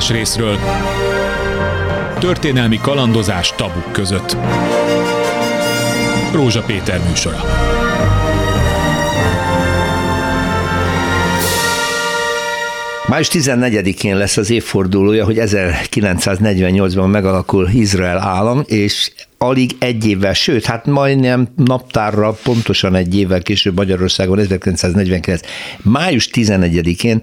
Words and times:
más 0.00 0.10
részről 0.10 0.58
történelmi 2.18 2.78
kalandozás 2.78 3.52
tabuk 3.56 3.92
között. 3.92 4.36
Rózsa 6.32 6.62
Péter 6.62 7.00
műsora. 7.08 7.40
Május 13.06 13.28
14-én 13.32 14.16
lesz 14.16 14.36
az 14.36 14.50
évfordulója, 14.50 15.24
hogy 15.24 15.36
1948-ban 15.40 17.10
megalakul 17.10 17.68
Izrael 17.72 18.18
állam, 18.18 18.62
és 18.66 19.12
alig 19.44 19.76
egy 19.78 20.06
évvel, 20.06 20.32
sőt, 20.34 20.64
hát 20.64 20.86
majdnem 20.86 21.48
naptárra 21.56 22.38
pontosan 22.42 22.94
egy 22.94 23.16
évvel 23.16 23.42
később 23.42 23.76
Magyarországon 23.76 24.38
1949. 24.38 25.40
május 25.82 26.28
11-én 26.32 27.22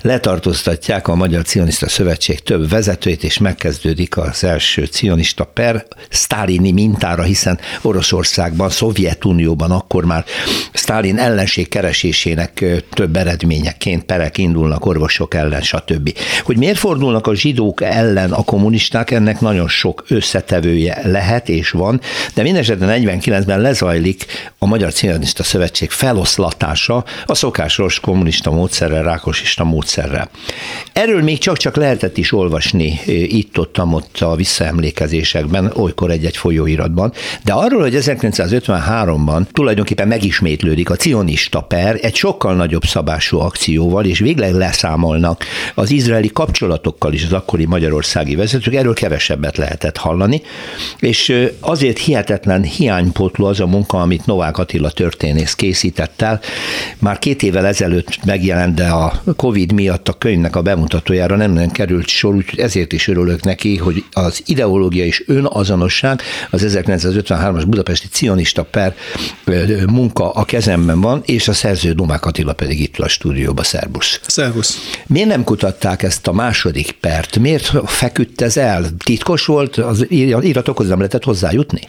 letartóztatják 0.00 1.08
a 1.08 1.14
Magyar 1.14 1.42
Cionista 1.42 1.88
Szövetség 1.88 2.40
több 2.40 2.68
vezetőjét, 2.68 3.24
és 3.24 3.38
megkezdődik 3.38 4.16
az 4.16 4.44
első 4.44 4.84
cionista 4.84 5.44
per 5.44 5.86
sztálini 6.10 6.72
mintára, 6.72 7.22
hiszen 7.22 7.58
Oroszországban, 7.82 8.70
Szovjetunióban 8.70 9.70
akkor 9.70 10.04
már 10.04 10.24
Sztálin 10.72 11.18
ellenség 11.18 11.68
keresésének 11.68 12.64
több 12.90 13.16
eredményeként 13.16 14.04
perek 14.04 14.38
indulnak 14.38 14.86
orvosok 14.86 15.34
ellen, 15.34 15.62
stb. 15.62 16.18
Hogy 16.42 16.56
miért 16.56 16.78
fordulnak 16.78 17.26
a 17.26 17.34
zsidók 17.34 17.82
ellen 17.82 18.32
a 18.32 18.42
kommunisták, 18.42 19.10
ennek 19.10 19.40
nagyon 19.40 19.68
sok 19.68 20.04
összetevője 20.08 21.00
lehet, 21.04 21.52
és 21.54 21.70
van, 21.70 22.00
de 22.34 22.42
mindesetre 22.42 22.96
49-ben 22.98 23.60
lezajlik 23.60 24.24
a 24.58 24.66
Magyar 24.66 24.92
Cionista 24.92 25.42
Szövetség 25.42 25.90
feloszlatása 25.90 27.04
a 27.26 27.34
szokásos 27.34 28.00
kommunista 28.00 28.50
módszerrel, 28.50 29.02
rákosista 29.02 29.64
módszerrel. 29.64 30.30
Erről 30.92 31.22
még 31.22 31.38
csak-csak 31.38 31.76
lehetett 31.76 32.16
is 32.16 32.32
olvasni 32.32 33.00
itt-ott-ott 33.26 34.18
a 34.20 34.36
visszaemlékezésekben, 34.36 35.72
olykor 35.76 36.10
egy-egy 36.10 36.36
folyóiratban, 36.36 37.12
de 37.44 37.52
arról, 37.52 37.80
hogy 37.80 37.96
1953-ban 37.96 39.42
tulajdonképpen 39.52 40.08
megismétlődik 40.08 40.90
a 40.90 40.96
cionista 40.96 41.60
per 41.60 41.98
egy 42.02 42.14
sokkal 42.14 42.54
nagyobb 42.54 42.84
szabású 42.84 43.38
akcióval, 43.38 44.04
és 44.04 44.18
végleg 44.18 44.54
leszámolnak 44.54 45.44
az 45.74 45.90
izraeli 45.90 46.28
kapcsolatokkal 46.28 47.12
is 47.12 47.24
az 47.24 47.32
akkori 47.32 47.64
magyarországi 47.64 48.34
vezetők, 48.34 48.74
erről 48.74 48.94
kevesebbet 48.94 49.56
lehetett 49.56 49.96
hallani, 49.96 50.42
és 50.98 51.43
azért 51.60 51.98
hihetetlen 51.98 52.62
hiánypotló 52.62 53.46
az 53.46 53.60
a 53.60 53.66
munka, 53.66 54.00
amit 54.00 54.26
Novák 54.26 54.58
Attila 54.58 54.90
történész 54.90 55.54
készített 55.54 56.22
el. 56.22 56.40
Már 56.98 57.18
két 57.18 57.42
évvel 57.42 57.66
ezelőtt 57.66 58.24
megjelent, 58.24 58.74
de 58.74 58.86
a 58.86 59.22
Covid 59.36 59.72
miatt 59.72 60.08
a 60.08 60.12
könyvnek 60.12 60.56
a 60.56 60.62
bemutatójára 60.62 61.36
nem, 61.36 61.52
nem 61.52 61.70
került 61.70 62.08
sor, 62.08 62.34
úgyhogy 62.34 62.58
ezért 62.58 62.92
is 62.92 63.08
örülök 63.08 63.42
neki, 63.42 63.76
hogy 63.76 64.04
az 64.12 64.42
ideológia 64.46 65.04
és 65.04 65.24
önazonosság 65.26 66.22
az 66.50 66.64
1953-as 66.66 67.64
budapesti 67.66 68.06
cionista 68.10 68.64
per 68.64 68.94
munka 69.86 70.30
a 70.30 70.44
kezemben 70.44 71.00
van, 71.00 71.22
és 71.24 71.48
a 71.48 71.52
szerző 71.52 71.92
Novák 71.92 72.26
Attila 72.26 72.52
pedig 72.52 72.80
itt 72.80 72.98
a 72.98 73.08
stúdióba. 73.08 73.62
Szerbusz. 73.62 74.20
Szervusz. 74.26 74.94
Miért 75.06 75.28
nem 75.28 75.44
kutatták 75.44 76.02
ezt 76.02 76.26
a 76.26 76.32
második 76.32 76.92
pert? 76.92 77.38
Miért 77.38 77.72
feküdt 77.84 78.40
ez 78.40 78.56
el? 78.56 78.86
Titkos 79.04 79.46
volt? 79.46 79.76
Az 79.76 80.06
iratokhoz 80.10 80.88
nem 80.88 80.98
lehetett 80.98 81.24
hozzájutni? 81.34 81.88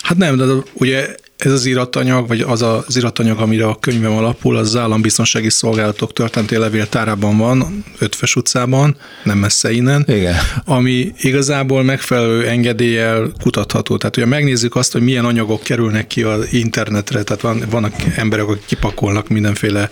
Hát 0.00 0.18
nem, 0.18 0.36
de 0.36 0.44
ugye 0.72 1.14
ez 1.38 1.52
az 1.52 1.66
iratanyag, 1.66 2.28
vagy 2.28 2.40
az 2.40 2.62
az 2.62 2.96
iratanyag, 2.96 3.40
amire 3.40 3.66
a 3.66 3.78
könyvem 3.80 4.12
alapul, 4.12 4.56
az, 4.56 4.76
állambiztonsági 4.76 5.50
szolgálatok 5.50 6.12
történeti 6.12 6.56
levéltárában 6.56 7.36
van, 7.36 7.84
Ötves 7.98 8.36
utcában, 8.36 8.96
nem 9.24 9.38
messze 9.38 9.70
innen, 9.72 10.04
Igen. 10.08 10.34
ami 10.64 11.12
igazából 11.20 11.82
megfelelő 11.82 12.46
engedéllyel 12.46 13.32
kutatható. 13.40 13.96
Tehát 13.96 14.16
ugye 14.16 14.26
megnézzük 14.26 14.76
azt, 14.76 14.92
hogy 14.92 15.02
milyen 15.02 15.24
anyagok 15.24 15.62
kerülnek 15.62 16.06
ki 16.06 16.22
az 16.22 16.52
internetre, 16.52 17.22
tehát 17.22 17.42
van, 17.42 17.62
vannak 17.70 17.94
emberek, 18.16 18.46
akik 18.46 18.64
kipakolnak 18.66 19.28
mindenféle 19.28 19.90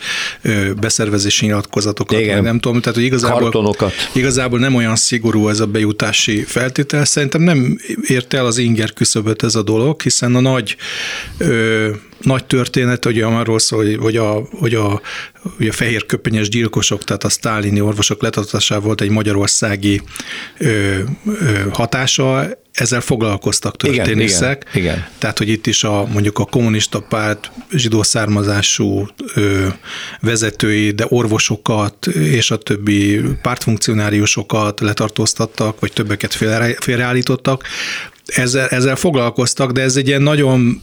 beszervezési 0.80 1.46
nyilatkozatokat, 1.46 2.20
Igen. 2.20 2.42
nem 2.42 2.60
tudom, 2.60 2.80
tehát 2.80 2.96
hogy 2.96 3.06
igazából, 3.06 3.40
Kartonokat. 3.40 3.92
igazából 4.12 4.58
nem 4.58 4.74
olyan 4.74 4.96
szigorú 4.96 5.48
ez 5.48 5.60
a 5.60 5.66
bejutási 5.66 6.42
feltétel. 6.42 7.04
Szerintem 7.04 7.40
nem 7.40 7.78
ért 8.06 8.34
el 8.34 8.46
az 8.46 8.58
inger 8.58 8.92
küszöböt 8.92 9.42
ez 9.42 9.54
a 9.54 9.62
dolog, 9.62 10.02
hiszen 10.02 10.34
a 10.34 10.40
nagy 10.40 10.76
ö, 11.38 11.90
nagy 12.20 12.44
történet, 12.44 13.04
hogy 13.04 13.20
arról 13.20 13.58
szól, 13.58 13.84
hogy, 13.84 13.96
hogy, 13.96 14.16
a, 14.16 14.42
hogy, 14.50 14.74
a, 14.74 15.00
hogy 15.56 15.68
a 15.68 15.72
fehér 15.72 16.06
köpenyes 16.06 16.48
gyilkosok, 16.48 17.04
tehát 17.04 17.24
a 17.24 17.28
sztálini 17.28 17.80
orvosok 17.80 18.22
letartásával 18.22 18.84
volt 18.84 19.00
egy 19.00 19.10
magyarországi 19.10 20.02
ö, 20.58 20.98
ö, 21.26 21.68
hatása, 21.72 22.48
ezzel 22.72 23.00
foglalkoztak 23.00 23.76
történészek. 23.76 24.66
Igen, 24.74 24.82
igen, 24.82 24.94
igen. 24.94 25.08
Tehát, 25.18 25.38
hogy 25.38 25.48
itt 25.48 25.66
is 25.66 25.84
a, 25.84 26.06
mondjuk 26.12 26.38
a 26.38 26.44
kommunista 26.44 27.00
párt 27.00 27.50
zsidó 27.70 28.02
származású 28.02 29.08
ö, 29.34 29.66
vezetői, 30.20 30.90
de 30.90 31.06
orvosokat 31.08 32.06
és 32.06 32.50
a 32.50 32.56
többi 32.56 33.20
pártfunkcionáriusokat 33.42 34.80
letartóztattak, 34.80 35.80
vagy 35.80 35.92
többeket 35.92 36.34
félre, 36.34 36.76
félreállítottak. 36.80 37.64
Ezzel, 38.26 38.66
ezzel 38.66 38.96
foglalkoztak, 38.96 39.72
de 39.72 39.82
ez 39.82 39.96
egy 39.96 40.06
ilyen 40.06 40.22
nagyon 40.22 40.82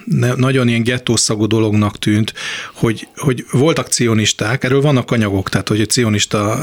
nagyon 0.35 0.67
ilyen 0.67 0.83
gettószagú 0.83 1.45
dolognak 1.45 1.99
tűnt, 1.99 2.33
hogy, 2.73 3.07
hogy 3.15 3.45
voltak 3.51 3.87
cionisták, 3.87 4.63
erről 4.63 4.81
vannak 4.81 5.11
anyagok, 5.11 5.49
tehát 5.49 5.67
hogy 5.67 5.81
a 5.81 5.85
cionista, 5.85 6.59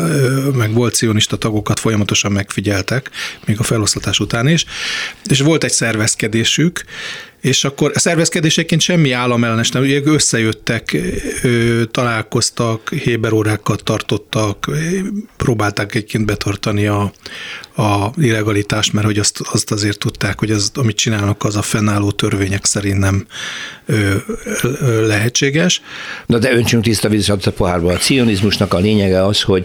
meg 0.55 0.73
volt 0.73 0.95
cionista 0.95 1.37
tagokat 1.37 1.81
folyamatosan 1.81 2.33
megfigyeltek, 2.33 3.11
még 3.45 3.59
a 3.59 3.63
feloszlatás 3.63 4.21
után 4.21 4.49
is, 4.49 4.65
és 5.31 5.41
volt 5.41 5.65
egy 5.65 5.73
szervezkedésük, 5.73 6.85
és 7.41 7.65
akkor 7.65 7.93
a 7.95 7.99
szervezkedéseként 7.99 8.81
semmi 8.81 9.13
államellenes 9.13 9.71
nem, 9.71 9.83
ugye 9.83 10.01
összejöttek, 10.05 10.97
találkoztak, 11.91 12.91
héberórákat 12.91 13.85
tartottak, 13.85 14.71
próbálták 15.37 15.95
egyébként 15.95 16.25
betartani 16.25 16.87
a, 16.87 17.13
a 17.77 18.11
illegalitást, 18.17 18.93
mert 18.93 19.07
hogy 19.07 19.19
azt, 19.19 19.41
azt 19.53 19.71
azért 19.71 19.99
tudták, 19.99 20.39
hogy 20.39 20.51
az, 20.51 20.71
amit 20.75 20.97
csinálnak, 20.97 21.45
az 21.45 21.57
a 21.57 21.63
fennálló 21.63 22.11
törvények 22.11 22.65
szerint 22.65 22.99
nem 22.99 23.27
lehetséges. 25.07 25.83
Na 26.27 26.39
de 26.39 26.53
öntsünk 26.53 26.83
tiszta 26.83 27.09
vizet 27.09 27.47
a 27.47 27.53
pohárba. 27.53 27.93
A 27.93 27.97
cionizmusnak 27.97 28.75
a 28.75 28.79
lényege 28.79 29.25
az, 29.25 29.43
hogy 29.43 29.65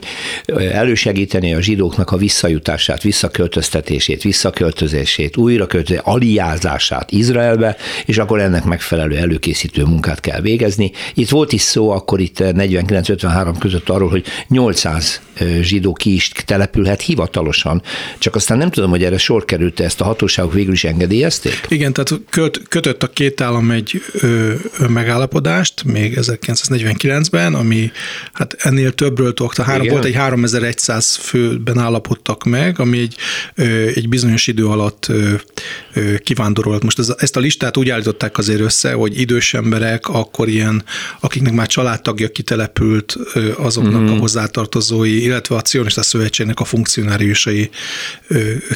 elősegíteni 0.71 1.53
a 1.53 1.61
zsidóknak 1.61 2.11
a 2.11 2.17
visszajutását, 2.17 3.01
visszaköltöztetését, 3.01 4.21
visszaköltözését, 4.21 5.37
újraköltözését, 5.37 6.05
aliázását 6.05 7.11
Izraelbe, 7.11 7.77
és 8.05 8.17
akkor 8.17 8.39
ennek 8.39 8.63
megfelelő 8.63 9.17
előkészítő 9.17 9.83
munkát 9.83 10.19
kell 10.19 10.41
végezni. 10.41 10.91
Itt 11.13 11.29
volt 11.29 11.51
is 11.51 11.61
szó 11.61 11.89
akkor 11.89 12.19
itt 12.19 12.37
49-53 12.39 13.55
között 13.59 13.89
arról, 13.89 14.09
hogy 14.09 14.25
800 14.47 15.21
zsidó 15.61 15.93
ki 15.93 16.13
is 16.13 16.31
települhet 16.45 17.01
hivatalosan, 17.01 17.81
csak 18.17 18.35
aztán 18.35 18.57
nem 18.57 18.71
tudom, 18.71 18.89
hogy 18.89 19.03
erre 19.03 19.17
sor 19.17 19.45
került 19.45 19.79
ezt 19.79 20.01
a 20.01 20.03
hatóságok 20.03 20.53
végül 20.53 20.73
is 20.73 20.83
engedélyezték? 20.83 21.65
Igen, 21.67 21.93
tehát 21.93 22.21
köt, 22.29 22.61
kötött 22.67 23.03
a 23.03 23.07
két 23.07 23.41
állam 23.41 23.71
egy 23.71 24.01
ö, 24.13 24.53
megállapodást, 24.87 25.83
még 25.83 26.17
1949-ben, 26.21 27.53
ami 27.53 27.91
hát 28.33 28.55
ennél 28.59 28.91
többről 28.91 29.33
tudok, 29.33 29.55
három, 29.55 29.81
Igen. 29.81 29.93
volt 29.93 30.05
egy 30.05 30.15
3100 30.15 31.15
főben 31.15 31.77
állapodtak 31.77 32.43
meg, 32.43 32.79
ami 32.79 32.99
egy, 32.99 33.15
ö, 33.55 33.87
egy 33.87 34.09
bizonyos 34.09 34.47
idő 34.47 34.65
alatt 34.65 35.07
ö, 35.09 35.33
ö, 35.93 36.17
kivándorolt. 36.17 36.83
Most 36.83 36.99
ez, 36.99 37.13
ezt 37.17 37.35
a 37.35 37.39
listát 37.39 37.77
úgy 37.77 37.89
állították 37.89 38.37
azért 38.37 38.59
össze, 38.59 38.93
hogy 38.93 39.19
idős 39.19 39.53
emberek, 39.53 40.07
akkor 40.07 40.47
ilyen, 40.47 40.83
akiknek 41.19 41.53
már 41.53 41.67
családtagja 41.67 42.27
kitelepült, 42.27 43.15
ö, 43.33 43.51
azoknak 43.57 44.01
mm. 44.01 44.07
a 44.07 44.17
hozzátartozói, 44.17 45.22
illetve 45.23 45.55
a 45.55 45.61
Cionista 45.61 46.01
Szövetségnek 46.03 46.59
a 46.59 46.63
funkcionáriusai 46.63 47.69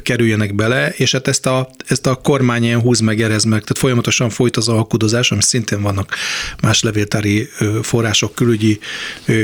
kerüljenek 0.03 0.55
bele, 0.55 0.89
és 0.89 1.11
hát 1.11 1.27
ezt 1.27 1.45
a, 1.45 1.69
ezt 1.87 2.05
a 2.05 2.15
kormány 2.15 2.63
ilyen 2.63 2.79
húz 2.79 2.99
meg, 2.99 3.21
erez 3.21 3.43
meg, 3.43 3.61
tehát 3.61 3.77
folyamatosan 3.77 4.29
folyt 4.29 4.57
az 4.57 4.67
alkudozás, 4.67 5.31
ami 5.31 5.41
szintén 5.41 5.81
vannak 5.81 6.15
más 6.61 6.81
levéltári 6.81 7.49
források, 7.81 8.35
külügyi 8.35 8.79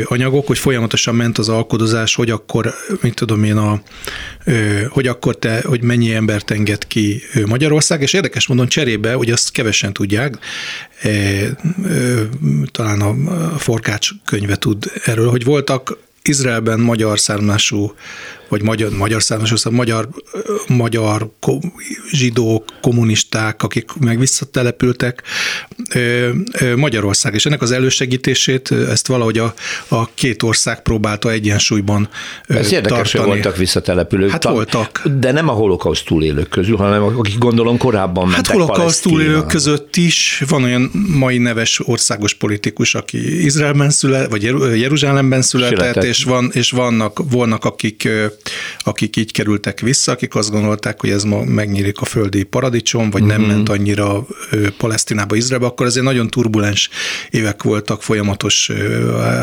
anyagok, 0.04 0.48
hogy 0.48 0.58
folyamatosan 0.58 1.16
ment 1.16 1.38
az 1.38 1.50
alkudozás, 1.50 2.16
hogy 2.16 2.30
akkor, 2.30 2.74
mit 3.02 3.16
tudom 3.16 3.44
én, 3.44 3.58
a, 3.58 3.82
hogy 4.90 5.08
akkor 5.08 5.36
te, 5.36 5.62
hogy 5.66 5.82
mennyi 5.82 6.14
embert 6.14 6.52
enged 6.52 6.88
ki 6.88 7.22
Magyarország, 7.46 8.02
és 8.02 8.14
érdekes 8.14 8.48
mondom 8.48 8.68
cserébe, 8.68 9.14
hogy 9.14 9.32
azt 9.32 9.52
kevesen 9.52 9.94
tudják, 9.94 10.38
talán 12.72 13.02
a 13.02 13.14
Forkács 13.58 14.10
könyve 14.26 14.56
tud 14.56 14.92
erről, 15.06 15.30
hogy 15.30 15.44
voltak 15.44 15.98
Izraelben 16.30 16.80
magyar 16.80 17.20
szármású 17.20 17.94
vagy 18.50 18.62
magyar, 18.62 18.90
magyar 18.92 19.24
származású, 19.24 19.56
szóval 19.56 19.80
magyar, 19.80 20.10
magyar 20.68 21.30
zsidók, 22.12 22.66
kommunisták, 22.82 23.64
akik 23.64 23.92
meg 24.00 24.20
visszatelepültek 24.20 25.24
Magyarország. 26.76 27.34
És 27.34 27.46
ennek 27.46 27.62
az 27.62 27.72
elősegítését, 27.72 28.72
ezt 28.72 29.08
valahogy 29.08 29.38
a, 29.38 29.54
a 29.88 30.14
két 30.14 30.44
ország 30.44 30.82
próbálta 30.82 31.32
egyensúlyban 31.32 32.10
Ez 32.48 32.72
érdekes, 32.72 33.12
hogy 33.12 33.26
voltak 33.26 33.58
visszatelepülők. 33.58 34.30
Hát 34.30 34.44
voltak. 34.44 35.02
De 35.20 35.32
nem 35.32 35.50
a 35.50 35.52
holokauszt 35.52 36.06
túlélők 36.06 36.50
közül, 36.50 36.78
hanem 36.78 37.04
akik 37.04 37.38
gondolom 37.38 37.78
korábban 37.78 38.28
mentek 38.28 38.46
Hát 38.46 38.56
holokauszt 38.56 39.02
túlélők 39.04 39.48
között 39.48 39.96
is 39.96 40.44
van 40.48 40.64
olyan 40.64 40.92
mai 41.18 41.38
neves 41.38 41.88
országos 41.88 42.34
politikus, 42.34 42.96
aki 42.96 43.44
Izraelben 43.46 43.90
született, 43.90 44.30
vagy 44.30 44.44
Jeruzsálemben 44.80 45.42
született, 45.42 45.78
született. 45.78 46.04
és, 46.04 46.24
van, 46.24 46.50
és 46.54 46.72
vannak, 46.72 47.22
vannak 47.30 47.66
akik 47.66 48.10
akik 48.84 49.16
így 49.16 49.32
kerültek 49.32 49.80
vissza, 49.80 50.12
akik 50.12 50.36
azt 50.36 50.52
gondolták, 50.52 51.00
hogy 51.00 51.10
ez 51.10 51.24
ma 51.24 51.44
megnyílik 51.44 52.02
a 52.02 52.06
földi 52.06 52.44
paradicsom, 52.44 53.10
vagy 53.10 53.24
nem 53.24 53.42
uh-huh. 53.42 53.56
ment 53.56 53.70
annyira 53.70 54.26
Palesztinába, 54.78 55.36
Izraelbe, 55.36 55.66
akkor 55.66 55.86
azért 55.86 56.06
nagyon 56.06 56.30
turbulens 56.30 56.90
évek 57.30 57.64
voltak 57.64 58.04
folyamatos 58.04 58.72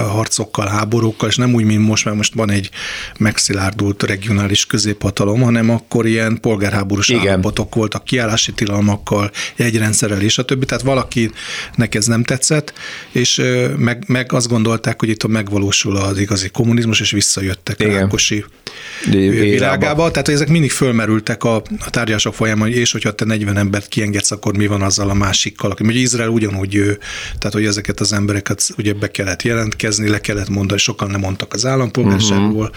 harcokkal, 0.09 0.67
háborúkkal, 0.67 1.29
és 1.29 1.37
nem 1.37 1.55
úgy, 1.55 1.65
mint 1.65 1.87
most, 1.87 2.05
mert 2.05 2.17
most 2.17 2.35
van 2.35 2.51
egy 2.51 2.71
megszilárdult 3.19 4.03
regionális 4.03 4.67
középhatalom, 4.67 5.41
hanem 5.41 5.71
akkor 5.71 6.07
ilyen 6.07 6.41
polgárháborús 6.41 7.11
állapotok 7.13 7.75
voltak, 7.75 8.05
kiállási 8.05 8.53
tilalmakkal, 8.53 9.31
jegyrendszerrel 9.57 10.21
és 10.21 10.39
a 10.39 10.45
többi, 10.45 10.65
tehát 10.65 10.85
valakinek 10.85 11.95
ez 11.95 12.07
nem 12.07 12.25
tetszett, 12.25 12.73
és 13.13 13.43
meg, 13.77 14.05
meg 14.07 14.33
azt 14.33 14.49
gondolták, 14.49 15.01
hogy 15.01 15.09
itt 15.09 15.27
megvalósul 15.27 15.97
az 15.97 16.19
igazi 16.19 16.49
kommunizmus, 16.49 17.01
és 17.01 17.11
visszajöttek 17.11 17.81
Igen. 17.81 17.93
Rákosi 17.93 18.45
világába. 19.11 20.11
Tehát 20.11 20.29
ezek 20.29 20.49
mindig 20.49 20.71
fölmerültek 20.71 21.45
a, 21.45 21.57
a 21.57 21.91
tárgyások 21.91 22.35
folyamán, 22.35 22.69
hogy 22.69 22.77
és 22.77 22.93
hogyha 22.93 23.13
te 23.13 23.25
40 23.25 23.57
embert 23.57 23.89
kiengedsz, 23.89 24.31
akkor 24.31 24.57
mi 24.57 24.67
van 24.67 24.83
azzal 24.83 25.11
a 25.11 25.15
másikkal. 25.15 25.77
Ugye 25.81 25.99
Izrael 25.99 26.29
ugyanúgy, 26.29 26.99
tehát 27.39 27.53
hogy 27.53 27.65
ezeket 27.65 28.01
az 28.01 28.13
embereket 28.13 28.63
ugye 28.79 28.93
be 28.93 29.11
kellett 29.11 29.43
jelentkezni, 29.43 30.09
le 30.09 30.21
kellett 30.21 30.49
mondani, 30.49 30.81
sokan 30.81 31.11
nem 31.11 31.21
mondtak 31.21 31.55
az 31.55 31.67
állampolgárságból, 31.67 32.71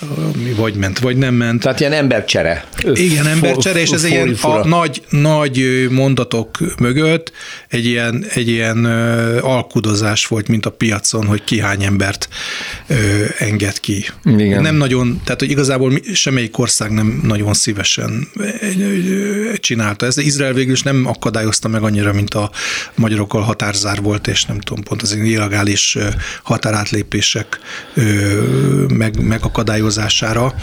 uh-huh. 0.00 0.56
vagy 0.56 0.74
ment, 0.74 0.98
vagy 0.98 1.16
nem 1.16 1.34
ment. 1.34 1.62
Tehát 1.62 1.80
ilyen 1.80 1.92
embercsere. 1.92 2.64
Igen, 2.92 3.26
embercsere, 3.26 3.80
és 3.80 3.90
ez 3.90 4.04
egy 4.04 4.10
ilyen 4.10 4.36
a 4.40 4.66
nagy, 4.66 5.02
nagy 5.08 5.86
mondatok 5.90 6.58
mögött 6.78 7.32
egy 7.68 7.84
ilyen, 7.84 8.24
egy 8.34 8.48
ilyen 8.48 8.84
alkudozás 9.40 10.26
volt, 10.26 10.48
mint 10.48 10.66
a 10.66 10.70
piacon, 10.70 11.26
hogy 11.26 11.44
ki 11.44 11.60
hány 11.60 11.82
embert 11.82 12.28
enged 13.38 13.80
ki. 13.80 14.06
Igen. 14.24 14.62
Nem 14.62 14.76
nagyon, 14.76 15.20
tehát 15.24 15.42
hogy 15.46 15.54
igazából 15.54 15.92
semmelyik 16.12 16.58
ország 16.58 16.90
nem 16.90 17.20
nagyon 17.22 17.54
szívesen 17.54 18.28
csinálta 19.54 20.06
ezt. 20.06 20.20
Izrael 20.20 20.52
végül 20.52 20.72
is 20.72 20.82
nem 20.82 21.06
akadályozta 21.06 21.68
meg 21.68 21.82
annyira, 21.82 22.12
mint 22.12 22.34
a 22.34 22.50
magyarokkal 22.94 23.42
határzár 23.42 24.02
volt, 24.02 24.26
és 24.26 24.44
nem 24.44 24.60
tudom, 24.60 24.82
pont 24.84 25.02
az 25.02 25.14
illegális 25.14 25.98
határátlépések 26.42 27.60
meg, 28.88 29.22
megakadályozására, 29.22 30.54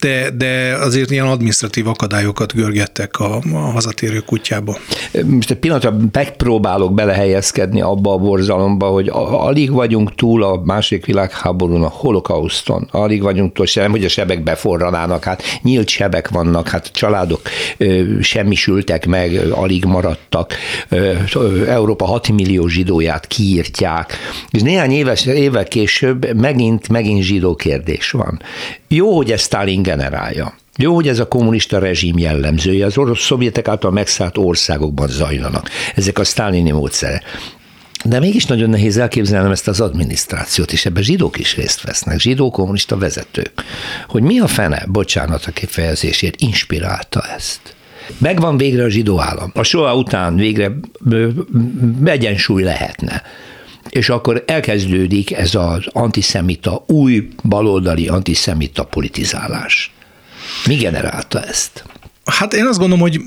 de, 0.00 0.30
de 0.30 0.74
azért 0.80 1.10
ilyen 1.10 1.26
administratív 1.26 1.86
akadályokat 1.86 2.54
görgettek 2.54 3.18
a, 3.18 3.40
a 3.52 3.58
hazatérő 3.58 4.18
kutyába. 4.18 4.78
Most 5.24 5.50
egy 5.50 5.58
pillanatra 5.58 5.96
megpróbálok 6.12 6.94
belehelyezkedni 6.94 7.80
abba 7.80 8.12
a 8.12 8.18
borzalomba, 8.18 8.86
hogy 8.86 9.08
alig 9.30 9.70
vagyunk 9.70 10.14
túl 10.14 10.42
a 10.42 10.62
második 10.64 11.06
világháborún, 11.06 11.82
a 11.84 11.88
holokauszton, 11.88 12.88
alig 12.90 13.22
vagyunk 13.22 13.52
túl, 13.52 13.66
sem, 13.66 13.90
hogy 13.90 14.04
a 14.08 14.10
sebek 14.10 14.42
beforranának, 14.42 15.24
hát 15.24 15.42
nyílt 15.62 15.88
sebek 15.88 16.28
vannak, 16.28 16.68
hát 16.68 16.90
családok 16.92 17.40
semmisültek 18.20 19.06
meg, 19.06 19.40
alig 19.50 19.84
maradtak, 19.84 20.54
Európa 21.66 22.04
6 22.04 22.28
millió 22.28 22.66
zsidóját 22.66 23.26
kiírtják, 23.26 24.16
és 24.50 24.62
néhány 24.62 24.92
éves, 24.92 25.26
évvel 25.26 25.64
később 25.64 26.34
megint, 26.34 26.88
megint 26.88 27.22
zsidó 27.22 27.54
kérdés 27.54 28.10
van. 28.10 28.42
Jó, 28.88 29.16
hogy 29.16 29.32
ezt 29.32 29.44
Stalin 29.44 29.82
generálja. 29.82 30.54
Jó, 30.76 30.94
hogy 30.94 31.08
ez 31.08 31.18
a 31.18 31.28
kommunista 31.28 31.78
rezsim 31.78 32.18
jellemzője, 32.18 32.86
az 32.86 32.98
orosz 32.98 33.24
szovjetek 33.24 33.68
által 33.68 33.90
megszállt 33.90 34.38
országokban 34.38 35.08
zajlanak. 35.08 35.68
Ezek 35.94 36.18
a 36.18 36.24
sztálini 36.24 36.70
módszere. 36.70 37.22
De 38.08 38.18
mégis 38.18 38.46
nagyon 38.46 38.70
nehéz 38.70 38.96
elképzelnem 38.96 39.50
ezt 39.50 39.68
az 39.68 39.80
adminisztrációt, 39.80 40.72
és 40.72 40.86
ebben 40.86 41.02
zsidók 41.02 41.38
is 41.38 41.56
részt 41.56 41.82
vesznek, 41.82 42.20
zsidó 42.20 42.50
kommunista 42.50 42.98
vezetők. 42.98 43.52
Hogy 44.08 44.22
mi 44.22 44.38
a 44.38 44.46
fene, 44.46 44.84
bocsánat 44.86 45.44
a 45.44 45.50
kifejezésért, 45.50 46.40
inspirálta 46.40 47.22
ezt? 47.36 47.60
Megvan 48.18 48.56
végre 48.56 48.84
a 48.84 48.88
zsidó 48.88 49.20
állam. 49.20 49.50
A 49.54 49.62
soha 49.62 49.96
után 49.96 50.36
végre 50.36 50.72
egyensúly 52.04 52.62
lehetne. 52.62 53.22
És 53.88 54.08
akkor 54.08 54.44
elkezdődik 54.46 55.32
ez 55.32 55.54
az 55.54 55.86
antiszemita, 55.92 56.84
új 56.86 57.28
baloldali 57.42 58.08
antiszemita 58.08 58.84
politizálás. 58.84 59.92
Mi 60.66 60.74
generálta 60.74 61.42
ezt? 61.42 61.84
Hát 62.24 62.54
én 62.54 62.66
azt 62.66 62.78
gondolom, 62.78 63.02
hogy 63.02 63.20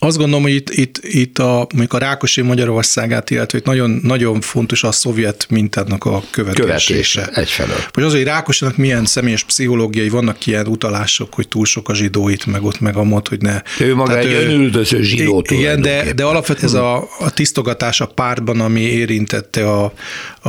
azt 0.00 0.16
gondolom, 0.16 0.42
hogy 0.42 0.54
itt, 0.54 0.70
itt, 0.70 0.98
itt 1.02 1.38
a, 1.38 1.54
mondjuk 1.54 1.92
a 1.92 1.98
Rákosi 1.98 2.40
Magyarországát, 2.40 3.30
illetve 3.30 3.58
itt 3.58 3.64
nagyon, 3.64 4.00
nagyon 4.02 4.40
fontos 4.40 4.84
a 4.84 4.92
szovjet 4.92 5.46
mintának 5.48 6.04
a 6.04 6.22
követése. 6.30 6.62
Követése, 6.62 7.26
egyfelől. 7.34 7.76
Hogy 7.92 8.02
az, 8.02 8.12
hogy 8.12 8.22
Rákosinak 8.22 8.76
milyen 8.76 9.04
személyes 9.04 9.44
pszichológiai, 9.44 10.08
vannak 10.08 10.46
ilyen 10.46 10.66
utalások, 10.66 11.34
hogy 11.34 11.48
túl 11.48 11.64
sok 11.64 11.88
a 11.88 11.94
zsidóit, 11.94 12.46
meg 12.46 12.62
ott, 12.62 12.80
meg 12.80 12.96
amott, 12.96 13.28
hogy 13.28 13.40
ne. 13.40 13.62
Ő 13.78 13.94
maga 13.94 14.08
Tehát 14.10 14.24
egy 14.24 14.32
ő, 14.32 14.48
önüldöző 14.48 15.02
zsidó 15.02 15.44
Igen, 15.48 15.82
de, 15.82 16.12
de 16.12 16.24
alapvetően 16.24 16.66
ez 16.66 16.74
a, 16.74 17.08
a 17.18 17.30
tisztogatás 17.30 18.00
a 18.00 18.06
pártban, 18.06 18.60
ami 18.60 18.80
érintette 18.80 19.70
a, 19.70 19.92
a, 20.40 20.48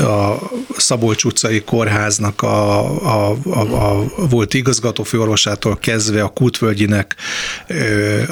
a 0.00 0.50
Szabolcs 0.76 1.24
utcai 1.24 1.60
kórháznak 1.60 2.42
a, 2.42 2.80
a, 3.04 3.36
a, 3.44 3.60
a 3.60 4.08
volt 4.30 4.54
igazgató 4.54 5.02
főorvosától 5.02 5.76
kezdve 5.76 6.22
a 6.22 6.28
Kútvölgyinek 6.28 7.16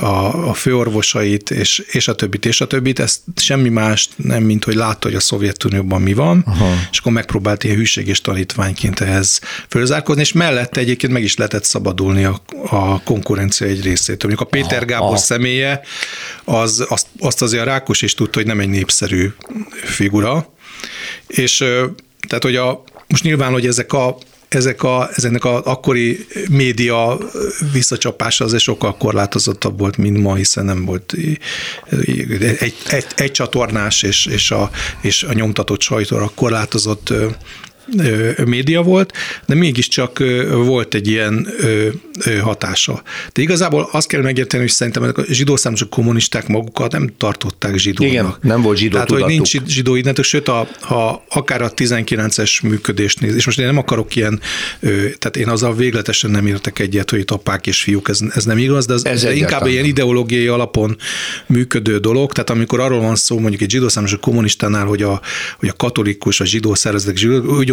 a, 0.01 0.49
a 0.49 0.54
főorvosait, 0.55 1.51
és, 1.51 1.79
és 1.79 2.09
a 2.09 2.15
többit, 2.15 2.47
és 2.47 2.61
a 2.61 2.67
többit, 2.67 2.99
ezt 2.99 3.21
semmi 3.37 3.69
más 3.69 4.09
nem, 4.17 4.43
mint 4.43 4.65
hogy 4.65 4.75
látta, 4.75 5.07
hogy 5.07 5.17
a 5.17 5.21
Szovjetunióban 5.21 6.03
mi 6.03 6.13
van, 6.13 6.45
Aha. 6.47 6.75
és 6.91 6.99
akkor 6.99 7.13
megpróbált 7.13 7.65
ilyen 7.65 7.77
hűség 7.77 8.09
és 8.09 8.21
tanítványként 8.21 9.01
ehhez 9.01 9.41
fölzárkozni, 9.69 10.21
és 10.21 10.33
mellette 10.33 10.81
egyébként 10.81 11.13
meg 11.13 11.23
is 11.23 11.37
lehetett 11.37 11.65
szabadulni 11.65 12.25
a, 12.25 12.43
a 12.71 13.03
konkurencia 13.03 13.67
egy 13.67 13.83
részétől. 13.83 14.31
Mondjuk 14.31 14.41
a 14.41 14.57
Péter 14.57 14.85
Gábor 14.85 15.07
Aha. 15.07 15.17
személye, 15.17 15.81
az, 16.45 16.87
azt, 16.89 17.07
azt 17.19 17.43
azért 17.43 17.63
a 17.63 17.67
Rákos 17.67 18.03
is 18.03 18.15
tudta, 18.15 18.39
hogy 18.39 18.47
nem 18.47 18.61
egy 18.61 18.69
népszerű 18.69 19.33
figura, 19.85 20.53
és 21.27 21.57
tehát, 22.29 22.43
hogy 22.43 22.57
a, 22.57 22.85
most 23.09 23.23
nyilván, 23.23 23.53
hogy 23.53 23.67
ezek 23.67 23.93
a 23.93 24.19
ezek 24.55 24.83
a, 24.83 25.09
ezeknek 25.15 25.45
az 25.45 25.61
akkori 25.65 26.27
média 26.51 27.19
visszacsapása 27.73 28.45
azért 28.45 28.63
sokkal 28.63 28.97
korlátozottabb 28.97 29.79
volt, 29.79 29.97
mint 29.97 30.19
ma, 30.19 30.35
hiszen 30.35 30.65
nem 30.65 30.85
volt 30.85 31.15
egy, 32.59 32.75
egy, 32.89 33.07
egy 33.17 33.31
csatornás 33.31 34.03
és, 34.03 34.27
és, 34.27 34.51
a, 34.51 34.71
és 35.01 35.23
a 35.23 35.33
nyomtatott 35.33 35.81
sajtóra 35.81 36.31
korlátozott 36.35 37.13
média 38.45 38.83
volt, 38.83 39.13
de 39.47 39.55
mégiscsak 39.55 40.23
volt 40.51 40.95
egy 40.95 41.09
ilyen 41.09 41.49
hatása. 42.43 43.03
De 43.33 43.43
igazából 43.43 43.89
azt 43.93 44.09
kell 44.09 44.23
megérteni, 44.23 44.63
hogy 44.63 44.73
szerintem 44.73 45.03
a 45.03 45.23
zsidó 45.29 45.57
számosok 45.57 45.91
kommunisták 45.91 46.49
magukat 46.49 46.93
nem 46.93 47.11
tartották 47.19 47.77
zsidónak. 47.77 48.13
Igen, 48.13 48.35
nem 48.41 48.63
volt 48.63 48.79
zsidó 48.79 48.93
Tehát, 48.93 49.07
tudatuk. 49.07 49.29
hogy 49.29 49.37
nincs 49.37 49.67
zsidó 49.67 49.95
identitás, 49.95 50.29
sőt, 50.29 50.49
a, 50.49 50.69
ha 50.81 51.25
akár 51.29 51.63
a 51.63 51.73
19-es 51.73 52.63
működést 52.63 53.21
néz, 53.21 53.35
és 53.35 53.47
most 53.47 53.59
én 53.59 53.67
nem 53.67 53.79
akarok 53.79 54.17
ilyen, 54.17 54.41
tehát 55.19 55.37
én 55.37 55.49
azzal 55.49 55.75
végletesen 55.75 56.31
nem 56.31 56.47
értek 56.47 56.79
egyet, 56.79 57.11
hogy 57.11 57.19
itt 57.19 57.31
apák 57.31 57.67
és 57.67 57.83
fiúk, 57.83 58.09
ez, 58.09 58.21
ez 58.35 58.45
nem 58.45 58.59
igaz, 58.59 58.87
de 58.87 58.95
ez, 58.95 59.05
ez 59.05 59.25
inkább 59.25 59.67
ilyen 59.67 59.85
ideológiai 59.85 60.47
alapon 60.47 60.97
működő 61.47 61.99
dolog, 61.99 62.33
tehát 62.33 62.51
amikor 62.51 62.81
arról 62.81 63.01
van 63.01 63.17
szó 63.17 63.39
mondjuk 63.39 63.63
egy 63.63 63.71
zsidó 63.71 63.89
számosok 63.89 64.21
kommunistánál, 64.21 64.87
hogy 64.87 65.03
a, 65.03 65.21
hogy 65.59 65.69
a 65.69 65.73
katolikus, 65.77 66.41
a 66.41 66.45
zsidó 66.45 66.75
szervezetek 66.75 67.17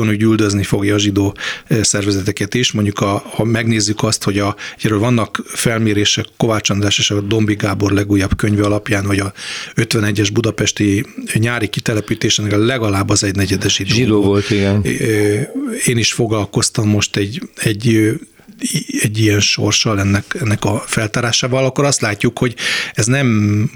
ugyanúgy 0.01 0.21
üldözni 0.21 0.63
fogja 0.63 0.95
a 0.95 0.99
zsidó 0.99 1.35
szervezeteket 1.81 2.53
is. 2.53 2.71
Mondjuk 2.71 2.99
a, 2.99 3.23
ha 3.35 3.43
megnézzük 3.43 4.03
azt, 4.03 4.23
hogy 4.23 4.39
a, 4.39 4.55
erről 4.81 4.99
vannak 4.99 5.43
felmérések 5.45 6.25
Kovács 6.37 6.69
András 6.69 6.97
és 6.97 7.11
a 7.11 7.21
Dombi 7.21 7.55
Gábor 7.55 7.91
legújabb 7.91 8.35
könyve 8.35 8.63
alapján, 8.63 9.05
hogy 9.05 9.19
a 9.19 9.33
51-es 9.75 10.29
budapesti 10.33 11.05
nyári 11.33 11.67
kitelepítésen 11.67 12.59
legalább 12.59 13.09
az 13.09 13.23
egy 13.23 13.35
negyedes 13.35 13.75
zsidó, 13.75 13.93
zsidó 13.93 14.21
volt. 14.21 14.49
Igen. 14.49 14.85
Én 15.85 15.97
is 15.97 16.13
foglalkoztam 16.13 16.87
most 16.87 17.15
egy, 17.15 17.41
egy 17.55 18.11
egy 19.01 19.19
ilyen 19.19 19.39
sorssal 19.39 19.99
ennek, 19.99 20.37
ennek 20.41 20.65
a 20.65 20.83
feltárásával, 20.85 21.65
akkor 21.65 21.85
azt 21.85 22.01
látjuk, 22.01 22.39
hogy 22.39 22.55
ez 22.93 23.05
nem 23.05 23.69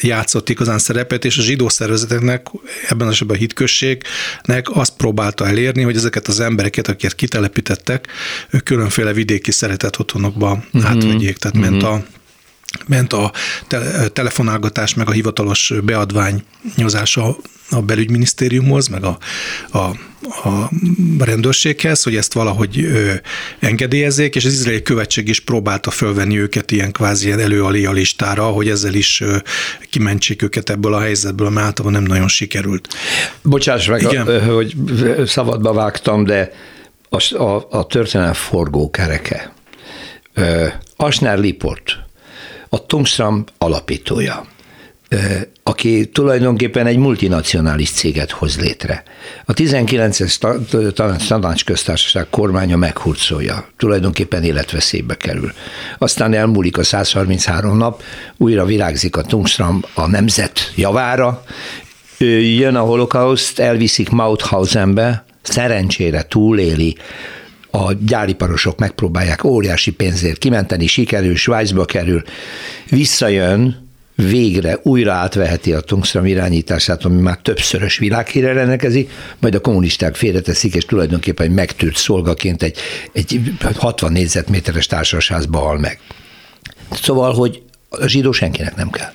játszott 0.00 0.48
igazán 0.48 0.78
szerepet, 0.78 1.24
és 1.24 1.38
a 1.38 1.42
zsidó 1.42 1.68
szervezeteknek, 1.68 2.46
ebben 2.88 3.06
az 3.06 3.12
esetben 3.12 3.36
a 3.36 3.40
hitközségnek 3.40 4.68
azt 4.70 4.96
próbálta 4.96 5.46
elérni, 5.46 5.82
hogy 5.82 5.96
ezeket 5.96 6.28
az 6.28 6.40
embereket, 6.40 6.88
akiket 6.88 7.14
kitelepítettek, 7.14 8.06
különféle 8.64 9.12
vidéki 9.12 9.50
szeretett 9.50 9.98
otthonokba 9.98 10.54
mm-hmm. 10.54 10.86
átvegyék. 10.86 11.36
Tehát 11.36 11.56
mm-hmm. 11.56 11.70
ment 11.70 11.82
a 11.82 12.04
ment 12.86 13.12
a 13.12 13.32
te- 13.66 14.08
telefonálgatás, 14.08 14.94
meg 14.94 15.08
a 15.08 15.12
hivatalos 15.12 15.72
beadványozása 15.84 17.36
a 17.70 17.80
belügyminisztériumhoz, 17.80 18.88
meg 18.88 19.04
a, 19.04 19.18
a, 19.70 19.78
a 20.48 20.70
rendőrséghez, 21.18 22.02
hogy 22.02 22.16
ezt 22.16 22.32
valahogy 22.32 22.84
ö, 22.84 23.12
engedélyezzék, 23.58 24.34
és 24.34 24.44
az 24.44 24.52
izraeli 24.52 24.82
követség 24.82 25.28
is 25.28 25.40
próbálta 25.40 25.90
fölvenni 25.90 26.38
őket 26.38 26.70
ilyen 26.70 26.92
kvázi 26.92 27.26
ilyen 27.26 27.40
előalia 27.40 27.90
listára, 27.90 28.44
hogy 28.44 28.68
ezzel 28.68 28.94
is 28.94 29.20
ö, 29.20 29.36
kimentsék 29.90 30.42
őket 30.42 30.70
ebből 30.70 30.94
a 30.94 31.00
helyzetből, 31.00 31.46
ami 31.46 31.60
általában 31.60 32.00
nem 32.00 32.10
nagyon 32.10 32.28
sikerült. 32.28 32.88
Bocsáss 33.42 33.86
meg, 33.86 34.02
Igen. 34.02 34.26
A, 34.26 34.52
hogy 34.54 34.74
szabadba 35.26 35.72
vágtam, 35.72 36.24
de 36.24 36.52
a, 37.08 37.34
a, 37.42 37.66
a 37.70 37.86
történelem 37.86 38.32
forgókereke. 38.32 39.52
Asnár 40.96 41.38
Liport, 41.38 41.98
a 42.68 42.86
Tungsram 42.86 43.44
alapítója, 43.58 44.46
aki 45.62 46.06
tulajdonképpen 46.06 46.86
egy 46.86 46.96
multinacionális 46.96 47.90
céget 47.90 48.30
hoz 48.30 48.60
létre. 48.60 49.02
A 49.44 49.52
19-es 49.52 51.26
tanácsköztársaság 51.26 52.26
kormánya 52.30 52.76
meghurcolja, 52.76 53.68
tulajdonképpen 53.76 54.42
életveszélybe 54.42 55.14
kerül. 55.14 55.52
Aztán 55.98 56.34
elmúlik 56.34 56.78
a 56.78 56.82
133 56.82 57.76
nap, 57.76 58.02
újra 58.36 58.64
virágzik 58.64 59.16
a 59.16 59.22
Tungsram 59.22 59.82
a 59.94 60.06
nemzet 60.06 60.72
javára, 60.74 61.42
jön 62.58 62.74
a 62.74 62.80
holokauszt, 62.80 63.58
elviszik 63.58 64.08
Mauthausenbe, 64.08 65.24
szerencsére 65.42 66.22
túléli, 66.22 66.96
a 67.70 67.92
gyáriparosok 67.92 68.78
megpróbálják 68.78 69.44
óriási 69.44 69.90
pénzért 69.90 70.38
kimenteni, 70.38 70.86
sikerül, 70.86 71.36
Svájcba 71.36 71.84
kerül, 71.84 72.22
visszajön, 72.88 73.87
végre 74.22 74.78
újra 74.82 75.12
átveheti 75.12 75.72
a 75.72 75.80
Tungstram 75.80 76.26
irányítását, 76.26 77.04
ami 77.04 77.20
már 77.20 77.38
többszörös 77.42 77.98
világhírre 77.98 78.52
rendelkezik, 78.52 79.10
majd 79.38 79.54
a 79.54 79.60
kommunisták 79.60 80.14
félreteszik, 80.14 80.74
és 80.74 80.84
tulajdonképpen 80.84 81.46
egy 81.46 81.52
megtűrt 81.52 81.96
szolgaként 81.96 82.62
egy, 82.62 82.78
egy 83.12 83.40
60 83.76 84.12
négyzetméteres 84.12 84.86
társasházba 84.86 85.58
hal 85.58 85.78
meg. 85.78 86.00
Szóval, 86.90 87.34
hogy 87.34 87.62
a 87.88 88.06
zsidó 88.06 88.32
senkinek 88.32 88.76
nem 88.76 88.90
kell. 88.90 89.12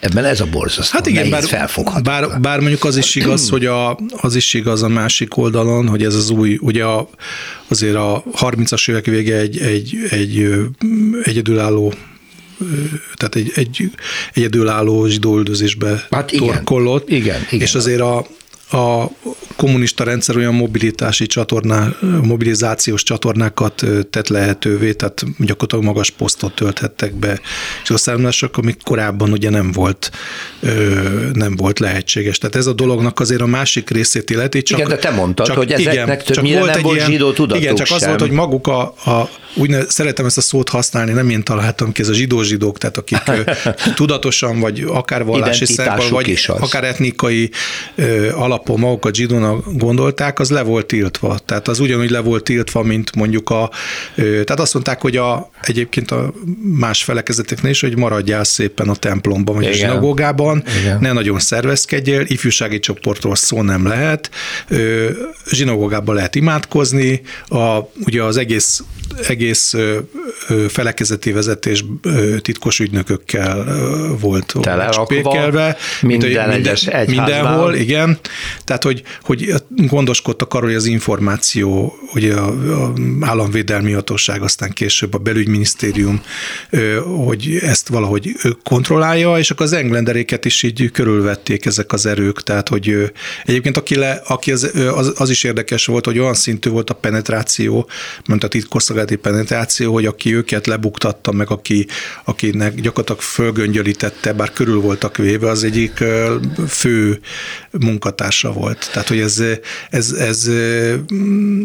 Ebben 0.00 0.24
ez 0.24 0.40
a 0.40 0.46
borzasztó, 0.46 0.96
hát 0.96 1.06
igen, 1.06 1.30
bár, 1.30 1.70
bár, 2.02 2.40
bár, 2.40 2.60
mondjuk 2.60 2.84
az 2.84 2.96
is 2.96 3.14
igaz, 3.14 3.48
hogy 3.54 3.66
a, 3.66 3.98
az 4.16 4.34
is 4.34 4.54
igaz 4.54 4.82
a 4.82 4.88
másik 4.88 5.36
oldalon, 5.36 5.88
hogy 5.88 6.02
ez 6.02 6.14
az 6.14 6.30
új, 6.30 6.58
ugye 6.60 6.84
a, 6.84 7.08
azért 7.68 7.94
a 7.94 8.24
30-as 8.36 8.90
évek 8.90 9.04
vége 9.04 9.36
egy, 9.36 9.58
egy, 9.58 9.96
egy 10.10 10.60
egyedülálló 11.22 11.94
tehát 13.14 13.34
egy, 13.34 13.52
egy 13.54 13.90
egyedülálló 14.32 15.06
zsidóüldözésbe 15.06 16.06
hát 16.10 16.32
igen, 16.32 16.46
torkollott. 16.46 17.08
Igen, 17.08 17.40
igen. 17.50 17.60
És 17.60 17.74
azért 17.74 18.00
a, 18.00 18.26
a 18.70 19.10
kommunista 19.56 20.04
rendszer 20.04 20.36
olyan 20.36 20.54
mobilitási 20.54 21.26
csatorná, 21.26 21.88
mobilizációs 22.22 23.02
csatornákat 23.02 23.84
tett 24.10 24.28
lehetővé, 24.28 24.92
tehát 24.92 25.24
gyakorlatilag 25.38 25.84
magas 25.84 26.10
posztot 26.10 26.54
tölthettek 26.54 27.14
be 27.14 27.40
és 27.82 27.90
a 27.90 27.96
származások, 27.96 28.56
amik 28.56 28.82
korábban 28.82 29.32
ugye 29.32 29.50
nem 29.50 29.72
volt, 29.72 30.10
nem 31.32 31.56
volt 31.56 31.78
lehetséges. 31.78 32.38
Tehát 32.38 32.56
ez 32.56 32.66
a 32.66 32.72
dolognak 32.72 33.20
azért 33.20 33.40
a 33.40 33.46
másik 33.46 33.90
részét 33.90 34.30
illeti. 34.30 34.62
Csak, 34.62 34.78
igen, 34.78 34.90
de 34.90 34.96
te 34.96 35.10
mondtad, 35.10 35.46
csak, 35.46 35.56
hogy 35.56 35.72
ezeknek 35.72 36.22
igen, 36.22 36.34
többnyire 36.34 36.58
volt 36.58 36.74
nem 36.74 36.82
volt 36.82 36.96
ilyen, 36.96 37.10
zsidó 37.10 37.32
tudatuk 37.32 37.62
Igen, 37.62 37.74
csak 37.74 37.86
sem. 37.86 37.96
az 37.96 38.06
volt, 38.06 38.20
hogy 38.20 38.30
maguk 38.30 38.66
a, 38.66 38.80
a 38.82 39.28
úgy 39.54 39.76
szeretem 39.88 40.26
ezt 40.26 40.36
a 40.36 40.40
szót 40.40 40.68
használni, 40.68 41.12
nem 41.12 41.30
én 41.30 41.42
találtam 41.42 41.92
ki, 41.92 42.02
ez 42.02 42.08
a 42.08 42.12
zsidó-zsidók, 42.12 42.78
tehát 42.78 42.96
akik 42.96 43.18
tudatosan, 43.94 44.60
vagy 44.60 44.84
akár 44.88 45.24
vallási 45.24 45.64
szempontból, 45.66 46.22
vagy 46.22 46.44
akár 46.46 46.84
etnikai 46.84 47.50
alapon 48.54 48.78
magukat 48.78 49.14
zsidónak 49.14 49.64
gondolták, 49.72 50.38
az 50.38 50.50
le 50.50 50.62
volt 50.62 50.86
tiltva. 50.86 51.38
Tehát 51.38 51.68
az 51.68 51.80
ugyanúgy 51.80 52.10
le 52.10 52.20
volt 52.20 52.44
tiltva, 52.44 52.82
mint 52.82 53.14
mondjuk 53.14 53.50
a, 53.50 53.70
tehát 54.14 54.60
azt 54.60 54.74
mondták, 54.74 55.00
hogy 55.00 55.16
a, 55.16 55.50
egyébként 55.62 56.10
a 56.10 56.32
más 56.60 57.04
felekezeteknél 57.04 57.70
is, 57.70 57.80
hogy 57.80 57.96
maradjál 57.96 58.44
szépen 58.44 58.88
a 58.88 58.94
templomban, 58.94 59.54
vagy 59.54 59.64
Igen. 59.64 59.74
a 59.74 59.78
zsinagógában, 59.78 60.62
Igen. 60.80 60.98
ne 61.00 61.12
nagyon 61.12 61.38
szervezkedjél, 61.38 62.20
ifjúsági 62.26 62.78
csoportról 62.78 63.34
szó 63.34 63.62
nem 63.62 63.86
lehet, 63.86 64.30
zsinagógában 65.50 66.14
lehet 66.14 66.34
imádkozni, 66.34 67.20
a, 67.48 67.78
ugye 68.06 68.22
az 68.22 68.36
egész, 68.36 68.82
egész 69.28 69.74
felekezeti 70.68 71.32
vezetés 71.32 71.84
titkos 72.40 72.78
ügynökökkel 72.78 73.64
volt 74.20 74.54
spékelve. 74.92 75.76
Minden, 76.00 76.48
minden, 76.48 76.76
mindenhol, 77.06 77.74
igen. 77.74 78.18
Tehát, 78.64 78.82
hogy, 78.82 79.02
hogy 79.22 79.54
gondoskodtak 79.68 80.54
arról, 80.54 80.68
hogy 80.68 80.76
az 80.76 80.86
információ, 80.86 81.98
hogy 82.08 82.30
a, 82.30 82.46
a 82.84 82.92
államvédelmi 83.20 83.92
hatóság, 83.92 84.42
aztán 84.42 84.70
később 84.70 85.14
a 85.14 85.18
belügyminisztérium, 85.18 86.22
hogy 87.26 87.58
ezt 87.62 87.88
valahogy 87.88 88.32
kontrollálja, 88.62 89.38
és 89.38 89.50
akkor 89.50 89.66
az 89.66 89.72
englenderéket 89.72 90.44
is 90.44 90.62
így 90.62 90.90
körülvették 90.90 91.66
ezek 91.66 91.92
az 91.92 92.06
erők. 92.06 92.42
Tehát, 92.42 92.68
hogy 92.68 93.12
egyébként 93.44 93.76
aki, 93.76 93.96
le, 93.96 94.22
aki 94.26 94.52
az, 94.52 94.70
az, 94.94 95.12
az 95.16 95.30
is 95.30 95.44
érdekes 95.44 95.86
volt, 95.86 96.04
hogy 96.04 96.18
olyan 96.18 96.34
szintű 96.34 96.70
volt 96.70 96.90
a 96.90 96.94
penetráció, 96.94 97.88
mint 98.26 98.44
a 98.44 98.48
titkosszolgálati 98.48 99.16
penetráció, 99.16 99.92
hogy 99.92 100.06
aki 100.06 100.34
őket 100.34 100.66
lebuktatta, 100.66 101.32
meg 101.32 101.50
aki, 101.50 101.86
akinek 102.24 102.74
gyakorlatilag 102.74 103.20
fölgöngyölítette, 103.20 104.32
bár 104.32 104.52
körül 104.52 104.80
voltak 104.80 105.16
véve, 105.16 105.48
az 105.48 105.64
egyik 105.64 106.04
fő 106.68 107.20
munkatársa 108.42 108.52
volt. 108.52 108.90
Tehát, 108.92 109.08
hogy 109.08 109.20
ez, 109.20 109.42
ez, 109.90 110.10
ez 110.10 110.50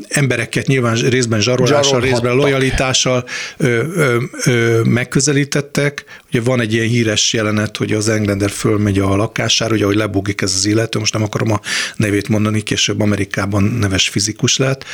embereket 0.07 0.67
nyilván 0.67 0.95
részben 0.95 1.41
zsarolással, 1.41 2.01
részben 2.01 2.35
lojalitással 2.35 3.25
ö, 3.57 3.83
ö, 3.95 4.17
ö, 4.45 4.81
megközelítettek. 4.83 6.03
Ugye 6.27 6.41
van 6.41 6.59
egy 6.61 6.73
ilyen 6.73 6.87
híres 6.87 7.33
jelenet, 7.33 7.77
hogy 7.77 7.93
az 7.93 8.09
Englander 8.09 8.49
fölmegy 8.49 8.99
a 8.99 9.15
lakására, 9.15 9.73
ugye, 9.73 9.85
hogy 9.85 9.95
lebugik 9.95 10.41
ez 10.41 10.53
az 10.55 10.65
illető, 10.65 10.99
most 10.99 11.13
nem 11.13 11.23
akarom 11.23 11.51
a 11.51 11.59
nevét 11.95 12.27
mondani, 12.27 12.61
később 12.61 13.01
Amerikában 13.01 13.63
neves 13.63 14.09
fizikus 14.09 14.57
lett, 14.57 14.85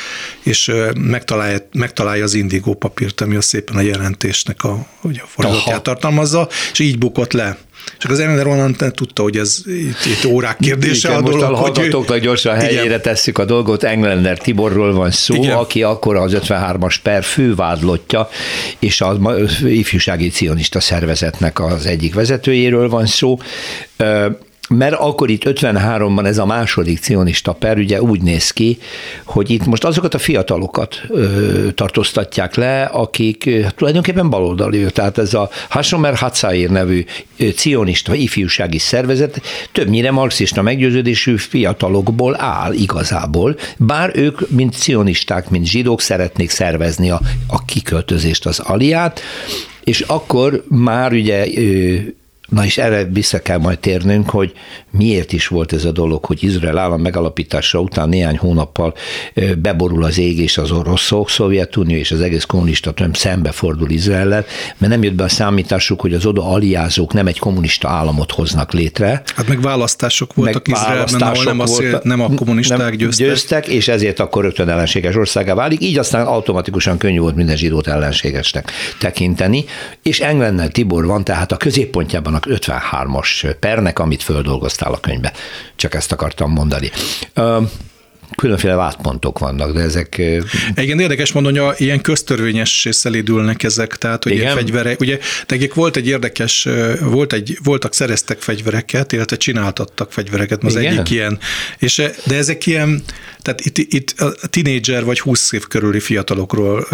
és 0.42 0.72
megtalálja, 1.00 1.68
megtalálja 1.72 2.24
az 2.24 2.34
indigó 2.34 2.74
papírt, 2.74 3.20
ami 3.20 3.36
a 3.36 3.40
szépen 3.40 3.76
a 3.76 3.80
jelentésnek 3.80 4.64
a, 4.64 4.86
ugye 5.02 5.20
a 5.22 5.26
forgatját 5.26 5.82
tartalmazza, 5.82 6.48
és 6.72 6.78
így 6.78 6.98
bukott 6.98 7.32
le. 7.32 7.58
Csak 7.98 8.10
az 8.10 8.20
Eminer 8.20 8.46
onnan 8.46 8.76
tudta, 8.94 9.22
hogy 9.22 9.36
ez 9.36 9.62
itt, 9.66 10.04
itt 10.04 10.24
órák 10.24 10.56
kérdése 10.58 11.08
igen, 11.08 11.20
a 11.20 11.24
dolog. 11.24 11.40
Most 11.40 11.52
a 11.52 11.56
hallgatóknak 11.56 12.18
gyorsan 12.18 12.54
helyére 12.54 12.84
igen. 12.84 13.02
tesszük 13.02 13.38
a 13.38 13.44
dolgot. 13.44 13.84
Englander 13.84 14.38
Tiborról 14.38 14.92
van 14.92 15.10
szó, 15.10 15.34
igen. 15.34 15.56
aki 15.56 15.82
akkor 15.82 16.16
az 16.16 16.36
53-as 16.36 16.96
per 17.02 17.24
fővádlottja, 17.24 18.28
és 18.78 19.00
az 19.00 19.18
ifjúsági 19.64 20.28
cionista 20.28 20.80
szervezetnek 20.80 21.60
az 21.60 21.86
egyik 21.86 22.14
vezetőjéről 22.14 22.88
van 22.88 23.06
szó 23.06 23.38
mert 24.68 24.94
akkor 24.94 25.30
itt 25.30 25.42
53-ban 25.44 26.26
ez 26.26 26.38
a 26.38 26.46
második 26.46 26.98
cionista 26.98 27.52
per 27.52 27.78
ugye 27.78 28.02
úgy 28.02 28.22
néz 28.22 28.50
ki, 28.50 28.78
hogy 29.24 29.50
itt 29.50 29.66
most 29.66 29.84
azokat 29.84 30.14
a 30.14 30.18
fiatalokat 30.18 31.02
ö, 31.08 31.68
tartóztatják 31.74 32.54
le, 32.54 32.82
akik 32.82 33.46
ö, 33.46 33.60
tulajdonképpen 33.76 34.30
baloldali, 34.30 34.84
tehát 34.84 35.18
ez 35.18 35.34
a 35.34 35.50
Hashomer 35.68 36.14
Hatzair 36.16 36.70
nevű 36.70 37.04
ö, 37.38 37.48
cionista 37.48 38.14
ifjúsági 38.14 38.78
szervezet 38.78 39.40
többnyire 39.72 40.10
marxista 40.10 40.62
meggyőződésű 40.62 41.36
fiatalokból 41.36 42.40
áll 42.40 42.72
igazából, 42.72 43.56
bár 43.76 44.10
ők, 44.14 44.50
mint 44.50 44.74
cionisták, 44.74 45.48
mint 45.48 45.66
zsidók 45.66 46.00
szeretnék 46.00 46.50
szervezni 46.50 47.10
a, 47.10 47.20
a 47.46 47.64
kiköltözést, 47.64 48.46
az 48.46 48.58
aliát, 48.58 49.20
és 49.84 50.00
akkor 50.00 50.64
már 50.68 51.12
ugye 51.12 51.46
Na 52.48 52.64
és 52.64 52.78
erre 52.78 53.04
vissza 53.04 53.42
kell 53.42 53.58
majd 53.58 53.78
térnünk, 53.78 54.30
hogy 54.30 54.52
miért 54.90 55.32
is 55.32 55.46
volt 55.46 55.72
ez 55.72 55.84
a 55.84 55.92
dolog, 55.92 56.24
hogy 56.24 56.44
Izrael 56.44 56.78
állam 56.78 57.00
megalapítása 57.00 57.80
után 57.80 58.08
néhány 58.08 58.38
hónappal 58.38 58.94
beborul 59.58 60.04
az 60.04 60.18
ég 60.18 60.38
és 60.38 60.58
az 60.58 60.70
oroszok, 60.70 61.30
Szovjetunió 61.30 61.96
és 61.96 62.10
az 62.10 62.20
egész 62.20 62.44
kommunista 62.44 62.90
tömb 62.92 63.16
szembefordul 63.16 63.90
Izraellel, 63.90 64.44
mert 64.78 64.92
nem 64.92 65.02
jött 65.02 65.14
be 65.14 65.24
a 65.24 65.28
számításuk, 65.28 66.00
hogy 66.00 66.14
az 66.14 66.26
oda 66.26 66.50
aliázók 66.50 67.12
nem 67.12 67.26
egy 67.26 67.38
kommunista 67.38 67.88
államot 67.88 68.32
hoznak 68.32 68.72
létre. 68.72 69.22
Hát 69.36 69.48
meg 69.48 69.60
választások 69.60 70.34
voltak 70.34 70.66
meg 70.66 70.76
Izraelben, 70.76 71.20
ahol 71.20 71.44
nem, 71.44 71.60
a, 71.60 71.66
szél, 71.66 72.00
nem 72.02 72.20
a 72.20 72.34
kommunisták 72.34 72.78
nem 72.78 72.90
győztek. 72.90 73.26
győztek. 73.26 73.66
és 73.66 73.88
ezért 73.88 74.20
akkor 74.20 74.42
rögtön 74.42 74.68
ellenséges 74.68 75.16
országá 75.16 75.54
válik, 75.54 75.82
így 75.82 75.98
aztán 75.98 76.26
automatikusan 76.26 76.98
könnyű 76.98 77.18
volt 77.18 77.34
minden 77.34 77.56
zsidót 77.56 77.86
ellenségesnek 77.86 78.70
tekinteni, 78.98 79.64
és 80.02 80.20
Englennel 80.20 80.68
Tibor 80.68 81.06
van 81.06 81.24
tehát 81.24 81.52
a 81.52 81.56
középpontjában 81.56 82.34
annak 82.36 82.60
53-as 82.60 83.56
pernek, 83.60 83.98
amit 83.98 84.22
földolgoztál 84.22 84.92
a 84.92 85.00
könyvbe. 85.00 85.32
Csak 85.76 85.94
ezt 85.94 86.12
akartam 86.12 86.50
mondani 86.50 86.90
különféle 88.36 88.74
vádpontok 88.74 89.38
vannak, 89.38 89.72
de 89.72 89.80
ezek... 89.80 90.22
Igen, 90.74 91.00
érdekes 91.00 91.32
mondani, 91.32 91.58
hogy 91.58 91.74
ilyen 91.78 92.00
köztörvényes 92.00 92.88
szelédülnek 92.90 93.62
ezek, 93.62 93.96
tehát 93.96 94.22
hogy 94.22 94.32
Igen? 94.32 94.56
fegyverek, 94.56 95.00
ugye 95.00 95.18
nekik 95.46 95.74
volt 95.74 95.96
egy 95.96 96.06
érdekes, 96.06 96.68
volt 97.00 97.32
egy, 97.32 97.58
voltak, 97.62 97.94
szereztek 97.94 98.40
fegyvereket, 98.40 99.12
illetve 99.12 99.36
csináltattak 99.36 100.12
fegyvereket, 100.12 100.64
az 100.64 100.76
Igen? 100.76 100.92
egyik 100.92 101.10
ilyen, 101.10 101.38
és, 101.78 102.02
de 102.26 102.36
ezek 102.36 102.66
ilyen, 102.66 103.02
tehát 103.42 103.60
itt, 103.60 103.78
itt 103.78 104.20
a 104.20 104.46
tinédzser 104.50 105.04
vagy 105.04 105.20
20 105.20 105.52
év 105.52 105.66
körüli 105.66 106.00
fiatalokról 106.00 106.86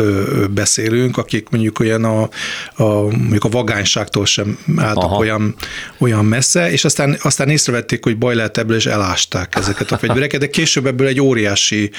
beszélünk, 0.51 1.19
akik 1.19 1.49
mondjuk 1.49 1.81
olyan 1.81 2.05
a, 2.05 2.23
a, 2.75 3.01
mondjuk 3.03 3.45
a 3.45 3.49
vagányságtól 3.49 4.27
sem 4.27 4.59
álltak 4.77 5.05
Aha. 5.05 5.17
olyan, 5.17 5.55
olyan 5.99 6.25
messze, 6.25 6.71
és 6.71 6.85
aztán, 6.85 7.19
aztán 7.23 7.49
észrevették, 7.49 8.05
hogy 8.05 8.19
baj 8.19 8.35
lehet 8.35 8.59
ebből, 8.59 8.77
és 8.77 8.87
elásták 8.87 9.55
ezeket 9.55 9.91
a 9.91 9.99
fegyvereket, 9.99 10.41
de 10.41 10.51
később 10.51 10.87
ebből 10.87 11.07
egy 11.07 11.21
óriási 11.23 11.91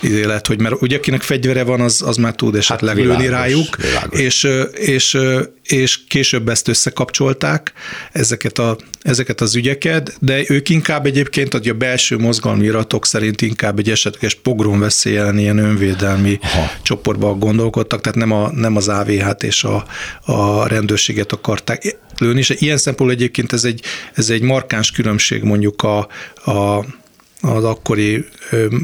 izé 0.00 0.24
lett, 0.24 0.46
hogy 0.46 0.60
mert 0.60 0.82
ugye 0.82 0.96
akinek 0.96 1.22
fegyvere 1.22 1.62
van, 1.62 1.80
az, 1.80 2.02
az 2.02 2.16
már 2.16 2.34
tud 2.34 2.54
esetleg 2.54 2.96
hát 2.96 3.04
lőni 3.04 3.28
rájuk, 3.28 3.76
világos. 3.76 4.20
És, 4.20 4.48
és, 4.74 5.18
és 5.62 5.98
később 6.08 6.48
ezt 6.48 6.68
összekapcsolták, 6.68 7.72
ezeket, 8.12 8.58
a, 8.58 8.76
ezeket 9.02 9.40
az 9.40 9.56
ügyeket, 9.56 10.16
de 10.20 10.42
ők 10.46 10.68
inkább 10.68 11.06
egyébként 11.06 11.54
a 11.54 11.72
belső 11.72 12.16
mozgalmi 12.18 12.64
iratok 12.64 13.06
szerint 13.06 13.42
inkább 13.42 13.78
egy 13.78 13.90
esetleges 13.90 14.34
pogrom 14.34 14.78
veszélyen 14.78 15.38
ilyen 15.38 15.58
önvédelmi 15.58 16.38
Aha. 16.42 16.70
csoportban 16.82 17.38
gondolkodtak, 17.38 18.00
tehát 18.00 18.18
nem, 18.18 18.32
a, 18.32 18.50
nem 18.52 18.76
az 18.76 18.88
AVH-t 18.88 19.42
és 19.42 19.64
a, 19.64 19.86
a 20.24 20.68
rendőrséget 20.68 21.32
akarták 21.32 21.96
lőni, 22.18 22.38
és 22.38 22.54
ilyen 22.58 22.76
szempontból 22.78 23.16
egyébként 23.16 23.52
ez 23.52 23.64
egy, 23.64 23.80
ez 24.14 24.30
egy 24.30 24.42
markáns 24.42 24.90
különbség 24.90 25.42
mondjuk 25.42 25.82
a, 25.82 25.98
a 26.50 26.84
az 27.54 27.64
akkori 27.64 28.24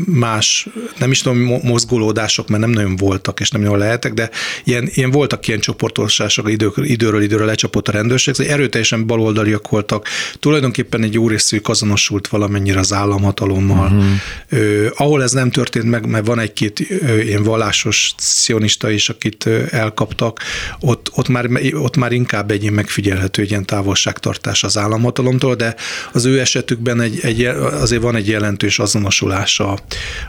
más, 0.07 0.69
nem 0.99 1.11
is 1.11 1.21
tudom, 1.21 1.38
mozgolódások, 1.62 2.49
mert 2.49 2.61
nem 2.61 2.71
nagyon 2.71 2.97
voltak, 2.97 3.40
és 3.40 3.50
nem 3.50 3.61
nagyon 3.61 3.78
lehetek, 3.78 4.14
de 4.14 4.31
ilyen, 4.64 4.88
ilyen 4.95 5.11
voltak 5.11 5.49
ilyen 5.49 5.61
csoportosások, 5.61 6.50
idő, 6.50 6.71
időről 6.76 7.23
időről 7.23 7.47
lecsapott 7.47 7.88
a 7.88 7.92
rendőrség, 7.92 8.35
szóval 8.35 8.52
erőteljesen 8.52 9.07
baloldaliak 9.07 9.69
voltak, 9.69 10.09
tulajdonképpen 10.38 11.02
egy 11.02 11.14
jó 11.14 11.28
részük 11.28 11.69
azonosult 11.69 12.28
valamennyire 12.28 12.78
az 12.78 12.92
államhatalommal. 12.92 13.87
Uh-huh. 13.87 14.04
Uh, 14.52 14.87
ahol 14.97 15.23
ez 15.23 15.33
nem 15.33 15.50
történt 15.50 15.85
meg, 15.90 16.07
mert 16.07 16.26
van 16.26 16.38
egy-két 16.38 16.81
ilyen 17.25 17.42
vallásos 17.42 18.14
cionista 18.19 18.90
is, 18.90 19.09
akit 19.09 19.49
elkaptak, 19.71 20.40
ott, 20.81 21.11
ott, 21.14 21.28
már, 21.28 21.49
ott 21.73 21.97
már 21.97 22.12
inkább 22.12 22.50
egy 22.50 22.62
ilyen 22.62 22.75
megfigyelhető 22.75 23.42
egy 23.42 23.50
ilyen 23.50 23.66
távolságtartás 23.66 24.64
az 24.64 24.78
államhatalomtól, 24.78 25.54
de 25.54 25.75
az 26.12 26.25
ő 26.25 26.40
esetükben 26.40 27.00
egy, 27.00 27.19
egy, 27.23 27.45
azért 27.45 28.02
van 28.02 28.16
egy 28.16 28.28
jelentős 28.53 28.79
azonosulása 28.79 29.79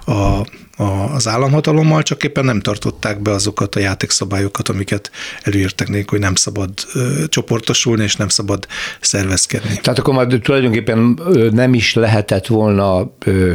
a, 0.06 0.12
a, 0.12 1.13
az 1.13 1.27
államhatalommal, 1.27 2.03
csak 2.03 2.24
éppen 2.24 2.46
nem 2.46 2.60
tartották 2.60 3.22
be 3.22 3.32
azokat 3.32 3.75
a 3.75 3.80
játékszabályokat, 3.80 4.70
amiket 4.70 5.12
előírtak 5.42 5.89
nekik, 5.89 6.10
hogy 6.10 6.20
nem 6.20 6.36
szabad 6.36 6.70
ö, 6.94 7.24
csoportosulni, 7.27 8.03
és 8.03 8.15
nem 8.15 8.27
szabad 8.27 8.68
szervezkedni. 9.00 9.80
Tehát 9.82 10.00
akkor 10.00 10.13
már 10.13 10.27
tulajdonképpen 10.27 11.20
nem 11.51 11.74
is 11.74 11.94
lehetett 11.94 12.48
volna 12.48 13.12
ö, 13.25 13.53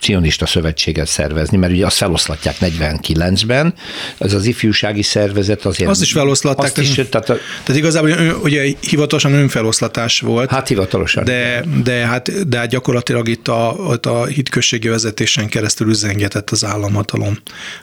cionista 0.00 0.46
szövetséget 0.46 1.06
szervezni, 1.06 1.56
mert 1.56 1.72
ugye 1.72 1.86
azt 1.86 1.96
feloszlatják 1.96 2.56
49-ben, 2.60 3.74
ez 4.18 4.32
az 4.32 4.46
ifjúsági 4.46 5.02
szervezet 5.02 5.64
azért... 5.64 5.90
Azt 5.90 6.02
is 6.02 6.12
feloszlatták. 6.12 6.64
Azt 6.64 6.78
is, 6.78 6.94
tehát, 6.94 7.30
a, 7.30 7.36
tehát 7.64 7.80
igazából 7.80 8.10
ugye 8.42 8.72
hivatalosan 8.80 9.32
önfeloszlatás 9.32 10.20
volt. 10.20 10.50
Hát 10.50 10.68
hivatalosan. 10.68 11.24
De, 11.24 11.64
de, 11.84 12.06
hát, 12.06 12.48
de 12.48 12.58
hát 12.58 12.68
gyakorlatilag 12.68 13.28
itt 13.28 13.48
a, 13.48 13.74
ott 13.78 14.06
a 14.06 14.26
hitközségi 14.26 14.88
vezetésen 14.88 15.48
keresztül 15.48 15.88
üzengetett 15.88 16.50
az 16.50 16.64
államhatalom 16.64 17.38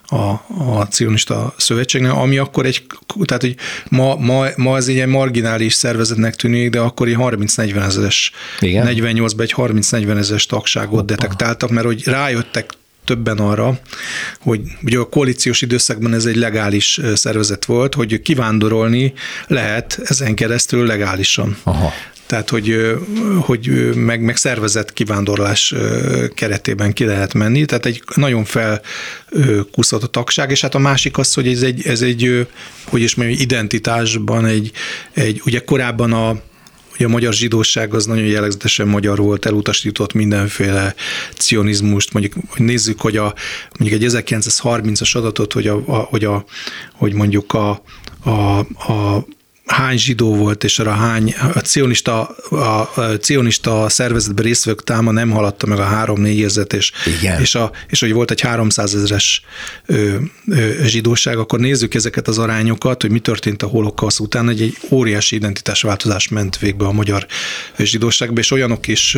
a, 0.05 0.15
a 0.15 0.88
cionista 0.89 1.53
szövetségnek, 1.58 2.13
ami 2.13 2.38
akkor 2.38 2.65
egy, 2.65 2.84
tehát 3.24 3.41
hogy 3.41 3.55
ma, 3.89 4.15
ma, 4.15 4.46
ma 4.55 4.77
ez 4.77 4.88
egy 4.88 4.96
ilyen 4.96 5.10
marginális 5.10 5.74
szervezetnek 5.74 6.36
tűnik, 6.36 6.69
de 6.69 6.79
akkori 6.79 7.15
30-40 7.19 7.86
ezeres, 7.86 8.31
48-ban 8.60 9.41
egy 9.41 9.53
30-40 9.58 10.17
ezeres 10.17 10.46
tagságot 10.46 11.05
detek 11.05 11.28
kontaktáltak, 11.29 11.69
mert 11.69 11.86
hogy 11.86 12.03
rájöttek 12.05 12.69
többen 13.05 13.38
arra, 13.38 13.79
hogy 14.39 14.62
ugye 14.83 14.98
a 14.98 15.09
koalíciós 15.09 15.62
időszakban 15.62 16.13
ez 16.13 16.25
egy 16.25 16.36
legális 16.36 17.00
szervezet 17.13 17.65
volt, 17.65 17.93
hogy 17.93 18.22
kivándorolni 18.22 19.13
lehet 19.48 20.00
ezen 20.03 20.35
keresztül 20.35 20.85
legálisan. 20.85 21.57
Aha. 21.63 21.94
Tehát, 22.25 22.50
hogy, 22.50 22.98
hogy 23.39 23.96
meg, 23.96 24.22
meg 24.22 24.35
szervezett 24.35 24.94
kivándorlás 24.94 25.74
keretében 26.33 26.94
ki 26.94 27.05
lehet 27.05 27.33
menni, 27.33 27.65
tehát 27.65 27.85
egy 27.85 28.03
nagyon 28.15 28.46
felkuszott 28.46 30.03
a 30.03 30.07
tagság, 30.07 30.51
és 30.51 30.61
hát 30.61 30.75
a 30.75 30.79
másik 30.79 31.18
az, 31.18 31.33
hogy 31.33 31.48
ez 31.48 31.61
egy, 31.61 31.87
ez 31.87 32.01
egy 32.01 32.48
hogy 32.83 33.01
is 33.01 33.15
mondjam, 33.15 33.39
identitásban 33.39 34.46
egy, 34.46 34.72
egy 35.13 35.42
ugye 35.46 35.59
korábban 35.59 36.13
a 36.13 36.42
Ugye 37.00 37.07
a 37.07 37.12
magyar 37.12 37.33
zsidóság 37.33 37.94
az 37.94 38.05
nagyon 38.05 38.25
jellegzetesen 38.25 38.88
magyar 38.88 39.18
volt, 39.18 39.46
elutasított 39.46 40.14
mindenféle 40.14 40.96
cionizmust. 41.33 42.14
Mondjuk 42.14 42.57
nézzük, 42.57 43.01
hogy 43.01 43.18
a, 43.18 43.33
mondjuk 43.79 44.01
egy 44.01 44.12
1930-as 44.12 45.16
adatot, 45.16 45.53
hogy, 45.53 45.68
a, 45.68 45.81
a, 45.85 45.96
hogy, 45.96 46.24
a, 46.24 46.46
hogy 46.94 47.14
mondjuk 47.14 47.53
a, 47.53 47.81
a, 48.24 48.59
a 48.94 49.25
hány 49.70 49.98
zsidó 49.98 50.36
volt, 50.36 50.64
és 50.64 50.79
arra 50.79 50.92
hány, 50.92 51.36
a 51.53 51.60
cionista, 51.60 52.22
a, 52.50 52.55
a 52.96 53.18
cionista 53.20 53.90
szervezetben 53.90 54.46
részvevők 54.46 54.84
táma 54.84 55.12
nem 55.12 55.29
haladta 55.29 55.68
meg 55.68 55.79
a 55.79 55.84
három-négy 55.84 56.38
érzet, 56.38 56.74
és, 56.74 56.92
Igen. 57.20 57.42
és, 57.42 57.55
a, 57.55 57.72
és 57.88 58.00
hogy 58.00 58.14
volt 58.14 58.32
egy 58.32 58.42
300 58.42 58.96
ezeres 58.96 59.42
ö, 59.86 60.16
ö, 60.48 60.72
zsidóság, 60.86 61.38
akkor 61.38 61.60
nézzük 61.60 61.94
ezeket 61.94 62.27
az 62.27 62.38
arányokat, 62.38 63.01
hogy 63.01 63.12
mi 63.12 63.20
történt 63.20 63.64
a 63.64 63.68
holokausz 63.68 64.20
után, 64.20 64.46
hogy 64.46 64.62
egy 64.62 64.77
óriási 64.90 65.36
identitásváltozás 65.36 66.27
ment 66.27 66.58
végbe 66.58 66.86
a 66.86 66.92
magyar 66.92 67.25
zsidóságba, 67.77 68.40
és 68.40 68.51
olyanok 68.51 68.88
is 68.88 69.18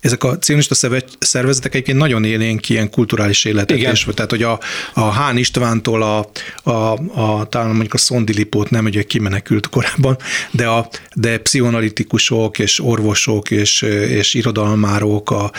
ezek 0.00 0.24
a 0.24 0.38
cionista 0.38 0.74
szervezetek 1.18 1.74
egyébként 1.74 1.98
nagyon 1.98 2.24
élénk 2.24 2.68
ilyen 2.68 2.90
kulturális 2.90 3.44
életet 3.44 3.76
Igen. 3.76 3.92
is, 3.92 4.06
tehát 4.14 4.30
hogy 4.30 4.42
a, 4.42 4.60
a 4.94 5.00
Hán 5.00 5.36
Istvántól 5.36 6.02
a, 6.02 6.30
a, 6.70 6.98
a 7.20 7.46
talán 7.48 7.68
mondjuk 7.68 7.94
a 7.94 7.98
Szondilipót 7.98 8.70
nem, 8.70 8.82
hogy 8.82 9.06
kimenekült 9.06 9.68
korábban, 9.68 10.16
de, 10.50 10.66
a, 10.66 10.88
de 11.14 11.38
pszichoanalitikusok 11.38 12.58
és 12.58 12.80
orvosok 12.80 13.50
és, 13.50 13.82
és 13.82 14.34
irodalmárok, 14.34 15.30
a, 15.30 15.50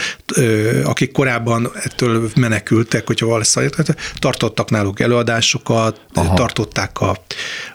akik 0.83 1.11
korábban 1.11 1.71
ettől 1.73 2.29
menekültek, 2.35 3.07
hogyha 3.07 3.25
valószínűleg 3.25 3.75
tartottak 4.19 4.69
náluk 4.69 4.99
előadásokat, 4.99 6.01
Aha. 6.13 6.33
tartották 6.33 7.01
a, 7.01 7.17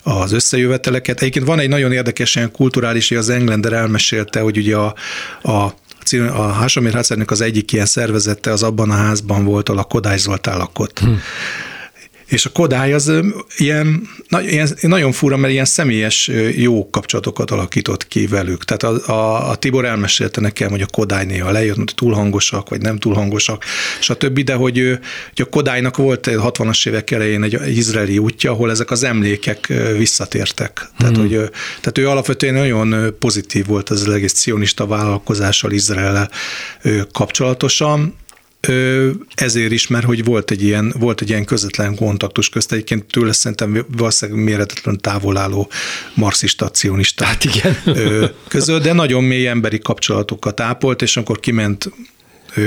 az 0.03 0.33
összejöveteleket. 0.33 1.21
Egyébként 1.21 1.47
van 1.47 1.59
egy 1.59 1.69
nagyon 1.69 1.93
érdekes 1.93 2.35
ilyen 2.35 2.51
kulturális, 2.51 3.09
hogy 3.09 3.19
az 3.19 3.29
Englander 3.29 3.73
elmesélte, 3.73 4.41
hogy 4.41 4.57
ugye 4.57 4.77
a, 4.77 4.95
a 5.43 5.75
a 6.13 6.53
Hásomér 6.53 6.93
Hácernek 6.93 7.31
az 7.31 7.41
egyik 7.41 7.73
ilyen 7.73 7.87
szervezete 7.87 8.51
az 8.51 8.63
abban 8.63 8.91
a 8.91 8.95
házban 8.95 9.45
volt, 9.45 9.69
ahol 9.69 9.81
a 9.81 9.85
Kodály 9.85 10.19
Zoltán 10.19 10.59
lakott. 10.59 10.99
Hm. 10.99 11.13
És 12.27 12.47
a 12.47 12.51
Kodály 12.51 12.93
az 12.93 13.13
ilyen, 13.57 14.09
ilyen, 14.41 14.69
nagyon 14.81 15.13
fura, 15.13 15.37
mert 15.37 15.53
ilyen 15.53 15.65
személyes 15.65 16.31
jó 16.57 16.91
kapcsolatokat 16.91 17.51
alakított 17.51 18.09
ki 18.09 18.27
velük. 18.27 18.65
Tehát 18.65 18.83
a, 18.83 19.13
a, 19.13 19.51
a 19.51 19.57
Tibor 19.57 19.85
elmesélte 19.85 20.41
nekem, 20.41 20.71
hogy 20.71 20.83
a 20.83 20.87
Kodály 20.87 21.25
néha 21.25 21.51
lejött, 21.51 21.77
hogy 21.77 21.93
túl 21.95 22.13
hangosak, 22.13 22.69
vagy 22.69 22.81
nem 22.81 22.99
túl 22.99 23.15
hangosak, 23.15 23.65
stb. 24.01 24.41
De 24.41 24.55
hogy, 24.55 24.99
hogy 25.35 25.47
a 25.47 25.51
Kodálynak 25.51 25.97
volt 25.97 26.27
60-as 26.31 26.89
évek 26.89 27.11
elején 27.11 27.43
egy 27.43 27.77
izraeli 27.77 28.19
útja, 28.19 28.51
ahol 28.51 28.71
ezek 28.71 28.91
az 28.91 29.03
emlékek 29.03 29.73
visszatértek. 29.97 30.89
Tehát, 30.99 31.19
mm. 31.19 31.21
hogy, 31.21 31.31
tehát 31.81 31.99
ő 31.99 32.09
alapvetően 32.09 32.55
nagyon 32.55 33.15
pozitív 33.19 33.67
volt 33.67 33.89
az 33.89 34.09
egész 34.09 34.33
cionista 34.33 34.87
vállalkozással 34.87 35.73
Izrael 35.73 36.31
kapcsolatosan, 37.13 38.15
ezért 39.35 39.73
is, 39.73 39.87
mert 39.87 40.05
hogy 40.05 40.25
volt 40.25 40.51
egy 40.51 40.63
ilyen, 40.63 40.95
volt 40.99 41.21
egy 41.21 41.29
ilyen 41.29 41.45
közvetlen 41.45 41.97
kontaktus 41.97 42.49
közt, 42.49 42.73
egyébként 42.73 43.05
tőle 43.05 43.33
szerintem 43.33 43.85
valószínűleg 43.97 44.45
méretetlen 44.45 45.01
távol 45.01 45.37
álló 45.37 45.71
marxista, 46.15 46.69
cionista 46.69 47.25
hát 47.25 47.45
igen. 47.45 47.77
között, 48.49 48.83
de 48.83 48.93
nagyon 48.93 49.25
mély 49.25 49.47
emberi 49.47 49.79
kapcsolatokat 49.79 50.61
ápolt, 50.61 51.03
és 51.03 51.17
amikor 51.17 51.41
kiment 51.41 51.91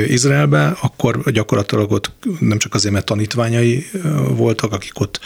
Izraelbe, 0.07 0.77
akkor 0.81 1.31
gyakorlatilag 1.31 1.91
ott 1.91 2.11
nem 2.39 2.57
csak 2.57 2.73
azért, 2.73 2.93
mert 2.93 3.05
tanítványai 3.05 3.89
voltak, 4.27 4.71
akik 4.73 4.99
ott, 4.99 5.19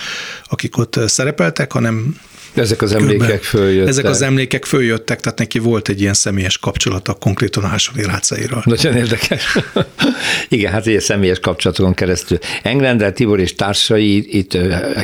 akik 0.43 0.77
ott 0.77 0.99
szerepeltek, 1.05 1.71
hanem 1.71 2.15
Ezek 2.53 2.81
az 2.81 2.93
emlékek 2.93 3.43
följöttek. 3.43 3.87
Ezek 3.87 4.05
az 4.05 4.21
emlékek 4.21 4.65
följöttek, 4.65 5.19
tehát 5.19 5.39
neki 5.39 5.59
volt 5.59 5.89
egy 5.89 6.01
ilyen 6.01 6.13
személyes 6.13 6.57
kapcsolata 6.57 7.13
konkrétan 7.13 7.65
Ásoni 7.65 8.03
rácairól. 8.03 8.61
Nagyon 8.65 8.95
érdekes. 8.95 9.57
Igen, 10.49 10.71
hát 10.71 10.85
ilyen 10.85 10.99
személyes 10.99 11.39
kapcsolatokon 11.39 11.93
keresztül. 11.93 12.37
Englender 12.63 13.13
Tibor 13.13 13.39
és 13.39 13.55
társai 13.55 14.37
itt 14.37 14.57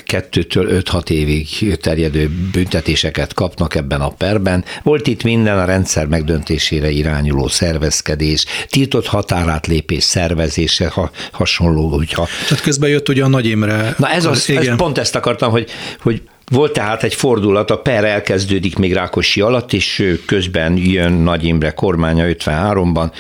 kettőtől 0.04 0.82
5-6 0.92 1.10
évig 1.10 1.78
terjedő 1.82 2.30
büntetéseket 2.52 3.34
kapnak 3.34 3.76
ebben 3.76 4.02
a 4.02 4.10
perben. 4.10 4.64
Volt 4.84 5.08
itt 5.08 5.24
minden 5.24 5.58
a 5.58 5.66
rendszer 5.66 6.06
megdöntésére 6.06 6.90
irányuló 6.90 7.48
szervezkedés, 7.48 8.46
tiltott 8.68 9.06
határátlépés 9.06 10.04
szervezése, 10.04 10.88
ha 10.88 11.12
hasonló, 11.32 11.88
hogyha... 11.88 12.28
Tehát 12.48 12.64
közben 12.64 12.90
jött 12.90 13.10
ugye 13.10 13.24
a 13.24 13.28
Nagy 13.28 13.46
Imre. 13.46 13.96
Na 13.98 14.10
ez, 14.10 14.26
az, 14.26 14.50
ez 14.50 14.76
pont 14.76 14.98
ezt 14.98 15.16
akartam, 15.16 15.52
hogy, 15.52 15.70
hogy 16.02 16.22
volt 16.50 16.74
tehát 16.74 17.04
egy 17.04 17.14
fordulat, 17.14 17.72
a 17.72 17.78
per 17.78 18.04
elkezdődik 18.04 18.78
még 18.78 18.94
Rákosi 18.94 19.42
alatt, 19.42 19.74
és 19.74 20.18
közben 20.26 20.78
jön 20.78 21.12
Nagy 21.14 21.44
Imre 21.44 21.72
kormánya 21.72 22.26
53-ban, 22.28 23.12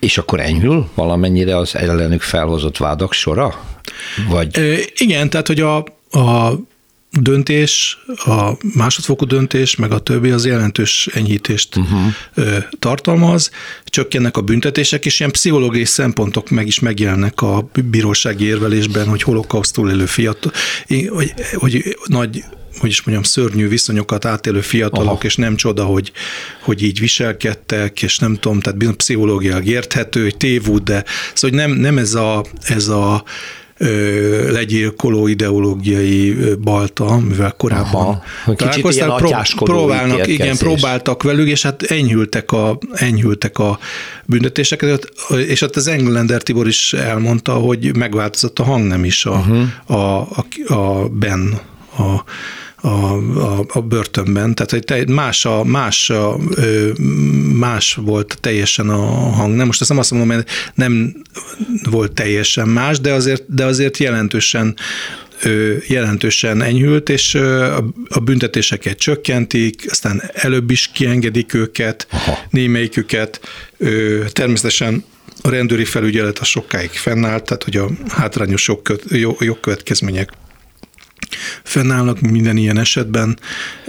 és 0.00 0.18
akkor 0.18 0.40
enyhül 0.40 0.88
valamennyire 0.94 1.56
az 1.56 1.76
ellenük 1.76 2.22
felhozott 2.22 2.76
vádak 2.76 3.12
sora? 3.12 3.64
Vagy... 4.28 4.58
Ö, 4.58 4.74
igen, 4.96 5.30
tehát 5.30 5.46
hogy 5.46 5.60
a, 5.60 5.76
a 6.10 6.52
döntés, 7.20 7.98
a 8.06 8.50
másodfokú 8.74 9.24
döntés, 9.24 9.76
meg 9.76 9.92
a 9.92 9.98
többi 9.98 10.30
az 10.30 10.46
jelentős 10.46 11.08
enyhítést 11.12 11.76
uh-huh. 11.76 12.54
tartalmaz, 12.78 13.50
csökkennek 13.84 14.36
a 14.36 14.40
büntetések, 14.40 15.04
és 15.04 15.18
ilyen 15.20 15.32
pszichológiai 15.32 15.84
szempontok 15.84 16.50
meg 16.50 16.66
is 16.66 16.78
megjelennek 16.80 17.42
a 17.42 17.68
bírósági 17.84 18.44
érvelésben, 18.44 19.06
hogy 19.08 19.22
holokausztul 19.22 19.90
élő 19.90 20.06
fiatal, 20.06 20.52
hogy, 21.08 21.34
hogy 21.54 21.96
nagy 22.04 22.44
hogy 22.78 22.90
is 22.90 23.02
mondjam, 23.02 23.24
szörnyű 23.24 23.68
viszonyokat 23.68 24.24
átélő 24.24 24.60
fiatalok, 24.60 25.08
Aha. 25.08 25.24
és 25.24 25.36
nem 25.36 25.56
csoda, 25.56 25.84
hogy, 25.84 26.12
hogy 26.62 26.82
így 26.82 27.00
viselkedtek, 27.00 28.02
és 28.02 28.18
nem 28.18 28.34
tudom, 28.34 28.60
tehát 28.60 28.96
pszichológiai 28.96 29.68
érthető, 29.68 30.22
hogy 30.22 30.36
tévút, 30.36 30.82
de 30.82 31.04
szóval 31.34 31.56
nem, 31.58 31.70
nem 31.70 31.98
ez 31.98 32.14
a, 32.14 32.44
ez 32.62 32.88
a 32.88 33.24
legyilkoló 34.50 35.26
ideológiai 35.26 36.36
balta, 36.62 37.18
mivel 37.18 37.54
korábban 37.56 38.22
Aha, 38.44 38.54
találkoztak, 38.54 39.16
pró- 39.16 39.64
próbálnak, 39.64 40.26
igen, 40.26 40.56
próbáltak 40.56 41.22
velük, 41.22 41.48
és 41.48 41.62
hát 41.62 41.82
enyhültek 41.82 42.52
a, 42.52 42.78
enyhültek 42.92 43.58
a 43.58 43.78
büntetéseket, 44.24 45.12
és 45.46 45.62
ott 45.62 45.76
az 45.76 45.86
Englander 45.86 46.42
Tibor 46.42 46.66
is 46.66 46.92
elmondta, 46.92 47.52
hogy 47.52 47.96
megváltozott 47.96 48.58
a 48.58 48.62
hangnem 48.62 49.04
is 49.04 49.24
a, 49.24 49.30
uh-huh. 49.30 49.98
a, 49.98 50.20
a, 50.20 50.72
a 50.74 51.08
Ben, 51.08 51.60
a 51.98 52.24
a, 52.84 53.16
a, 53.38 53.64
a 53.68 53.80
börtönben, 53.80 54.54
tehát 54.54 54.84
te, 54.84 55.12
más, 55.12 55.44
a, 55.44 55.64
más, 55.64 56.10
a, 56.10 56.38
más 57.52 57.94
volt 57.94 58.38
teljesen 58.40 58.88
a 58.88 59.06
hang. 59.30 59.54
Nem, 59.54 59.66
most 59.66 59.80
azt 59.80 59.90
nem 59.90 59.98
azt 59.98 60.10
mondom, 60.10 60.30
hogy 60.30 60.44
nem 60.74 61.14
volt 61.90 62.12
teljesen 62.12 62.68
más, 62.68 63.00
de 63.00 63.12
azért, 63.12 63.54
de 63.54 63.64
azért 63.64 63.98
jelentősen 63.98 64.76
jelentősen 65.86 66.62
enyhült, 66.62 67.08
és 67.08 67.34
a 68.08 68.20
büntetéseket 68.24 68.98
csökkentik, 68.98 69.86
aztán 69.88 70.22
előbb 70.32 70.70
is 70.70 70.90
kiengedik 70.92 71.54
őket, 71.54 72.06
Aha. 72.10 72.38
némelyiküket. 72.50 73.40
Természetesen 74.32 75.04
a 75.42 75.48
rendőri 75.48 75.84
felügyelet 75.84 76.38
a 76.38 76.44
sokáig 76.44 76.90
fennállt, 76.90 77.44
tehát 77.44 77.64
hogy 77.64 77.76
a 77.76 77.88
hátrányos 78.08 78.70
jogkövetkezmények 79.38 80.32
fennállnak 81.62 82.20
minden 82.20 82.56
ilyen 82.56 82.78
esetben, 82.78 83.38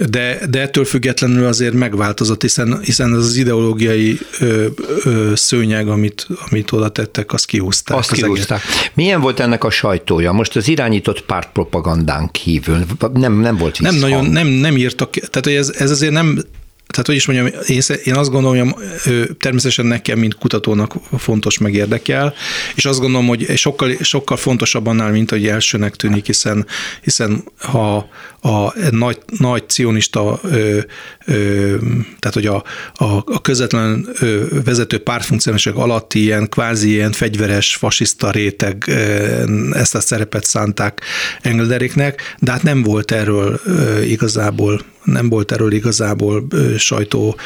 de, 0.08 0.38
de 0.50 0.60
ettől 0.60 0.84
függetlenül 0.84 1.46
azért 1.46 1.74
megváltozott, 1.74 2.42
hiszen, 2.42 2.80
hiszen 2.82 3.12
az, 3.12 3.24
az 3.24 3.36
ideológiai 3.36 4.18
ö, 4.40 4.66
ö, 5.04 5.32
szőnyeg, 5.34 5.88
amit, 5.88 6.26
amit 6.50 6.72
oda 6.72 6.88
tettek, 6.88 7.32
azt 7.32 7.46
kihúzták. 7.46 7.96
Azt 7.96 8.12
kihúzták. 8.12 8.60
Milyen 8.94 9.20
volt 9.20 9.40
ennek 9.40 9.64
a 9.64 9.70
sajtója? 9.70 10.32
Most 10.32 10.56
az 10.56 10.68
irányított 10.68 11.22
pártpropagandán 11.24 12.30
kívül 12.30 12.86
nem, 13.12 13.40
nem 13.40 13.56
volt 13.56 13.76
visszhang. 13.76 14.00
Nem 14.00 14.10
nagyon, 14.10 14.32
nem, 14.32 14.46
nem 14.46 14.76
írtak, 14.76 15.10
tehát 15.10 15.44
hogy 15.44 15.54
ez, 15.54 15.72
ez 15.78 15.90
azért 15.90 16.12
nem 16.12 16.38
tehát, 16.86 17.06
hogy 17.06 17.16
is 17.16 17.26
mondjam, 17.26 17.60
én, 18.04 18.14
azt 18.14 18.30
gondolom, 18.30 18.72
hogy 19.02 19.36
természetesen 19.40 19.86
nekem, 19.86 20.18
mint 20.18 20.34
kutatónak 20.34 20.94
fontos 21.18 21.58
meg 21.58 21.74
érdekel, 21.74 22.34
és 22.74 22.84
azt 22.84 23.00
gondolom, 23.00 23.26
hogy 23.26 23.56
sokkal, 23.56 23.96
sokkal 24.00 24.36
fontosabb 24.36 24.86
annál, 24.86 25.10
mint 25.10 25.30
hogy 25.30 25.46
elsőnek 25.46 25.96
tűnik, 25.96 26.26
hiszen, 26.26 26.66
hiszen 27.02 27.44
ha 27.58 28.08
a 28.40 28.74
nagy, 28.90 29.18
nagy 29.38 29.68
cionista, 29.68 30.40
ö, 30.42 30.78
ö, 31.24 31.76
tehát 32.18 32.34
hogy 32.34 32.46
a, 32.46 32.64
a, 32.94 33.04
a 33.26 33.40
közvetlen 33.42 34.08
ö, 34.20 34.44
vezető 34.64 34.98
pártfunkcionálisok 34.98 35.76
alatti 35.76 36.22
ilyen 36.22 36.48
kvázi 36.48 36.90
ilyen 36.90 37.12
fegyveres, 37.12 37.76
fasiszta 37.76 38.30
réteg 38.30 38.84
ö, 38.86 39.72
ezt 39.72 39.94
a 39.94 40.00
szerepet 40.00 40.44
szánták 40.44 41.00
Engelderéknek, 41.40 42.36
de 42.38 42.50
hát 42.50 42.62
nem 42.62 42.82
volt 42.82 43.10
erről 43.10 43.60
ö, 43.64 44.00
igazából 44.00 44.80
nem 45.06 45.28
volt 45.28 45.52
erről 45.52 45.72
igazából 45.72 46.46
sajtó 46.78 47.36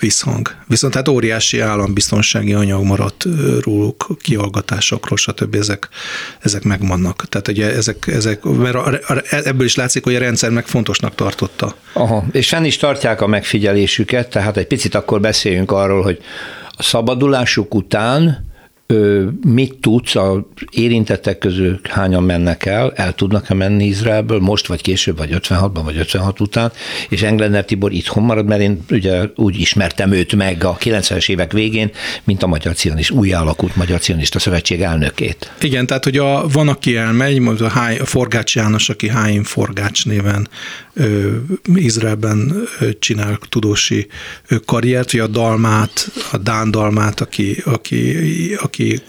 visszhang. 0.00 0.54
Viszont 0.66 0.94
hát 0.94 1.08
óriási 1.08 1.60
állambiztonsági 1.60 2.54
anyag 2.54 2.84
maradt 2.84 3.26
róluk, 3.60 4.06
kihallgatásokról, 4.20 5.16
stb. 5.16 5.54
Ezek, 5.54 5.88
ezek 6.40 6.62
megvannak. 6.62 7.24
Tehát 7.28 7.48
ugye 7.48 7.74
ezek, 7.74 8.06
ezek 8.06 8.42
mert 8.42 8.74
a, 8.74 8.98
a, 9.06 9.22
ebből 9.30 9.66
is 9.66 9.74
látszik, 9.74 10.04
hogy 10.04 10.14
a 10.14 10.18
rendszer 10.18 10.50
meg 10.50 10.66
fontosnak 10.66 11.14
tartotta. 11.14 11.74
Aha, 11.92 12.24
és 12.32 12.48
fenn 12.48 12.64
is 12.64 12.76
tartják 12.76 13.20
a 13.20 13.26
megfigyelésüket, 13.26 14.30
tehát 14.30 14.56
egy 14.56 14.66
picit 14.66 14.94
akkor 14.94 15.20
beszéljünk 15.20 15.70
arról, 15.70 16.02
hogy 16.02 16.18
a 16.76 16.82
szabadulásuk 16.82 17.74
után 17.74 18.49
mit 19.46 19.74
tudsz, 19.80 20.14
a 20.14 20.46
érintettek 20.70 21.38
közül 21.38 21.80
hányan 21.90 22.22
mennek 22.22 22.66
el, 22.66 22.92
el 22.94 23.12
tudnak-e 23.12 23.54
menni 23.54 23.84
Izraelből, 23.84 24.38
most 24.38 24.66
vagy 24.66 24.80
később, 24.80 25.16
vagy 25.16 25.30
56-ban, 25.32 25.80
vagy 25.84 25.96
56 25.96 26.40
után, 26.40 26.72
és 27.08 27.22
Englander 27.22 27.64
Tibor 27.64 27.92
itthon 27.92 28.22
marad, 28.22 28.46
mert 28.46 28.60
én 28.60 28.84
ugye 28.90 29.22
úgy 29.36 29.60
ismertem 29.60 30.12
őt 30.12 30.34
meg 30.34 30.64
a 30.64 30.76
90-es 30.76 31.28
évek 31.28 31.52
végén, 31.52 31.90
mint 32.24 32.42
a 32.42 32.46
Magyar 32.46 32.74
Cionist, 32.74 33.10
új 33.10 33.32
alakult 33.32 33.76
Magyar 33.76 34.00
Cionista 34.00 34.38
Szövetség 34.38 34.80
elnökét. 34.80 35.52
Igen, 35.60 35.86
tehát 35.86 36.04
hogy 36.04 36.16
a, 36.16 36.48
van, 36.52 36.68
aki 36.68 36.96
elmegy, 36.96 37.38
mondjuk 37.38 37.68
a, 37.68 37.70
Háj, 37.70 37.98
a 37.98 38.04
Forgács 38.04 38.54
János, 38.54 38.88
aki 38.88 39.08
Háim 39.08 39.44
Forgács 39.44 40.06
néven 40.06 40.48
Izraelben 41.74 42.68
csinál 42.98 43.38
tudósi 43.48 44.06
karriert, 44.64 45.10
vagy 45.10 45.20
a 45.20 45.26
Dalmát, 45.26 46.10
a 46.32 46.36
Dán 46.36 46.70
Dalmát, 46.70 47.20
aki, 47.20 47.62
aki, 47.64 48.14
aki 48.54 48.80
aki 48.80 49.02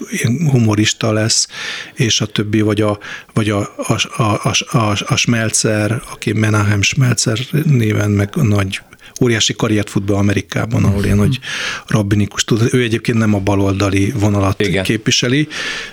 humorista 0.50 1.12
lesz, 1.12 1.48
és 1.94 2.20
a 2.20 2.26
többi, 2.26 2.60
vagy 2.60 2.80
a, 2.80 2.98
vagy 3.32 3.50
a, 3.50 3.74
a, 3.76 4.22
a, 4.22 4.78
a, 4.78 4.96
a 5.06 5.16
Schmelzer, 5.16 6.02
aki 6.10 6.32
Menahem 6.32 6.82
Schmelzer 6.82 7.38
néven 7.64 8.10
meg 8.10 8.34
nagy 8.34 8.80
óriási 9.22 9.54
karriert 9.54 9.90
fut 9.90 10.02
be 10.02 10.14
Amerikában, 10.14 10.84
ahol 10.84 11.04
ilyen 11.04 11.16
nagy 11.16 11.38
rabbinikus 11.86 12.44
tud. 12.44 12.68
Ő 12.72 12.82
egyébként 12.82 13.18
nem 13.18 13.34
a 13.34 13.38
baloldali 13.38 14.12
vonalat 14.16 14.60
Igen. 14.60 14.84
képviseli, 14.84 15.48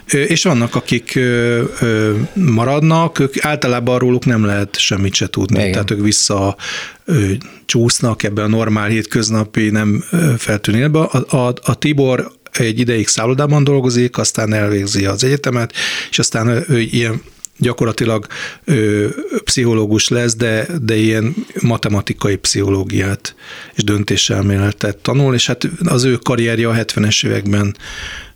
és 0.06 0.44
vannak, 0.44 0.76
akik 0.76 1.20
maradnak, 2.34 3.20
ők 3.20 3.46
általában 3.46 4.00
róluk 4.00 4.26
nem 4.26 4.46
lehet 4.46 4.80
semmit 4.80 5.14
se 5.14 5.28
tudni, 5.28 5.60
Igen. 5.60 5.72
tehát 5.72 5.92
ők 5.92 6.02
vissza 6.02 6.56
csúsznak 7.66 8.24
ebben 8.24 8.46
a 8.46 8.48
normál 8.48 8.88
hétköznapi 8.88 9.70
nem 9.70 10.04
feltűnő 10.38 10.86
A, 10.86 11.36
a, 11.36 11.54
a 11.64 11.78
Tibor 11.78 12.32
egy 12.52 12.80
ideig 12.80 13.08
szállodában 13.08 13.64
dolgozik, 13.64 14.18
aztán 14.18 14.54
elvégzi 14.54 15.06
az 15.06 15.24
egyetemet, 15.24 15.74
és 16.10 16.20
aztán 16.20 16.48
ő 16.48 16.80
ilyen 16.80 17.22
gyakorlatilag 17.60 18.28
ö, 18.64 19.08
pszichológus 19.44 20.08
lesz, 20.08 20.36
de, 20.36 20.68
de 20.82 20.96
ilyen 20.96 21.36
matematikai 21.62 22.36
pszichológiát 22.36 23.36
és 23.76 23.84
döntéselméletet 23.84 24.98
tanul, 24.98 25.34
és 25.34 25.48
hát 25.48 25.68
az 25.86 26.04
ő 26.04 26.16
karrierje 26.16 26.68
a 26.68 26.74
70-es 26.74 27.26
években 27.26 27.76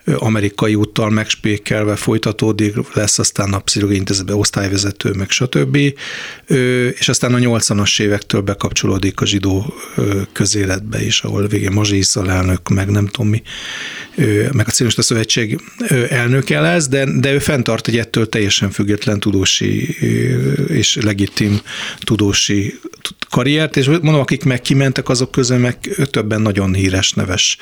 amerikai 0.05 0.75
úttal 0.75 1.09
megspékelve 1.09 1.95
folytatódik, 1.95 2.75
lesz 2.93 3.19
aztán 3.19 3.53
a 3.53 3.59
pszichológiai 3.59 3.99
intézetben 3.99 4.35
osztályvezető, 4.35 5.11
meg 5.11 5.29
stb. 5.29 5.77
És 6.99 7.09
aztán 7.09 7.33
a 7.33 7.37
80-as 7.37 8.01
évektől 8.01 8.41
bekapcsolódik 8.41 9.21
a 9.21 9.25
zsidó 9.25 9.73
közéletbe 10.31 11.05
is, 11.05 11.21
ahol 11.21 11.47
végén 11.47 11.71
Mazsi 11.71 12.01
elnök, 12.27 12.69
meg 12.69 12.89
nem 12.89 13.07
tudom 13.07 13.29
mi, 13.29 13.41
meg 14.51 14.67
a 14.67 14.71
Cionista 14.71 15.01
Szövetség 15.01 15.61
elnöke 16.09 16.59
lesz, 16.59 16.87
de, 16.87 17.19
de 17.19 17.33
ő 17.33 17.39
fenntart 17.39 17.87
egy 17.87 17.97
ettől 17.97 18.29
teljesen 18.29 18.71
független 18.71 19.19
tudósi 19.19 19.97
és 20.67 20.95
legitim 21.01 21.61
tudósi 21.99 22.79
karriert, 23.33 23.77
és 23.77 23.87
mondom, 23.87 24.19
akik 24.19 24.43
meg 24.43 24.61
kimentek, 24.61 25.09
azok 25.09 25.31
közül 25.31 25.57
meg 25.57 25.77
többen 26.11 26.41
nagyon 26.41 26.73
híres, 26.73 27.13
neves 27.13 27.57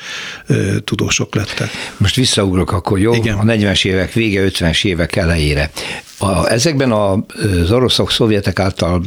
tudósok 0.84 1.34
lettek. 1.34 1.70
Most 1.96 2.14
Visszaugrok 2.14 2.72
akkor, 2.72 2.98
jó? 2.98 3.14
Igen. 3.14 3.38
A 3.38 3.42
40-es 3.42 3.84
évek 3.84 4.12
vége, 4.12 4.48
50-es 4.48 4.84
évek 4.84 5.16
elejére. 5.16 5.70
A, 6.18 6.50
ezekben 6.50 6.92
az 6.92 7.72
oroszok, 7.72 8.10
szovjetek 8.10 8.58
által 8.58 9.02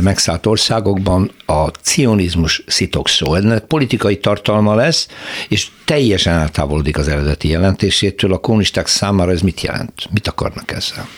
megszállt 0.00 0.46
országokban 0.46 1.30
a 1.46 1.68
cionizmus 1.68 2.62
szitokszó. 2.66 3.34
Ennek 3.34 3.64
politikai 3.64 4.18
tartalma 4.18 4.74
lesz, 4.74 5.08
és 5.48 5.66
teljesen 5.84 6.34
eltávolodik 6.34 6.98
az 6.98 7.08
eredeti 7.08 7.48
jelentésétől. 7.48 8.32
A 8.32 8.38
kommunisták 8.38 8.86
számára 8.86 9.30
ez 9.30 9.40
mit 9.40 9.60
jelent? 9.60 9.92
Mit 10.10 10.28
akarnak 10.28 10.72
ezzel? 10.72 11.08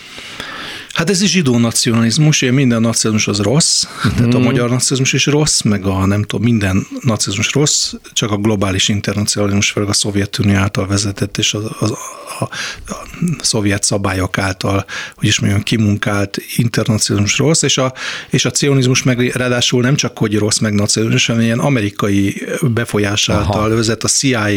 Hát 0.95 1.09
ez 1.09 1.21
is 1.21 1.29
zsidó 1.29 1.57
nacionalizmus, 1.57 2.41
ugye 2.41 2.51
minden 2.51 2.81
nacionalizmus 2.81 3.39
az 3.39 3.45
rossz, 3.45 3.85
mm-hmm. 3.85 4.15
tehát 4.15 4.33
a 4.33 4.37
mhm. 4.37 4.45
magyar 4.45 4.69
nacionalizmus 4.69 5.13
is 5.13 5.25
rossz, 5.25 5.61
meg 5.61 5.85
a 5.85 6.05
nem 6.05 6.21
tudom, 6.21 6.45
minden 6.45 6.87
nacionalizmus 6.91 7.53
rossz, 7.53 7.93
csak 8.13 8.31
a 8.31 8.37
globális 8.37 8.89
internacionalizmus, 8.89 9.71
főleg 9.71 9.89
a 9.89 9.93
Szovjetunió 9.93 10.55
által 10.55 10.87
vezetett, 10.87 11.37
és 11.37 11.53
az, 11.53 11.63
az, 11.79 11.93
a, 12.39 12.43
a, 12.87 12.95
szovjet 13.41 13.83
szabályok 13.83 14.37
által, 14.37 14.85
hogy 15.15 15.27
is 15.27 15.39
mondjam, 15.39 15.63
kimunkált 15.63 16.37
internacionalizmus 16.55 17.37
rossz, 17.37 17.61
és 17.61 17.77
a, 17.77 17.93
és 18.29 18.45
a 18.45 18.51
cionizmus 18.51 19.03
meg 19.03 19.19
ráadásul 19.19 19.81
nem 19.81 19.95
csak, 19.95 20.17
hogy 20.17 20.37
rossz 20.37 20.57
meg 20.57 20.73
nacionalizmus, 20.73 21.25
hanem 21.25 21.41
ilyen 21.41 21.59
amerikai 21.59 22.47
befolyás 22.61 23.29
által 23.29 23.65
Aha. 23.65 23.75
vezet 23.75 24.03
a 24.03 24.07
CIA 24.07 24.49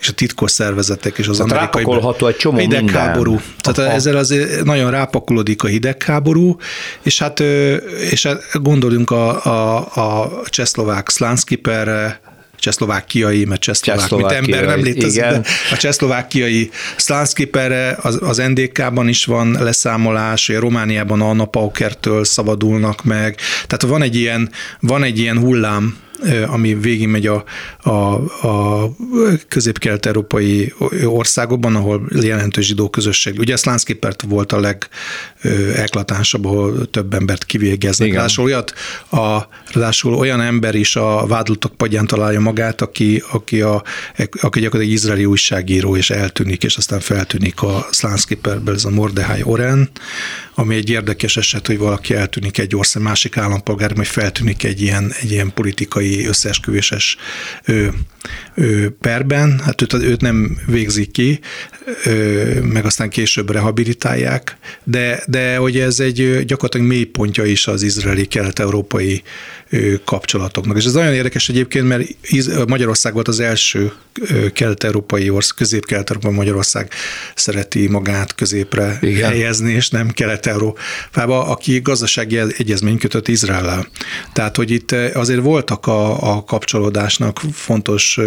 és 0.00 0.08
a 0.08 0.12
titkos 0.12 0.50
szervezetek 0.50 1.18
és 1.18 1.28
az 1.28 1.36
Tehát 1.36 1.74
amerikai... 1.74 2.28
egy 2.28 2.36
csomó 2.36 2.58
hidegháború. 2.58 3.40
Tehát 3.60 3.78
Aha. 3.78 3.90
ezzel 3.90 4.16
azért 4.16 4.64
nagyon 4.64 4.90
rápakolódik 4.90 5.62
a 5.62 5.66
hidegháború, 5.66 6.56
és 7.02 7.18
hát 7.18 7.40
és 8.10 8.26
hát 8.26 8.42
gondoljunk 8.52 9.10
a, 9.10 9.44
a, 9.44 9.76
a 9.94 10.30
csehszlovák 10.44 11.10
Slanskiperre, 11.10 12.20
csehszlovákiai, 12.58 13.44
mert 13.44 13.60
csehszlovák, 13.60 14.10
mint 14.10 14.32
ember 14.32 14.64
nem 14.64 14.82
létezik, 14.82 15.22
igen. 15.22 15.42
de 15.42 15.48
a 15.72 15.76
csehszlovákiai 15.76 16.70
Slanskiperre 16.96 17.96
az, 18.02 18.18
az 18.22 18.36
NDK-ban 18.36 19.08
is 19.08 19.24
van 19.24 19.56
leszámolás, 19.60 20.48
a 20.48 20.60
Romániában 20.60 21.20
a 21.20 21.32
Napaukertől 21.32 22.24
szabadulnak 22.24 23.04
meg, 23.04 23.36
tehát 23.66 23.82
van 23.82 24.02
egy 24.02 24.16
ilyen, 24.16 24.50
van 24.80 25.02
egy 25.02 25.18
ilyen 25.18 25.38
hullám, 25.38 25.96
ami 26.46 26.74
végigmegy 26.74 27.26
a, 27.26 27.44
a, 27.82 27.90
a 28.46 28.90
közép-kelet-európai 29.48 30.72
országokban, 31.04 31.76
ahol 31.76 32.08
jelentős 32.20 32.66
zsidó 32.66 32.90
közösség. 32.90 33.38
Ugye 33.38 33.56
Szlánszkipert 33.56 34.22
volt 34.22 34.52
a 34.52 34.60
legeklatánsabb, 35.40 36.44
ahol 36.44 36.90
több 36.90 37.14
embert 37.14 37.44
kivégeznek. 37.44 38.12
Ráadásul, 38.12 38.44
olyat, 38.44 38.72
a, 39.10 39.38
ráadásul 39.72 40.14
olyan 40.14 40.40
ember 40.40 40.74
is 40.74 40.96
a 40.96 41.26
vádlottak 41.26 41.74
padján 41.74 42.06
találja 42.06 42.40
magát, 42.40 42.80
aki, 42.80 43.22
aki, 43.30 43.60
a, 43.60 43.82
aki 44.16 44.60
gyakorlatilag 44.60 44.96
izraeli 44.96 45.24
újságíró, 45.24 45.96
és 45.96 46.10
eltűnik, 46.10 46.64
és 46.64 46.76
aztán 46.76 47.00
feltűnik 47.00 47.62
a 47.62 47.86
Szlánszkiperből, 47.90 48.74
ez 48.74 48.84
a 48.84 48.90
Mordehai 48.90 49.42
Oren, 49.42 49.90
ami 50.58 50.74
egy 50.74 50.90
érdekes 50.90 51.36
eset, 51.36 51.66
hogy 51.66 51.78
valaki 51.78 52.14
eltűnik 52.14 52.58
egy 52.58 52.76
ország 52.76 53.02
másik 53.02 53.36
állampolgár, 53.36 53.94
majd 53.94 54.08
feltűnik 54.08 54.64
egy 54.64 54.82
ilyen, 54.82 55.12
egy 55.20 55.30
ilyen 55.30 55.52
politikai 55.54 56.26
összeesküvéses 56.26 57.16
ő, 57.64 57.92
ő, 58.54 58.96
perben, 59.00 59.60
hát 59.64 59.82
őt, 59.82 59.92
őt 59.92 60.20
nem 60.20 60.58
végzik 60.66 61.10
ki, 61.10 61.40
ő, 62.04 62.62
meg 62.62 62.84
aztán 62.84 63.08
később 63.08 63.50
rehabilitálják, 63.50 64.56
de, 64.84 65.22
de 65.26 65.56
hogy 65.56 65.78
ez 65.78 66.00
egy 66.00 66.44
gyakorlatilag 66.44 66.86
mélypontja 66.86 67.44
is 67.44 67.66
az 67.66 67.82
izraeli 67.82 68.26
kelet-európai 68.26 69.22
kapcsolatoknak. 70.04 70.76
És 70.76 70.84
ez 70.84 70.92
nagyon 70.92 71.14
érdekes 71.14 71.48
egyébként, 71.48 71.88
mert 71.88 72.04
Magyarország 72.66 73.12
volt 73.12 73.28
az 73.28 73.40
első 73.40 73.92
kelet-európai 74.52 75.30
ország, 75.30 75.56
közép-kelet-európai 75.56 76.32
Magyarország 76.32 76.92
szereti 77.34 77.88
magát 77.88 78.34
középre 78.34 78.98
Igen. 79.00 79.30
helyezni, 79.30 79.72
és 79.72 79.88
nem 79.88 80.10
kelet-európába, 80.48 81.46
aki 81.46 81.80
gazdasági 81.80 82.38
egyezmény 82.38 82.98
kötött 82.98 83.28
Izrael-el. 83.28 83.86
Tehát, 84.32 84.56
hogy 84.56 84.70
itt 84.70 84.92
azért 84.92 85.42
voltak 85.42 85.86
a, 85.86 86.32
a 86.36 86.44
kapcsolódásnak 86.44 87.40
fontos 87.52 88.18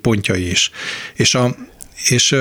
pontjai 0.00 0.50
is. 0.50 0.70
És 1.14 1.34
a 1.34 1.54
és 2.08 2.36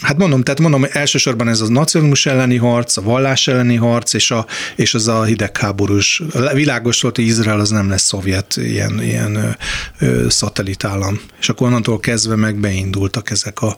Hát 0.00 0.16
mondom, 0.16 0.42
tehát 0.42 0.60
mondom, 0.60 0.86
elsősorban 0.90 1.48
ez 1.48 1.60
a 1.60 1.68
nacionalizmus 1.68 2.26
elleni 2.26 2.56
harc, 2.56 2.96
a 2.96 3.02
vallás 3.02 3.48
elleni 3.48 3.76
harc, 3.76 4.12
és, 4.12 4.30
a, 4.30 4.46
és 4.76 4.94
az 4.94 5.08
a 5.08 5.22
hidegháborús. 5.22 6.22
Világos 6.52 7.00
volt, 7.00 7.16
hogy 7.16 7.24
Izrael 7.24 7.60
az 7.60 7.70
nem 7.70 7.88
lesz 7.88 8.02
szovjet 8.02 8.56
ilyen, 8.56 9.02
ilyen 9.02 9.56
ö, 9.98 10.28
szatellitállam. 10.28 11.20
És 11.40 11.48
akkor 11.48 11.66
onnantól 11.66 12.00
kezdve 12.00 12.36
meg 12.36 12.56
beindultak 12.56 13.30
ezek 13.30 13.62
a 13.62 13.76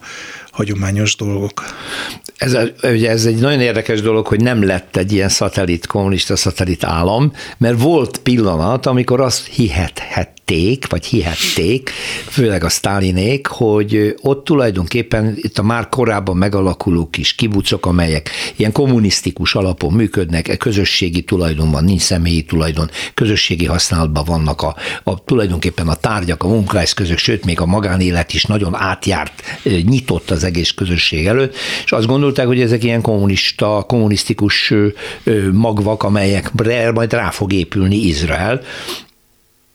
hagyományos 0.51 1.17
dolgok. 1.17 1.65
Ez, 2.37 2.53
a, 2.53 2.63
ugye 2.83 3.11
ez 3.11 3.25
egy 3.25 3.39
nagyon 3.39 3.61
érdekes 3.61 4.01
dolog, 4.01 4.27
hogy 4.27 4.41
nem 4.41 4.65
lett 4.65 4.97
egy 4.97 5.13
ilyen 5.13 5.29
szatellit, 5.29 5.87
kommunista 5.87 6.37
szatellit 6.37 6.85
állam, 6.85 7.33
mert 7.59 7.81
volt 7.81 8.19
pillanat, 8.19 8.87
amikor 8.87 9.21
azt 9.21 9.47
hihethet, 9.47 10.37
vagy 10.89 11.05
hihették, 11.05 11.91
főleg 12.29 12.65
a 12.65 12.69
Stalinék, 12.69 13.47
hogy 13.47 14.15
ott 14.21 14.45
tulajdonképpen 14.45 15.33
itt 15.37 15.59
a 15.59 15.63
már 15.63 15.89
korábban 16.09 16.37
megalakuló 16.37 17.09
kis 17.11 17.35
kibucok, 17.35 17.87
amelyek 17.87 18.31
ilyen 18.57 18.73
kommunisztikus 18.73 19.55
alapon 19.55 19.93
működnek, 19.93 20.57
közösségi 20.59 21.23
tulajdonban, 21.23 21.85
nincs 21.85 22.01
személyi 22.01 22.43
tulajdon, 22.43 22.91
közösségi 23.15 23.65
használatban 23.67 24.25
vannak 24.25 24.63
a, 24.63 24.77
a 25.05 25.25
tulajdonképpen 25.25 25.89
a 25.89 25.95
tárgyak, 25.95 26.43
a 26.43 26.49
munkaeszközök, 26.49 27.19
sőt, 27.19 27.45
még 27.45 27.61
a 27.61 27.67
magánélet 27.67 28.33
is 28.33 28.45
nagyon 28.45 28.75
átjárt, 28.75 29.43
nyitott 29.63 30.31
az 30.31 30.45
egész 30.45 30.71
közösség 30.71 31.27
előtt, 31.27 31.55
és 31.85 31.93
azt 31.93 32.07
gondolták, 32.07 32.47
hogy 32.47 32.61
ezek 32.61 32.85
ilyen 32.85 33.01
kommunista, 33.01 33.85
kommunisztikus 33.89 34.75
magvak, 35.53 36.03
amelyek 36.03 36.53
majd 36.95 37.13
rá 37.13 37.31
fog 37.31 37.53
épülni 37.53 37.97
Izrael, 37.97 38.61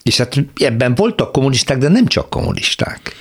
és 0.03 0.17
hát 0.17 0.35
ebben 0.55 0.95
voltak 0.95 1.31
kommunisták, 1.31 1.77
de 1.77 1.87
nem 1.87 2.05
csak 2.05 2.29
kommunisták. 2.29 3.15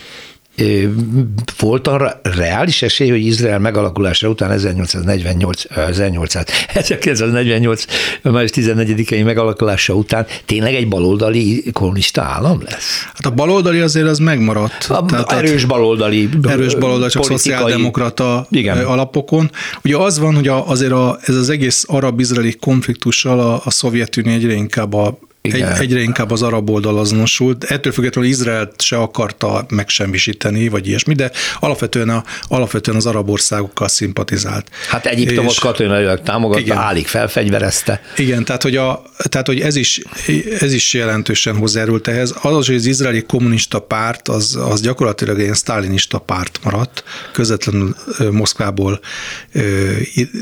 Volt 1.58 1.88
arra 1.88 2.20
reális 2.22 2.82
esély, 2.82 3.10
hogy 3.10 3.26
Izrael 3.26 3.58
megalakulása 3.58 4.28
után 4.28 4.50
1848, 4.50 5.62
1800, 5.76 6.46
1948. 6.74 7.84
május 8.22 8.50
14-i 8.54 9.24
megalakulása 9.24 9.94
után 9.94 10.26
tényleg 10.46 10.74
egy 10.74 10.88
baloldali 10.88 11.64
kommunista 11.72 12.22
állam 12.22 12.62
lesz? 12.64 13.02
Hát 13.14 13.26
a 13.26 13.30
baloldali 13.30 13.80
azért 13.80 14.06
az 14.06 14.18
megmaradt. 14.18 14.86
A 14.88 15.04
Tehát 15.04 15.32
erős 15.32 15.64
baloldali. 15.64 16.28
Erős 16.48 16.74
baloldali, 16.74 17.10
csak 17.10 17.24
szociáldemokrata 17.24 18.46
igen. 18.50 18.78
alapokon. 18.78 19.50
Ugye 19.84 19.96
az 19.96 20.18
van, 20.18 20.34
hogy 20.34 20.48
azért 20.48 20.92
a, 20.92 21.18
ez 21.22 21.34
az 21.34 21.50
egész 21.50 21.84
arab-izraeli 21.86 22.56
konfliktussal 22.60 23.40
a, 23.40 23.60
a 23.64 23.70
Szovjetunió 23.70 24.32
egyre 24.32 24.52
inkább 24.52 24.94
a 24.94 25.18
egy, 25.42 25.62
egyre 25.78 26.00
inkább 26.00 26.30
az 26.30 26.42
arab 26.42 26.70
oldal 26.70 26.98
azonosult. 26.98 27.64
Ettől 27.64 27.92
függetlenül 27.92 28.30
Izraelt 28.30 28.82
se 28.82 28.96
akarta 28.96 29.66
megsemmisíteni, 29.68 30.68
vagy 30.68 30.88
ilyesmi, 30.88 31.14
de 31.14 31.30
alapvetően, 31.60 32.08
a, 32.08 32.24
alapvetően 32.42 32.96
az 32.96 33.06
arab 33.06 33.30
országokkal 33.30 33.88
szimpatizált. 33.88 34.68
Hát 34.88 35.06
Egyiptomot 35.06 35.58
katonailag 35.58 36.22
támogatta, 36.22 36.60
igen. 36.60 36.76
állig 36.76 37.06
felfegyverezte. 37.06 38.02
Igen, 38.16 38.44
tehát 38.44 38.62
hogy, 38.62 38.76
a, 38.76 39.02
tehát, 39.16 39.46
hogy 39.46 39.60
ez, 39.60 39.76
is, 39.76 40.00
ez 40.58 40.72
is 40.72 40.94
jelentősen 40.94 41.56
hozzájárult 41.56 42.08
ehhez. 42.08 42.34
Az, 42.42 42.66
hogy 42.66 42.74
az 42.74 42.86
izraeli 42.86 43.22
kommunista 43.22 43.78
párt, 43.78 44.28
az, 44.28 44.58
az 44.60 44.80
gyakorlatilag 44.80 45.40
egy 45.40 45.54
sztálinista 45.54 46.18
párt 46.18 46.60
maradt, 46.64 47.04
közvetlenül 47.32 47.94
Moszkvából 48.30 49.00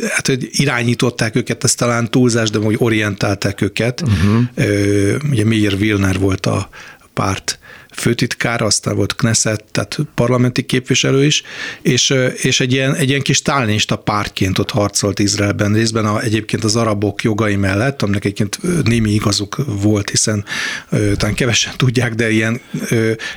hát, 0.09 0.27
hogy 0.27 0.49
irányították 0.51 1.37
őket, 1.37 1.65
ez 1.65 1.75
talán 1.75 2.11
túlzás, 2.11 2.51
de 2.51 2.59
hogy 2.59 2.77
orientálták 2.79 3.61
őket. 3.61 4.03
Uh-huh 4.03 4.89
ugye 5.31 5.45
Meir 5.45 5.75
Wilner 5.81 6.19
volt 6.19 6.47
a 6.47 6.69
párt 7.15 7.59
főtitkár, 8.01 8.63
aztán 8.63 8.97
volt 8.97 9.15
Knesset, 9.15 9.65
tehát 9.71 9.99
parlamenti 10.15 10.63
képviselő 10.63 11.25
is, 11.25 11.43
és, 11.83 12.15
és 12.35 12.61
egy, 12.61 12.73
ilyen, 12.73 12.95
egy 12.95 13.09
ilyen 13.09 13.23
kis 13.23 13.43
tálinista 13.43 13.97
pártként 13.97 14.59
ott 14.59 14.71
harcolt 14.71 15.19
Izraelben, 15.19 15.73
részben 15.73 16.05
a, 16.05 16.21
egyébként 16.21 16.65
az 16.65 16.77
arabok 16.77 17.23
jogai 17.23 17.57
mellett, 17.57 18.03
aminek 18.03 18.25
egyébként 18.25 18.85
némi 18.85 19.11
igazuk 19.11 19.57
volt, 19.67 20.11
hiszen 20.11 20.45
talán 20.91 21.35
kevesen 21.35 21.73
tudják, 21.77 22.15
de 22.15 22.31
ilyen 22.31 22.61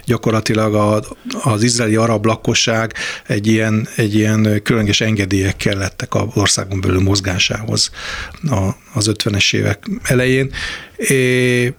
gyakorlatilag 0.05 0.75
a, 0.75 1.03
az 1.43 1.63
izraeli 1.63 1.95
arab 1.95 2.25
lakosság 2.25 2.93
egy 3.27 3.47
ilyen, 3.47 3.87
egy 3.95 4.15
ilyen 4.15 4.61
különleges 4.63 5.01
engedélyek 5.01 5.57
kellettek 5.57 6.15
az 6.15 6.27
országon 6.33 6.81
belül 6.81 7.01
mozgásához 7.01 7.91
a, 8.49 8.69
az 8.93 9.11
50-es 9.13 9.55
évek 9.55 9.85
elején, 10.03 10.51
é, 10.97 11.73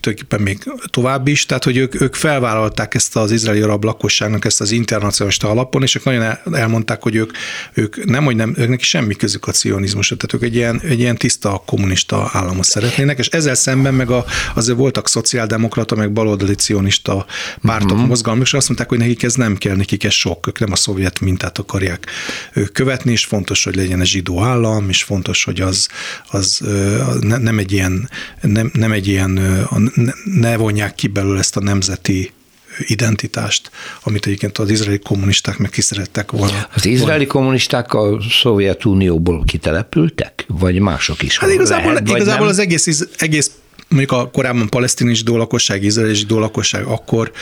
tulajdonképpen 0.00 0.40
még 0.40 0.58
tovább 0.90 1.28
is, 1.28 1.46
tehát 1.46 1.64
hogy 1.64 1.76
ők, 1.76 2.00
ők 2.00 2.14
felvállalták 2.14 2.94
ezt 2.94 3.16
az 3.16 3.30
izraeli 3.30 3.60
arab 3.60 3.84
lakosságnak 3.84 4.44
ezt 4.44 4.60
az 4.60 4.70
internacionalista 4.70 5.50
alapon, 5.50 5.82
és 5.82 5.94
ők 5.94 6.04
nagyon 6.04 6.36
elmondták, 6.52 7.02
hogy 7.02 7.14
ők, 7.14 7.30
ők 7.72 8.04
nem, 8.04 8.24
hogy 8.24 8.36
nem, 8.36 8.54
őknek 8.56 8.82
semmi 8.82 9.14
közük 9.14 9.46
a 9.46 9.52
cionizmusra, 9.52 10.16
tehát 10.16 10.34
ők 10.34 10.50
egy 10.50 10.56
ilyen, 10.56 10.80
egy 10.80 10.98
ilyen 10.98 11.16
tiszta 11.16 11.62
kommunista 11.66 12.30
államot 12.32 12.64
szeretnének, 12.64 13.18
és 13.18 13.28
ezzel 13.28 13.54
szemben 13.54 13.94
meg 13.94 14.10
a, 14.10 14.24
azért 14.54 14.78
voltak 14.78 15.08
szociáldemokrata, 15.08 15.94
meg 15.94 16.12
baloldali 16.12 16.54
cionista 16.54 17.26
pártok, 17.62 17.90
uh-huh. 17.90 18.06
mozgalmak, 18.06 18.44
és 18.44 18.54
azt 18.54 18.66
mondták, 18.66 18.88
hogy 18.88 18.98
nekik 18.98 19.22
ez 19.22 19.34
nem 19.34 19.56
kell, 19.56 19.76
nekik 19.76 20.04
ez 20.04 20.12
sok, 20.12 20.46
ők 20.46 20.58
nem 20.58 20.72
a 20.72 20.76
szovjet 20.76 21.20
mintát 21.20 21.58
akarják 21.58 22.06
követni, 22.72 23.12
és 23.12 23.24
fontos, 23.24 23.64
hogy 23.64 23.76
legyen 23.76 24.00
egy 24.00 24.06
zsidó 24.06 24.42
állam, 24.42 24.88
és 24.88 25.02
fontos, 25.02 25.44
hogy 25.44 25.60
az, 25.60 25.88
az 26.30 26.62
nem 27.20 27.58
egy 27.58 27.72
ilyen, 27.72 28.10
nem, 28.40 28.69
nem 28.72 28.92
egy 28.92 29.08
ilyen, 29.08 29.40
ne 30.24 30.56
vonják 30.56 30.94
ki 30.94 31.06
belőle 31.06 31.38
ezt 31.38 31.56
a 31.56 31.60
nemzeti 31.60 32.32
identitást, 32.78 33.70
amit 34.02 34.26
egyébként 34.26 34.58
az 34.58 34.70
izraeli 34.70 34.98
kommunisták 34.98 35.58
meg 35.58 35.70
ki 35.70 35.80
szerettek 35.80 36.30
volna. 36.30 36.68
Az 36.74 36.86
izraeli 36.86 37.26
kommunisták 37.26 37.94
a 37.94 38.18
Szovjetunióból 38.30 39.44
kitelepültek? 39.44 40.44
Vagy 40.48 40.78
mások 40.78 41.22
is? 41.22 41.38
Hát 41.38 41.50
igazából, 41.50 41.92
lehet, 41.92 42.08
igazából 42.08 42.48
az 42.48 42.58
egész, 42.58 43.08
egész 43.16 43.50
mondjuk 43.88 44.12
a 44.12 44.30
korábban 44.30 44.68
palesztin 44.68 45.14
zsidó 45.14 45.36
lakosság, 45.36 45.82
izraeli 45.82 46.14
zsidó 46.14 46.38
lakosság, 46.38 46.84
akkor 46.84 47.32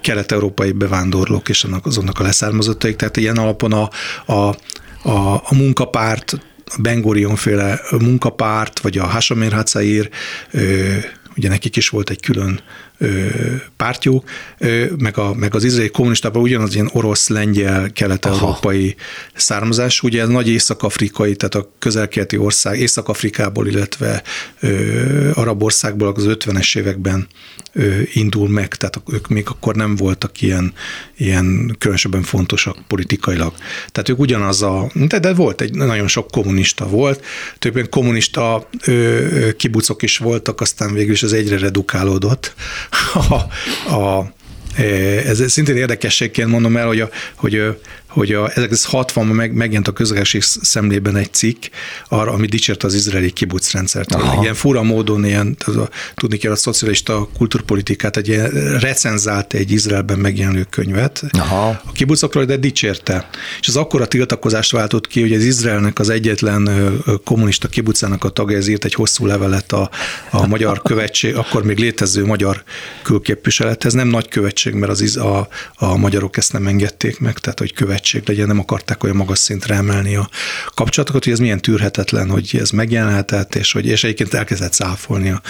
kelet-európai 0.00 0.72
bevándorlók 0.72 1.48
és 1.48 1.64
annak, 1.64 1.86
azonnak 1.86 2.18
a 2.18 2.22
leszármazottaik, 2.22 2.96
tehát 2.96 3.16
ilyen 3.16 3.36
alapon 3.36 3.72
a, 3.72 3.90
a, 4.26 4.56
a, 5.02 5.34
a 5.34 5.54
munkapárt, 5.54 6.38
a 6.76 6.80
Ben 6.80 7.00
Gurion 7.00 7.36
féle 7.36 7.80
munkapárt, 7.98 8.80
vagy 8.80 8.98
a 8.98 9.06
Hashomer 9.06 9.52
Hatzair, 9.52 10.10
ugye 11.36 11.48
nekik 11.48 11.76
is 11.76 11.88
volt 11.88 12.10
egy 12.10 12.20
külön 12.20 12.60
pártjuk, 13.76 14.30
meg, 14.98 15.18
a, 15.18 15.34
meg 15.34 15.54
az 15.54 15.64
izraeli 15.64 15.90
kommunistában 15.90 16.42
ugyanaz 16.42 16.74
ilyen 16.74 16.90
orosz, 16.92 17.28
lengyel, 17.28 17.92
kelet-európai 17.92 18.96
származás. 19.34 20.02
Ugye 20.02 20.22
ez 20.22 20.28
nagy 20.28 20.48
észak-afrikai, 20.48 21.36
tehát 21.36 21.54
a 21.54 21.72
közelkeleti 21.78 22.36
ország, 22.36 22.78
Észak-Afrikából, 22.78 23.66
illetve 23.66 24.22
ö, 24.60 25.30
arab 25.34 25.62
országból 25.62 26.12
az 26.16 26.24
50-es 26.26 26.78
években 26.78 27.26
ö, 27.72 28.00
indul 28.12 28.48
meg, 28.48 28.74
tehát 28.74 29.00
ők 29.12 29.28
még 29.28 29.48
akkor 29.48 29.74
nem 29.74 29.96
voltak 29.96 30.42
ilyen, 30.42 30.72
ilyen 31.16 31.76
különösebben 31.78 32.22
fontosak 32.22 32.76
politikailag. 32.86 33.54
Tehát 33.92 34.08
ők 34.08 34.18
ugyanaz 34.18 34.62
a, 34.62 34.90
de, 34.94 35.18
de 35.18 35.34
volt 35.34 35.60
egy, 35.60 35.74
nagyon 35.74 36.08
sok 36.08 36.30
kommunista 36.30 36.88
volt, 36.88 37.24
többen 37.58 37.90
kommunista 37.90 38.68
ö, 38.84 39.48
kibucok 39.56 40.02
is 40.02 40.18
voltak, 40.18 40.60
aztán 40.60 40.92
végül 40.92 41.12
is 41.12 41.22
ez 41.22 41.32
egyre 41.32 41.58
redukálódott, 41.58 42.54
a, 43.14 43.94
a 43.94 44.32
ez 45.26 45.50
szintén 45.50 45.76
érdekességként 45.76 46.48
mondom 46.48 46.76
el, 46.76 46.86
hogy, 46.86 47.00
a, 47.00 47.08
hogy 47.34 47.80
hogy 48.10 48.32
a 48.32 48.48
1960-ban 48.48 49.32
meg, 49.32 49.52
megjelent 49.52 49.88
a 49.88 49.92
közlekedési 49.92 50.38
szemlében 50.40 51.16
egy 51.16 51.32
cikk, 51.32 51.64
arra, 52.08 52.32
ami 52.32 52.46
dicsért 52.46 52.82
az 52.82 52.94
izraeli 52.94 53.30
kibuc 53.30 53.72
rendszert. 53.72 54.16
Ilyen 54.40 54.54
fura 54.54 54.82
módon, 54.82 55.24
ilyen, 55.24 55.56
a, 55.66 55.70
tudni 56.14 56.36
kell 56.36 56.52
a 56.52 56.56
szocialista 56.56 57.28
kulturpolitikát, 57.36 58.16
egy 58.16 58.28
ilyen 58.28 58.50
recenzált 58.78 59.54
egy 59.54 59.70
Izraelben 59.70 60.18
megjelenő 60.18 60.66
könyvet 60.70 61.22
Aha. 61.30 61.68
a 61.68 61.92
kibucokról, 61.92 62.44
de 62.44 62.56
dicsérte. 62.56 63.28
És 63.60 63.68
az 63.68 63.76
akkora 63.76 64.06
tiltakozást 64.06 64.70
váltott 64.70 65.06
ki, 65.06 65.20
hogy 65.20 65.32
az 65.32 65.44
Izraelnek 65.44 65.98
az 65.98 66.08
egyetlen 66.08 66.68
kommunista 67.24 67.68
kibucának 67.68 68.24
a 68.24 68.28
tagja 68.28 68.56
ez 68.56 68.68
írt 68.68 68.84
egy 68.84 68.94
hosszú 68.94 69.26
levelet 69.26 69.72
a, 69.72 69.90
a 70.30 70.46
magyar 70.46 70.82
követség, 70.90 71.36
akkor 71.36 71.64
még 71.64 71.78
létező 71.78 72.24
magyar 72.24 72.62
külképviselethez. 73.02 73.92
Nem 73.92 74.08
nagy 74.08 74.28
követség, 74.28 74.74
mert 74.74 74.92
az, 74.92 75.16
a, 75.16 75.48
a 75.74 75.96
magyarok 75.96 76.36
ezt 76.36 76.52
nem 76.52 76.66
engedték 76.66 77.18
meg, 77.18 77.38
tehát 77.38 77.58
hogy 77.58 77.74
követ 77.74 77.99
követség 78.00 78.28
legyen, 78.28 78.46
nem 78.46 78.58
akarták 78.58 79.04
olyan 79.04 79.16
magas 79.16 79.38
szintre 79.38 79.74
emelni 79.74 80.16
a 80.16 80.28
kapcsolatokat, 80.74 81.24
hogy 81.24 81.32
ez 81.32 81.38
milyen 81.38 81.60
tűrhetetlen, 81.60 82.30
hogy 82.30 82.56
ez 82.60 82.70
megjelenhetett, 82.70 83.54
és 83.54 83.72
hogy 83.72 83.86
és 83.86 84.04
egyébként 84.04 84.34
elkezdett 84.34 84.72
száfolni 84.72 85.30
a 85.30 85.40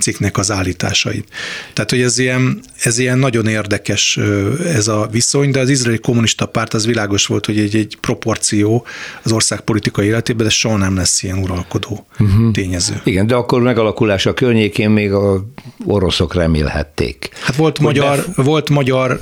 cikknek 0.00 0.38
az 0.38 0.50
állításait. 0.50 1.28
Tehát, 1.72 1.90
hogy 1.90 2.00
ez 2.00 2.18
ilyen, 2.18 2.60
ez 2.82 2.98
ilyen 2.98 3.18
nagyon 3.18 3.46
érdekes 3.46 4.18
ez 4.64 4.88
a 4.88 5.08
viszony, 5.10 5.50
de 5.50 5.60
az 5.60 5.68
izraeli 5.68 5.98
kommunista 5.98 6.46
párt 6.46 6.74
az 6.74 6.86
világos 6.86 7.26
volt, 7.26 7.46
hogy 7.46 7.58
egy, 7.58 7.76
egy 7.76 7.98
proporció 8.00 8.86
az 9.22 9.32
ország 9.32 9.60
politikai 9.60 10.06
életében, 10.06 10.46
de 10.46 10.52
soha 10.52 10.76
nem 10.76 10.96
lesz 10.96 11.22
ilyen 11.22 11.38
uralkodó 11.38 12.06
uh-huh. 12.18 12.52
tényező. 12.52 13.00
Igen, 13.04 13.26
de 13.26 13.34
akkor 13.34 13.60
megalakulása 13.60 14.34
környékén 14.34 14.90
még 14.90 15.12
a 15.12 15.44
oroszok 15.86 16.34
remélhették. 16.34 17.28
Hát 17.40 17.56
volt 17.56 17.78
magyar, 17.78 18.16
bef- 18.16 18.34
volt 18.34 18.70
magyar 18.70 19.20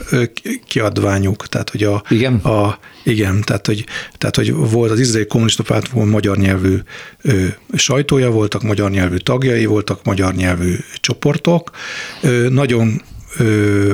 kiadványuk, 0.66 1.46
tehát 1.48 1.70
hogy 1.70 1.82
a, 1.82 2.02
Igen? 2.08 2.34
a 2.34 2.77
igen, 3.04 3.40
tehát 3.40 3.66
hogy, 3.66 3.84
tehát, 4.18 4.36
hogy 4.36 4.54
volt 4.54 4.90
az 4.90 5.00
izraeli 5.00 5.26
kommunista 5.26 5.62
párt 5.62 5.88
volt 5.88 6.10
magyar 6.10 6.36
nyelvű 6.36 6.78
ö, 7.22 7.44
sajtója, 7.74 8.30
voltak 8.30 8.62
magyar 8.62 8.90
nyelvű 8.90 9.16
tagjai, 9.16 9.66
voltak 9.66 10.04
magyar 10.04 10.34
nyelvű 10.34 10.76
csoportok. 11.00 11.70
Ö, 12.22 12.48
nagyon, 12.48 13.02
ö, 13.36 13.92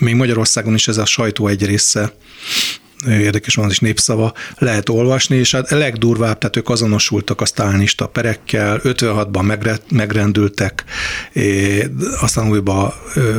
még 0.00 0.14
Magyarországon 0.14 0.74
is 0.74 0.88
ez 0.88 0.96
a 0.96 1.04
sajtó 1.04 1.46
egy 1.46 1.64
része 1.66 2.12
érdekes 3.08 3.54
van 3.54 3.64
az 3.64 3.70
is 3.70 3.78
népszava, 3.78 4.32
lehet 4.58 4.88
olvasni, 4.88 5.36
és 5.36 5.52
hát 5.52 5.72
a 5.72 5.76
legdurvább, 5.76 6.38
tehát 6.38 6.56
ők 6.56 6.68
azonosultak 6.68 7.40
a 7.40 7.44
sztálinista 7.44 8.06
perekkel, 8.06 8.80
56-ban 8.82 9.82
megrendültek, 9.90 10.84
aztán 12.20 12.48
újba 12.48 12.94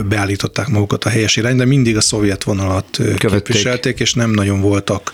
beállították 0.10 0.68
magukat 0.68 1.04
a 1.04 1.10
helyes 1.10 1.36
irányba, 1.36 1.64
de 1.64 1.70
mindig 1.70 1.98
a 1.98 2.02
szovjet 2.02 2.44
vonalat 2.44 2.88
Követték. 2.92 3.30
képviselték, 3.30 4.00
és 4.00 4.14
nem 4.14 4.32
nagyon 4.32 4.62
voltak 4.62 5.14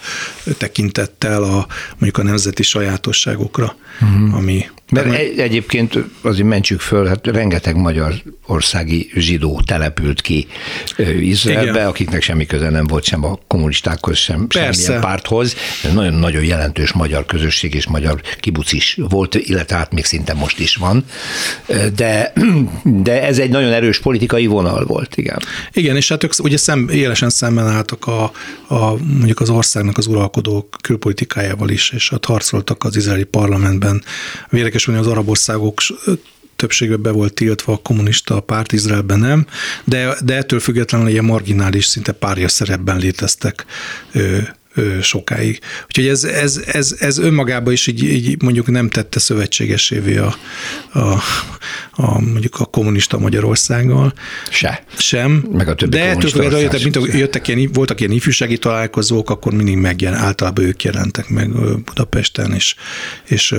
tekintettel 0.57 1.43
a 1.43 1.67
mondjuk 1.89 2.17
a 2.17 2.23
nemzeti 2.23 2.63
sajátosságokra, 2.63 3.75
uh-huh. 4.01 4.35
ami 4.35 4.65
mert 4.93 5.13
egy, 5.13 5.39
egyébként 5.39 5.97
azért 6.21 6.47
mentsük 6.47 6.79
föl, 6.79 7.05
hát 7.05 7.27
rengeteg 7.27 7.75
magyar 7.75 8.13
országi 8.45 9.11
zsidó 9.15 9.61
települt 9.65 10.21
ki 10.21 10.47
Izraelbe, 11.19 11.69
Igen. 11.69 11.87
akiknek 11.87 12.21
semmi 12.21 12.45
köze 12.45 12.69
nem 12.69 12.87
volt 12.87 13.03
sem 13.03 13.25
a 13.25 13.39
kommunistákhoz, 13.47 14.17
sem 14.17 14.47
Persze. 14.47 14.81
semmilyen 14.81 15.01
párthoz. 15.01 15.55
Nagyon-nagyon 15.93 16.43
jelentős 16.43 16.91
magyar 16.91 17.25
közösség 17.25 17.73
és 17.73 17.87
magyar 17.87 18.21
kibuc 18.39 18.71
is 18.71 18.97
volt, 19.09 19.35
illetve 19.35 19.75
hát 19.75 19.93
még 19.93 20.05
szinte 20.05 20.33
most 20.33 20.59
is 20.59 20.75
van. 20.75 21.05
De, 21.95 22.33
de 23.07 23.23
ez 23.23 23.39
egy 23.39 23.49
nagyon 23.49 23.71
erős 23.71 23.99
politikai 23.99 24.45
vonal 24.45 24.85
volt, 24.85 25.17
igen. 25.17 25.39
Igen, 25.73 25.95
és 25.95 26.09
hát 26.09 26.23
ők 26.23 26.33
ugye 26.39 26.57
szem, 26.57 26.89
élesen 26.89 27.29
szemben 27.29 27.67
álltak 27.67 28.07
a, 28.07 28.31
a, 28.67 28.95
mondjuk 28.97 29.39
az 29.39 29.49
országnak 29.49 29.97
az 29.97 30.07
uralkodó 30.07 30.69
külpolitikájával 30.81 31.69
is, 31.69 31.89
és 31.89 32.09
hát 32.09 32.25
harcoltak 32.25 32.83
az 32.83 32.95
izraeli 32.95 33.23
parlamentben. 33.23 34.03
Érdekes, 34.51 34.82
hogy 34.85 34.95
az 34.95 35.07
arab 35.07 35.29
országok 35.29 35.81
többségben 36.55 37.01
be 37.01 37.11
volt 37.11 37.33
tiltva 37.33 37.73
a 37.73 37.77
kommunista 37.77 38.39
párt, 38.39 38.71
Izraelben 38.71 39.19
nem, 39.19 39.45
de, 39.83 40.15
de 40.23 40.35
ettől 40.35 40.59
függetlenül 40.59 41.07
ilyen 41.07 41.25
marginális, 41.25 41.85
szinte 41.85 42.11
párja 42.11 42.47
szerepben 42.47 42.97
léteztek 42.97 43.65
sokáig. 45.01 45.59
Úgyhogy 45.85 46.07
ez, 46.07 46.23
ez, 46.23 46.61
ez, 46.65 46.95
ez 46.99 47.17
önmagában 47.17 47.73
is 47.73 47.87
így, 47.87 48.03
így 48.03 48.41
mondjuk 48.41 48.71
nem 48.71 48.89
tette 48.89 49.19
szövetségesévé 49.19 50.17
a, 50.17 50.35
a, 50.91 50.99
a, 51.91 52.19
mondjuk 52.19 52.59
a 52.59 52.65
kommunista 52.65 53.17
Magyarországgal. 53.17 54.13
Se. 54.49 54.83
Sem. 54.97 55.45
Meg 55.51 55.67
a 55.67 55.75
többi 55.75 55.97
De 55.97 56.09
ettől 56.09 56.29
függetlenül, 56.29 56.79
mint 56.81 57.13
jöttek 57.13 57.47
ilyen, 57.47 57.69
voltak 57.73 57.99
ilyen 57.99 58.11
ifjúsági 58.11 58.57
találkozók, 58.57 59.29
akkor 59.29 59.53
mindig 59.53 59.77
megjelen, 59.77 60.19
általában 60.19 60.63
ők 60.63 60.83
jelentek 60.83 61.29
meg 61.29 61.49
Budapesten, 61.83 62.53
és, 62.53 62.75
és 63.23 63.55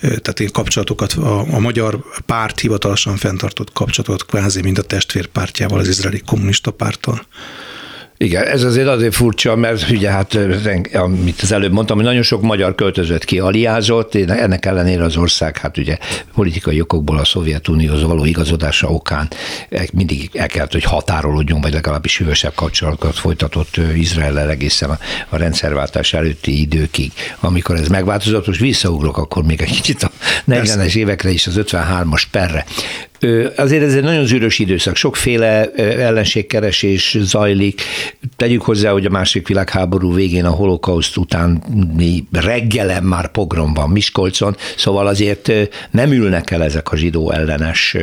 tehát 0.00 0.40
én 0.40 0.50
kapcsolatokat, 0.52 1.12
a, 1.12 1.54
a 1.54 1.58
magyar 1.58 2.04
párt 2.26 2.60
hivatalosan 2.60 3.16
fenntartott 3.16 3.72
kapcsolatot 3.72 4.26
kvázi, 4.26 4.62
mint 4.62 4.78
a 4.78 4.82
testvérpártjával, 4.82 5.78
az 5.78 5.88
izraeli 5.88 6.22
kommunista 6.26 6.70
párttal. 6.70 7.26
Igen, 8.16 8.44
ez 8.46 8.62
azért 8.62 8.88
azért 8.88 9.14
furcsa, 9.14 9.56
mert 9.56 9.90
ugye 9.90 10.10
hát, 10.10 10.38
amit 10.92 11.40
az 11.42 11.52
előbb 11.52 11.72
mondtam, 11.72 11.96
hogy 11.96 12.06
nagyon 12.06 12.22
sok 12.22 12.42
magyar 12.42 12.74
költözött 12.74 13.24
ki, 13.24 13.38
aliázott, 13.38 14.14
ennek 14.14 14.66
ellenére 14.66 15.04
az 15.04 15.16
ország, 15.16 15.58
hát 15.58 15.78
ugye 15.78 15.98
politikai 16.34 16.80
okokból 16.80 17.18
a 17.18 17.24
Szovjetunióhoz 17.24 18.02
való 18.02 18.24
igazodása 18.24 18.88
okán 18.88 19.28
mindig 19.92 20.30
el 20.32 20.46
kellett, 20.46 20.72
hogy 20.72 20.84
határolódjon, 20.84 21.60
vagy 21.60 21.72
legalábbis 21.72 22.18
hűvösebb 22.18 22.54
kapcsolatokat 22.54 23.14
folytatott 23.14 23.76
Izrael 23.96 24.50
egészen 24.50 24.90
a, 24.90 24.98
a 25.28 25.36
rendszerváltás 25.36 26.12
előtti 26.12 26.60
időkig. 26.60 27.12
Amikor 27.40 27.76
ez 27.76 27.88
megváltozott, 27.88 28.46
most 28.46 28.60
visszaugrok 28.60 29.18
akkor 29.18 29.44
még 29.44 29.60
egy 29.62 29.70
kicsit 29.70 30.02
a 30.02 30.10
40-es 30.48 30.94
évekre 30.94 31.30
is, 31.30 31.46
az 31.46 31.54
53-as 31.56 32.22
perre 32.30 32.64
Azért 33.56 33.82
ez 33.82 33.94
egy 33.94 34.02
nagyon 34.02 34.26
zűrös 34.26 34.58
időszak, 34.58 34.96
sokféle 34.96 35.70
ellenségkeresés 35.72 37.16
zajlik. 37.20 37.82
Tegyük 38.36 38.62
hozzá, 38.62 38.90
hogy 38.90 39.06
a 39.06 39.10
második 39.10 39.48
világháború 39.48 40.14
végén, 40.14 40.44
a 40.44 40.50
holokauszt 40.50 41.16
után 41.16 41.62
reggelen 42.32 43.02
már 43.02 43.28
pogrom 43.30 43.74
van 43.74 43.90
Miskolcon, 43.90 44.56
szóval 44.76 45.06
azért 45.06 45.52
nem 45.90 46.12
ülnek 46.12 46.50
el 46.50 46.62
ezek 46.62 46.92
a 46.92 46.96
zsidó 46.96 47.30
ellenes 47.30 47.96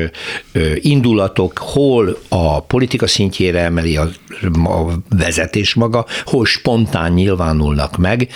indulatok, 0.75 1.57
hol 1.57 2.17
a 2.29 2.62
politika 2.62 3.07
szintjére 3.07 3.60
emeli 3.60 3.97
a, 3.97 4.10
a 4.53 4.93
vezetés 5.10 5.73
maga, 5.73 6.05
hol 6.23 6.45
spontán 6.45 7.12
nyilvánulnak 7.12 7.97
meg, 7.97 8.27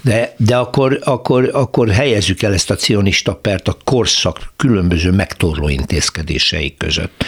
de, 0.00 0.34
de 0.36 0.56
akkor, 0.56 0.98
akkor, 1.04 1.50
akkor 1.52 1.88
helyezzük 1.88 2.42
el 2.42 2.52
ezt 2.52 2.70
a 2.70 2.74
cionista 2.74 3.34
pert 3.34 3.68
a 3.68 3.76
korszak 3.84 4.52
különböző 4.56 5.10
megtorló 5.10 5.68
intézkedéseik 6.34 6.76
között. 6.76 7.24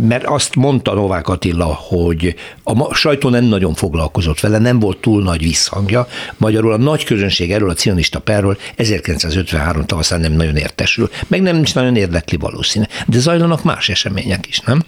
Mert 0.00 0.24
azt 0.24 0.54
mondta 0.54 0.94
Novák 0.94 1.28
Attila, 1.28 1.64
hogy 1.64 2.34
a 2.64 2.94
sajtó 2.94 3.28
nem 3.28 3.44
nagyon 3.44 3.74
foglalkozott 3.74 4.40
vele, 4.40 4.58
nem 4.58 4.78
volt 4.78 4.98
túl 4.98 5.22
nagy 5.22 5.42
visszhangja, 5.42 6.06
magyarul 6.36 6.72
a 6.72 6.76
nagy 6.76 7.04
közönség 7.04 7.52
erről 7.52 7.70
a 7.70 7.74
cionista 7.74 8.18
perről 8.18 8.58
1953 8.76 9.86
tavaszán 9.86 10.20
nem 10.20 10.32
nagyon 10.32 10.56
értesül, 10.56 11.10
meg 11.26 11.42
nem 11.42 11.62
is 11.62 11.72
nagyon 11.72 11.96
érdekli 11.96 12.36
valószínű. 12.36 12.84
De 13.06 13.18
zajlanak 13.18 13.64
más 13.64 13.88
események 13.88 14.46
is, 14.48 14.60
nem? 14.60 14.82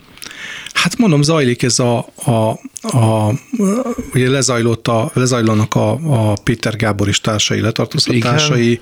Hát 0.73 0.99
mondom, 0.99 1.23
zajlik 1.23 1.63
ez 1.63 1.79
a, 1.79 2.07
a, 2.25 2.31
a 2.99 3.33
ugye 4.15 4.31
lezajlott 4.31 4.89
a, 4.89 5.11
lezajlanak 5.15 5.75
a, 5.75 5.91
a 5.91 6.33
Péter 6.45 6.77
Gábor 6.77 7.09
és 7.09 7.21
társai 7.21 7.61
letartóztatásai, 7.61 8.79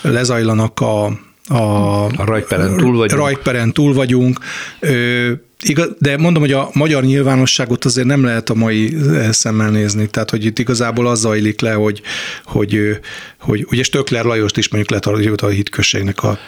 lezajlanak 0.00 0.80
a, 0.80 1.18
a, 1.48 2.04
a 2.04 2.24
rajperen 2.24 2.76
túl 2.76 2.96
vagyunk. 2.96 3.20
Rajperen 3.20 3.72
túl 3.72 3.94
vagyunk. 3.94 4.38
Ö, 4.80 5.32
Igaz, 5.60 5.88
de 5.98 6.16
mondom, 6.16 6.42
hogy 6.42 6.52
a 6.52 6.70
magyar 6.72 7.02
nyilvánosságot 7.02 7.84
azért 7.84 8.06
nem 8.06 8.24
lehet 8.24 8.50
a 8.50 8.54
mai 8.54 8.96
szemmel 9.30 9.70
nézni, 9.70 10.06
tehát 10.06 10.30
hogy 10.30 10.44
itt 10.44 10.58
igazából 10.58 11.06
az 11.06 11.20
zajlik 11.20 11.60
le, 11.60 11.72
hogy, 11.72 12.02
hogy, 12.44 12.98
hogy 13.40 13.66
ugye 13.70 13.82
Stöckler 13.82 14.24
Lajost 14.24 14.56
is 14.56 14.68
mondjuk 14.68 14.92
letartjuk 14.92 15.42
a 15.42 15.48
hitközségnek 15.48 16.22
a, 16.22 16.38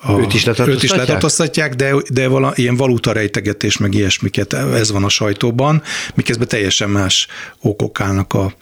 a 0.00 0.18
őt 0.18 0.34
is 0.34 0.44
letartóztatják, 0.44 0.68
őt 0.68 0.82
is 0.82 0.90
letartóztatják 0.90 1.74
de, 1.74 1.94
de 2.08 2.28
vala, 2.28 2.52
ilyen 2.54 2.76
valuta 2.76 3.12
rejtegetés, 3.12 3.76
meg 3.76 3.94
ilyesmiket, 3.94 4.52
ez 4.52 4.92
van 4.92 5.04
a 5.04 5.08
sajtóban, 5.08 5.82
miközben 6.14 6.48
teljesen 6.48 6.90
más 6.90 7.26
okok 7.60 8.00
állnak 8.00 8.32
a, 8.32 8.54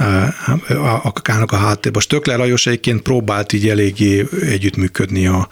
a, 0.00 0.72
a, 0.72 1.12
a 1.46 1.56
háttérben. 1.56 2.02
Stöckler 2.02 2.38
Lajos 2.38 2.66
egyébként 2.66 3.02
próbált 3.02 3.52
így 3.52 3.68
eléggé 3.68 4.26
együttműködni 4.40 5.26
a 5.26 5.48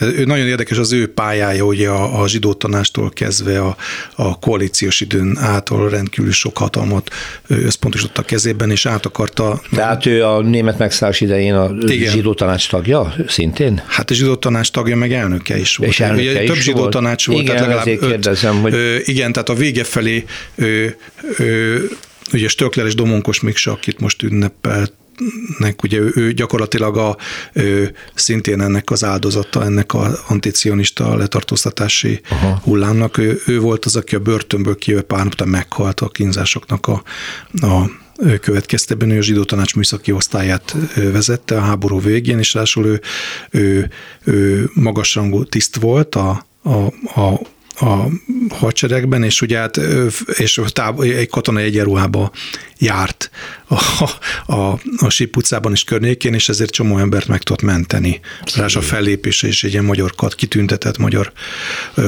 ő 0.00 0.24
nagyon 0.24 0.46
érdekes 0.46 0.78
az 0.78 0.92
ő 0.92 1.12
pályája, 1.12 1.64
ugye 1.64 1.88
a, 1.88 2.20
a 2.22 2.28
zsidó 2.28 2.52
tanástól 2.52 3.10
kezdve 3.10 3.60
a, 3.60 3.76
a 4.14 4.38
koalíciós 4.38 5.00
időn 5.00 5.38
ától 5.38 5.88
rendkívül 5.88 6.32
sok 6.32 6.58
hatalmat 6.58 7.10
összpontosított 7.46 8.18
a 8.18 8.22
kezében, 8.22 8.70
és 8.70 8.86
át 8.86 9.06
akarta... 9.06 9.60
Tehát 9.70 10.06
ő 10.06 10.24
a 10.24 10.42
német 10.42 10.78
megszállás 10.78 11.20
idején 11.20 11.54
a 11.54 11.70
Igen. 11.86 12.12
zsidó 12.12 12.34
tanács 12.34 12.68
tagja 12.68 13.14
szintén? 13.26 13.82
Hát 13.86 14.10
a 14.10 14.14
zsidó 14.14 14.36
tanács 14.36 14.70
tagja, 14.70 14.96
meg 14.96 15.12
elnöke 15.12 15.58
is 15.58 15.76
volt. 15.76 15.90
És 15.90 16.00
elnöke 16.00 16.30
ugye, 16.30 16.42
is 16.42 16.48
több 16.48 16.58
zsidó 16.58 16.78
volt. 16.78 16.90
tanács 16.90 17.26
volt. 17.26 17.40
Igen, 17.40 17.56
tehát 17.56 17.68
legalább 17.68 18.02
öt, 18.02 18.10
kérdezem, 18.10 18.60
hogy... 18.60 18.74
Ö, 18.74 18.96
igen, 19.04 19.32
tehát 19.32 19.48
a 19.48 19.54
vége 19.54 19.84
felé 19.84 20.24
ö, 20.54 20.86
ö, 21.36 21.76
ugye 22.32 22.48
Stöckler 22.48 22.86
és 22.86 22.94
Domonkos 22.94 23.40
Miksa, 23.40 23.72
akit 23.72 24.00
most 24.00 24.22
ünnepelt 24.22 24.92
nek 25.58 25.82
ugye 25.82 25.98
ő, 25.98 26.12
ő 26.14 26.32
gyakorlatilag 26.32 26.96
a, 26.96 27.16
ő, 27.52 27.94
szintén 28.14 28.60
ennek 28.60 28.90
az 28.90 29.04
áldozata, 29.04 29.64
ennek 29.64 29.94
az 29.94 30.20
anticionista 30.28 31.16
letartóztatási 31.16 32.20
Aha. 32.28 32.60
hullámnak. 32.62 33.18
Ő, 33.18 33.40
ő 33.46 33.60
volt 33.60 33.84
az, 33.84 33.96
aki 33.96 34.14
a 34.14 34.18
börtönből 34.18 34.76
kijöve 34.76 35.02
pár 35.02 35.26
után 35.26 35.48
meghalt 35.48 36.00
a 36.00 36.08
kínzásoknak 36.08 36.86
a, 36.86 37.02
a 37.66 37.90
következtében 38.40 39.10
ő 39.10 39.18
a 39.18 39.22
zsidó 39.22 39.44
tanács 39.44 39.74
műszaki 39.74 40.12
osztályát 40.12 40.76
vezette 40.94 41.56
a 41.56 41.60
háború 41.60 42.00
végén, 42.00 42.38
és 42.38 42.54
ráadásul 42.54 42.86
ő, 42.86 43.00
ő, 43.50 43.90
ő 44.24 44.70
magasrangú 44.74 45.44
tiszt 45.44 45.76
volt 45.76 46.14
a, 46.14 46.46
a, 46.62 46.70
a 47.20 47.40
a 47.80 48.08
hadseregben, 48.50 49.22
és 49.22 49.40
ugye 49.40 49.58
hát, 49.58 49.80
és 50.26 50.60
táb, 50.66 51.00
egy 51.00 51.28
katonai 51.28 51.64
egyenruhába 51.64 52.32
járt 52.78 53.30
a, 53.68 54.04
a, 54.52 54.80
a 54.96 55.08
Sip 55.08 55.36
utcában 55.36 55.72
és 55.72 55.84
környékén, 55.84 56.34
és 56.34 56.48
ezért 56.48 56.70
csomó 56.70 56.98
embert 56.98 57.28
meg 57.28 57.42
tudott 57.42 57.62
menteni. 57.62 58.20
Rás 58.54 58.76
a 58.76 58.80
fellépése 58.80 59.48
is 59.48 59.64
egy 59.64 59.72
ilyen 59.72 59.84
magyar 59.84 60.14
kat, 60.14 60.34
kitüntetett 60.34 60.98
magyar 60.98 61.32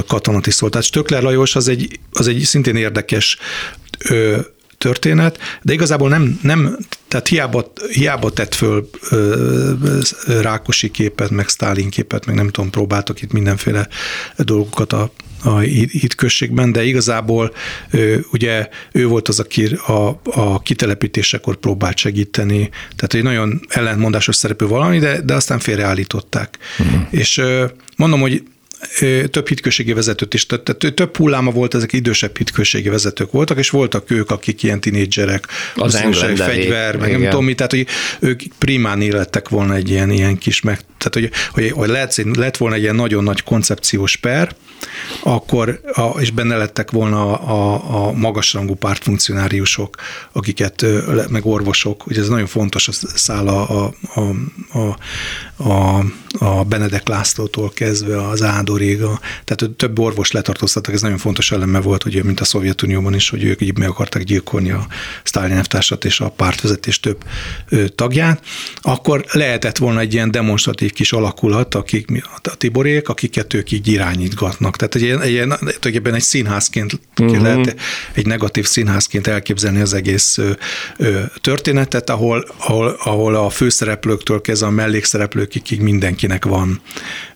katonati 0.06 0.50
szólt. 0.50 0.72
Tehát 0.72 0.86
Stöckler 0.86 1.22
Lajos 1.22 1.56
az 1.56 1.68
egy, 1.68 2.00
az 2.12 2.28
egy 2.28 2.38
szintén 2.38 2.76
érdekes 2.76 3.38
ö, 4.08 4.38
történet, 4.78 5.38
de 5.62 5.72
igazából 5.72 6.08
nem, 6.08 6.38
nem 6.42 6.76
tehát 7.08 7.28
hiába, 7.28 7.72
hiába 7.92 8.30
tett 8.30 8.54
föl 8.54 8.88
ö, 9.10 9.72
Rákosi 10.26 10.90
képet, 10.90 11.30
meg 11.30 11.48
Sztálin 11.48 11.90
képet, 11.90 12.26
meg 12.26 12.34
nem 12.34 12.48
tudom, 12.48 12.70
próbáltak 12.70 13.22
itt 13.22 13.32
mindenféle 13.32 13.88
dolgokat 14.36 14.92
a 14.92 15.12
a 15.42 15.58
hitközségben, 15.58 16.72
de 16.72 16.84
igazából 16.84 17.54
ugye 18.32 18.68
ő 18.92 19.06
volt 19.06 19.28
az, 19.28 19.38
aki 19.38 19.64
a, 19.64 20.20
a 20.24 20.62
kitelepítésekor 20.62 21.56
próbált 21.56 21.96
segíteni, 21.96 22.70
tehát 22.96 23.14
egy 23.14 23.22
nagyon 23.22 23.60
ellentmondásos 23.68 24.36
szerepű 24.36 24.66
valami, 24.66 24.98
de, 24.98 25.20
de 25.20 25.34
aztán 25.34 25.58
félreállították. 25.58 26.58
Uh-huh. 26.78 27.06
És 27.10 27.42
mondom, 27.96 28.20
hogy 28.20 28.42
több 29.30 29.48
hitközségi 29.48 29.92
vezetőt 29.92 30.34
is, 30.34 30.46
tehát 30.46 30.94
több 30.94 31.16
hulláma 31.16 31.50
volt, 31.50 31.74
ezek 31.74 31.92
idősebb 31.92 32.36
hitközségi 32.36 32.88
vezetők 32.88 33.32
voltak, 33.32 33.58
és 33.58 33.70
voltak 33.70 34.10
ők, 34.10 34.30
akik 34.30 34.62
ilyen 34.62 34.80
tinédzserek, 34.80 35.46
az 35.74 35.94
fegyver, 36.36 36.96
meg 36.96 37.10
nem 37.10 37.30
tudom 37.30 37.44
mi, 37.44 37.54
tehát 37.54 37.72
hogy 37.72 37.86
ők 38.20 38.42
primán 38.58 39.00
élettek 39.00 39.48
volna 39.48 39.74
egy 39.74 39.90
ilyen, 39.90 40.10
ilyen 40.10 40.38
kis 40.38 40.60
meg, 40.60 40.80
tehát 40.98 41.14
hogy, 41.14 41.30
hogy, 41.52 41.70
hogy 41.70 41.88
lett, 41.88 42.36
lett 42.36 42.56
volna 42.56 42.74
egy 42.74 42.82
ilyen 42.82 42.94
nagyon 42.94 43.24
nagy 43.24 43.42
koncepciós 43.42 44.16
per, 44.16 44.54
akkor, 45.22 45.80
a, 45.92 46.20
és 46.20 46.30
benne 46.30 46.56
lettek 46.56 46.90
volna 46.90 47.38
a, 47.38 47.50
a, 47.50 48.08
a 48.08 48.12
magasrangú 48.12 48.74
pártfunkcionáriusok, 48.74 49.96
akiket, 50.32 50.84
meg 51.28 51.46
orvosok, 51.46 52.06
ugye 52.06 52.20
ez 52.20 52.28
nagyon 52.28 52.46
fontos 52.46 52.88
a 52.88 52.92
szál 52.92 53.48
a, 53.48 53.86
a, 53.86 54.20
a, 54.78 54.96
a, 55.68 56.04
a 56.38 56.64
Benedek 56.64 57.08
Lászlótól 57.08 57.70
kezdve 57.70 58.28
az 58.28 58.42
Ádorig, 58.70 59.02
a, 59.02 59.20
tehát 59.44 59.74
több 59.76 59.98
orvos 59.98 60.30
letartóztattak, 60.30 60.94
ez 60.94 61.00
nagyon 61.00 61.18
fontos 61.18 61.52
eleme 61.52 61.80
volt, 61.80 62.02
hogy 62.02 62.24
mint 62.24 62.40
a 62.40 62.44
Szovjetunióban 62.44 63.14
is, 63.14 63.28
hogy 63.28 63.44
ők 63.44 63.60
így 63.60 63.78
meg 63.78 63.88
akarták 63.88 64.22
gyilkolni 64.22 64.70
a 64.70 64.86
Sztálin 65.22 65.56
elvtársat 65.56 66.04
és 66.04 66.20
a 66.20 66.28
pártvezetés 66.28 67.00
több 67.00 67.24
tagját, 67.94 68.44
akkor 68.80 69.24
lehetett 69.32 69.76
volna 69.76 70.00
egy 70.00 70.12
ilyen 70.12 70.30
demonstratív 70.30 70.92
kis 70.92 71.12
alakulat, 71.12 71.74
akik, 71.74 72.24
a 72.42 72.56
Tiborék, 72.56 73.08
akiket 73.08 73.54
ők 73.54 73.70
így 73.72 73.88
irányítgatnak. 73.88 74.76
Tehát 74.76 74.94
egy 74.94 75.02
ilyen, 75.02 75.20
egy 75.20 75.30
ilyen 75.30 75.48
tulajdonképpen 75.48 76.14
egy 76.14 76.22
színházként 76.22 77.00
uh-huh. 77.20 77.42
lehet 77.42 77.76
egy 78.12 78.26
negatív 78.26 78.66
színházként 78.66 79.26
elképzelni 79.26 79.80
az 79.80 79.94
egész 79.94 80.38
ö, 80.38 80.50
ö, 80.96 81.20
történetet, 81.40 82.10
ahol, 82.10 82.46
ahol, 82.56 82.96
ahol 83.04 83.34
a 83.34 83.50
főszereplőktől 83.50 84.40
kezdve 84.40 84.66
a 84.66 84.70
mellékszereplőkig 84.70 85.80
mindenkinek 85.80 86.44
van, 86.44 86.80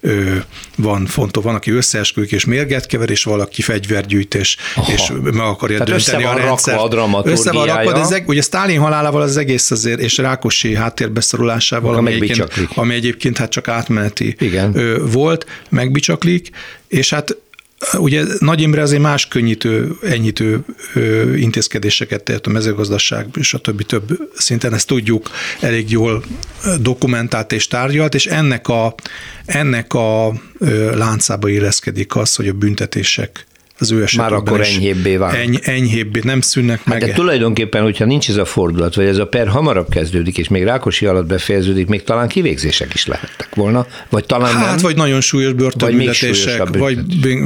ö, 0.00 0.36
van 0.76 1.06
fontos, 1.24 1.44
van, 1.44 1.54
aki 1.54 1.70
összeeskülik 1.70 2.32
és 2.32 2.44
mérget 2.44 2.86
kever, 2.86 3.10
és 3.10 3.24
valaki 3.24 3.62
fegyvergyűjtés, 3.62 4.56
Aha. 4.74 4.92
és 4.92 5.12
meg 5.22 5.38
akarja 5.38 5.78
Tehát 5.78 5.92
dönteni 5.92 6.24
a 6.24 6.34
rendszer. 6.34 6.78
A 6.78 7.22
össze 7.24 7.52
van 7.52 7.66
rakva, 7.66 7.92
de 7.92 7.98
ez, 7.98 8.16
ugye 8.26 8.42
Stalin 8.42 8.80
halálával 8.80 9.22
az 9.22 9.36
egész 9.36 9.70
azért, 9.70 10.00
és 10.00 10.16
Rákosi 10.18 10.74
háttérbeszorulásával, 10.74 11.94
ami 11.94 12.12
egyébként, 12.12 12.68
ami 12.74 12.94
egyébként 12.94 13.38
hát 13.38 13.50
csak 13.50 13.68
átmeneti 13.68 14.36
Igen. 14.38 15.00
volt, 15.10 15.46
megbicsaklik, 15.68 16.50
és 16.88 17.10
hát 17.10 17.36
Ugye 17.98 18.24
Nagy 18.38 18.60
Imre 18.60 18.82
azért 18.82 19.02
más 19.02 19.28
könnyítő, 19.28 19.96
enyhítő 20.02 20.64
intézkedéseket 21.36 22.22
tett 22.22 22.46
a 22.46 22.50
mezőgazdaság 22.50 23.26
és 23.34 23.54
a 23.54 23.58
többi 23.58 23.84
több 23.84 24.30
szinten, 24.34 24.74
ezt 24.74 24.86
tudjuk, 24.86 25.30
elég 25.60 25.90
jól 25.90 26.24
dokumentált 26.80 27.52
és 27.52 27.68
tárgyalt, 27.68 28.14
és 28.14 28.26
ennek 28.26 28.68
a, 28.68 28.94
ennek 29.44 29.94
a 29.94 30.32
láncába 30.94 31.48
illeszkedik 31.48 32.16
az, 32.16 32.34
hogy 32.34 32.48
a 32.48 32.52
büntetések 32.52 33.46
az 33.78 33.90
ő 33.92 34.02
esetben 34.02 34.30
Már 34.30 34.38
akkor 34.38 34.60
is 34.60 34.74
enyhébbé 34.74 35.16
vált. 35.16 35.34
Eny, 35.34 35.58
enyhébbé, 35.62 36.20
nem 36.24 36.40
szűnnek 36.40 36.84
meg. 36.84 37.00
Hát 37.00 37.08
de 37.08 37.14
tulajdonképpen, 37.14 37.82
hogyha 37.82 38.04
nincs 38.04 38.28
ez 38.28 38.36
a 38.36 38.44
fordulat, 38.44 38.94
vagy 38.94 39.06
ez 39.06 39.18
a 39.18 39.26
per 39.26 39.48
hamarabb 39.48 39.88
kezdődik, 39.88 40.38
és 40.38 40.48
még 40.48 40.62
Rákosi 40.64 41.06
alatt 41.06 41.26
befejeződik, 41.26 41.86
még 41.86 42.02
talán 42.02 42.28
kivégzések 42.28 42.94
is 42.94 43.06
lehettek 43.06 43.54
volna, 43.54 43.86
vagy 44.08 44.24
talán 44.26 44.54
Hát, 44.54 44.66
nem. 44.66 44.76
vagy 44.82 44.96
nagyon 44.96 45.20
súlyos 45.20 45.52
börtönbüntetések, 45.52 46.76
vagy, 46.78 46.98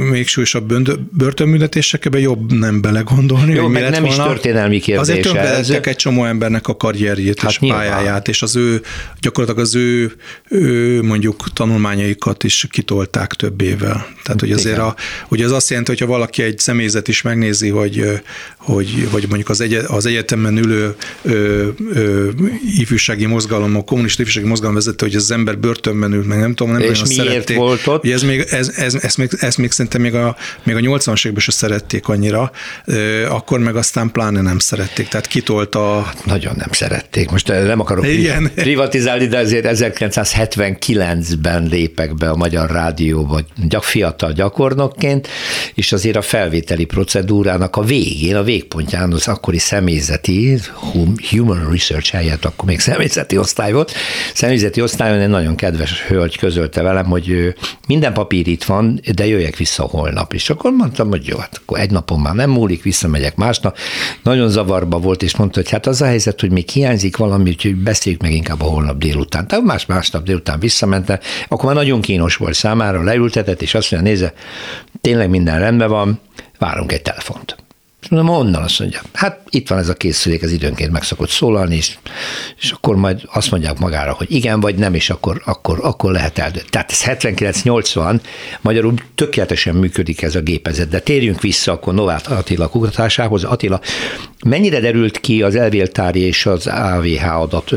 még, 0.09 0.27
súlyosabb 0.27 0.73
börtönbüntetések, 1.17 2.05
ebbe 2.05 2.19
jobb 2.19 2.53
nem 2.53 2.81
belegondolni. 2.81 3.53
Jó, 3.53 3.61
hogy 3.61 3.67
mi 3.71 3.73
meg 3.73 3.81
lett 3.83 3.91
nem 3.91 4.05
is 4.05 4.15
volna. 4.15 4.31
történelmi 4.31 4.79
kérdés 4.79 5.01
Azért 5.01 5.21
tönkretettek 5.21 5.87
egy 5.87 5.95
csomó 5.95 6.25
embernek 6.25 6.67
a 6.67 6.75
karrierjét 6.75 7.39
Hát 7.39 7.51
és 7.51 7.59
nyilván. 7.59 7.79
pályáját, 7.81 8.27
és 8.27 8.41
az 8.41 8.55
ő, 8.55 8.81
gyakorlatilag 9.21 9.65
az 9.67 9.75
ő, 9.75 10.11
ő 10.49 11.01
mondjuk 11.03 11.43
tanulmányaikat 11.53 12.43
is 12.43 12.67
kitolták 12.69 13.33
több 13.33 13.61
évvel. 13.61 14.07
Tehát, 14.23 14.39
hogy 14.39 14.51
azért 14.51 14.77
a, 14.77 14.95
ugye 15.29 15.45
az 15.45 15.51
azt 15.51 15.69
jelenti, 15.69 15.91
hogyha 15.91 16.05
valaki 16.19 16.43
egy 16.43 16.59
személyzet 16.59 17.07
is 17.07 17.21
megnézi, 17.21 17.69
hogy, 17.69 18.21
hogy 18.57 19.11
vagy 19.11 19.25
mondjuk 19.27 19.49
az, 19.49 19.61
egy, 19.61 19.73
az 19.87 20.05
egyetemen 20.05 20.57
ülő 20.57 20.95
ö, 21.21 21.67
ö, 21.93 22.29
ifjúsági 22.77 23.25
mozgalom, 23.25 23.75
a 23.75 23.83
kommunista 23.83 24.21
ifjúsági 24.21 24.47
mozgalom 24.47 24.75
vezető, 24.75 25.05
hogy 25.05 25.15
az 25.15 25.31
ember 25.31 25.57
börtönben 25.57 26.13
ült, 26.13 26.27
meg 26.27 26.39
nem 26.39 26.55
tudom, 26.55 26.73
nem 26.73 26.81
És 26.81 27.03
miért 27.03 27.27
szerették. 27.27 27.57
volt 27.57 27.87
ott? 27.87 28.03
Ugye 28.03 28.13
ez 28.13 28.23
még, 28.23 28.45
ez, 28.49 28.73
ez, 28.75 28.95
ez, 28.95 29.15
még, 29.15 29.29
ez 29.39 29.55
még 29.55 29.71
szerintem 29.71 30.01
még 30.01 30.15
a, 30.15 30.35
még 30.63 30.75
a 30.75 30.79
80-as 30.79 31.19
években 31.19 31.43
se 31.43 31.51
szerették 31.51 32.07
annyira, 32.07 32.51
ö, 32.85 33.25
akkor 33.25 33.59
meg 33.59 33.75
aztán 33.75 34.11
pláne 34.11 34.41
nem 34.41 34.59
szerették. 34.59 35.07
Tehát 35.07 35.27
kitolt 35.27 35.75
a, 35.75 36.11
Nagyon 36.25 36.53
nem 36.57 36.71
szerették. 36.71 37.29
Most 37.31 37.47
nem 37.47 37.79
akarok 37.79 38.07
Igen. 38.07 38.51
privatizálni, 38.55 39.27
de 39.27 39.37
azért 39.37 39.65
1979-ben 39.69 41.67
lépek 41.67 42.15
be 42.15 42.29
a 42.29 42.35
Magyar 42.35 42.69
Rádióba 42.69 43.41
gyak 43.67 43.83
fiatal 43.83 44.31
gyakornokként, 44.31 45.27
és 45.73 45.91
azért 45.91 46.08
a 46.17 46.21
felvételi 46.21 46.85
procedúrának 46.85 47.75
a 47.75 47.81
végén, 47.81 48.35
a 48.35 48.43
végpontján 48.43 49.11
az 49.11 49.27
akkori 49.27 49.57
személyzeti, 49.57 50.57
hum- 50.73 51.27
human 51.27 51.69
research 51.71 52.11
helyett 52.11 52.45
akkor 52.45 52.65
még 52.65 52.79
személyzeti 52.79 53.37
osztály 53.37 53.71
volt, 53.71 53.91
személyzeti 54.33 54.81
osztályon 54.81 55.19
egy 55.19 55.29
nagyon 55.29 55.55
kedves 55.55 56.01
hölgy 56.01 56.37
közölte 56.37 56.81
velem, 56.81 57.05
hogy 57.05 57.55
minden 57.87 58.13
papír 58.13 58.47
itt 58.47 58.63
van, 58.63 58.99
de 59.15 59.27
jöjjek 59.27 59.55
vissza 59.57 59.83
holnap. 59.83 60.33
És 60.33 60.49
akkor 60.49 60.71
mondtam, 60.71 61.09
hogy 61.09 61.27
jó, 61.27 61.37
hát 61.37 61.61
akkor 61.61 61.79
egy 61.79 61.91
napon 61.91 62.19
már 62.19 62.33
nem 62.33 62.49
múlik, 62.49 62.83
visszamegyek 62.83 63.35
másnap. 63.35 63.77
Nagyon 64.23 64.49
zavarba 64.49 64.99
volt, 64.99 65.23
és 65.23 65.35
mondta, 65.35 65.59
hogy 65.59 65.69
hát 65.69 65.87
az 65.87 66.01
a 66.01 66.05
helyzet, 66.05 66.39
hogy 66.39 66.51
még 66.51 66.69
hiányzik 66.69 67.17
valami, 67.17 67.49
úgyhogy 67.49 67.75
beszéljük 67.75 68.21
meg 68.21 68.31
inkább 68.31 68.61
a 68.61 68.65
holnap 68.65 68.97
délután. 68.97 69.47
Tehát 69.47 69.65
más 69.65 69.85
másnap 69.85 70.23
délután 70.23 70.59
visszamente, 70.59 71.19
akkor 71.47 71.65
már 71.65 71.75
nagyon 71.75 72.01
kínos 72.01 72.35
volt 72.35 72.53
számára, 72.53 73.03
leültetett, 73.03 73.61
és 73.61 73.73
azt 73.73 73.91
mondja, 73.91 74.09
nézze, 74.09 74.33
tényleg 75.01 75.29
minden 75.29 75.59
rendben 75.59 75.89
van, 75.89 76.19
várunk 76.57 76.91
egy 76.91 77.01
telefont. 77.01 77.55
És 78.01 78.07
mondom, 78.09 78.35
onnan 78.35 78.63
azt 78.63 78.79
mondja, 78.79 79.01
hát 79.13 79.39
itt 79.49 79.67
van 79.67 79.77
ez 79.79 79.89
a 79.89 79.93
készülék, 79.93 80.41
ez 80.41 80.51
időnként 80.51 80.91
meg 80.91 81.03
szokott 81.03 81.29
szólalni, 81.29 81.75
és, 81.75 81.97
és 82.59 82.71
akkor 82.71 82.95
majd 82.95 83.21
azt 83.25 83.51
mondják 83.51 83.79
magára, 83.79 84.13
hogy 84.13 84.31
igen 84.31 84.59
vagy 84.59 84.75
nem, 84.75 84.93
és 84.93 85.09
akkor, 85.09 85.41
akkor, 85.45 85.79
akkor 85.81 86.11
lehet 86.11 86.37
el. 86.37 86.51
Tehát 86.69 86.91
ez 86.91 87.03
79-80, 87.03 88.19
magyarul 88.61 88.93
tökéletesen 89.15 89.75
működik 89.75 90.21
ez 90.21 90.35
a 90.35 90.41
gépezet, 90.41 90.89
de 90.89 90.99
térjünk 90.99 91.41
vissza 91.41 91.71
akkor 91.71 91.93
Novát 91.93 92.27
Attila 92.27 92.67
kutatásához. 92.67 93.43
Attila, 93.43 93.81
mennyire 94.45 94.79
derült 94.79 95.19
ki 95.19 95.41
az 95.41 95.55
elvéltári 95.55 96.19
és 96.19 96.45
az 96.45 96.67
AVH 96.67 97.39
adat 97.41 97.71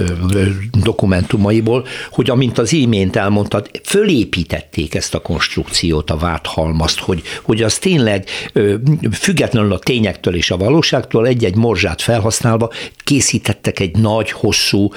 dokumentumaiból, 0.82 1.86
hogy 2.10 2.30
amint 2.30 2.58
az 2.58 2.72
imént 2.72 3.16
elmondtad, 3.16 3.70
fölépítették 3.84 4.94
ezt 4.94 5.14
a 5.14 5.20
konstrukciót, 5.20 6.10
a 6.10 6.16
vádhalmazt, 6.16 6.98
hogy, 6.98 7.22
hogy 7.42 7.62
az 7.62 7.78
tényleg 7.78 8.28
függetlenül 9.12 9.72
a 9.72 9.78
tényektől 10.12 10.34
és 10.34 10.50
a 10.50 10.56
valóságtól 10.56 11.26
egy-egy 11.26 11.56
morzsát 11.56 12.02
felhasználva 12.02 12.70
készítettek 13.04 13.80
egy 13.80 13.96
nagy, 13.96 14.30
hosszú 14.30 14.90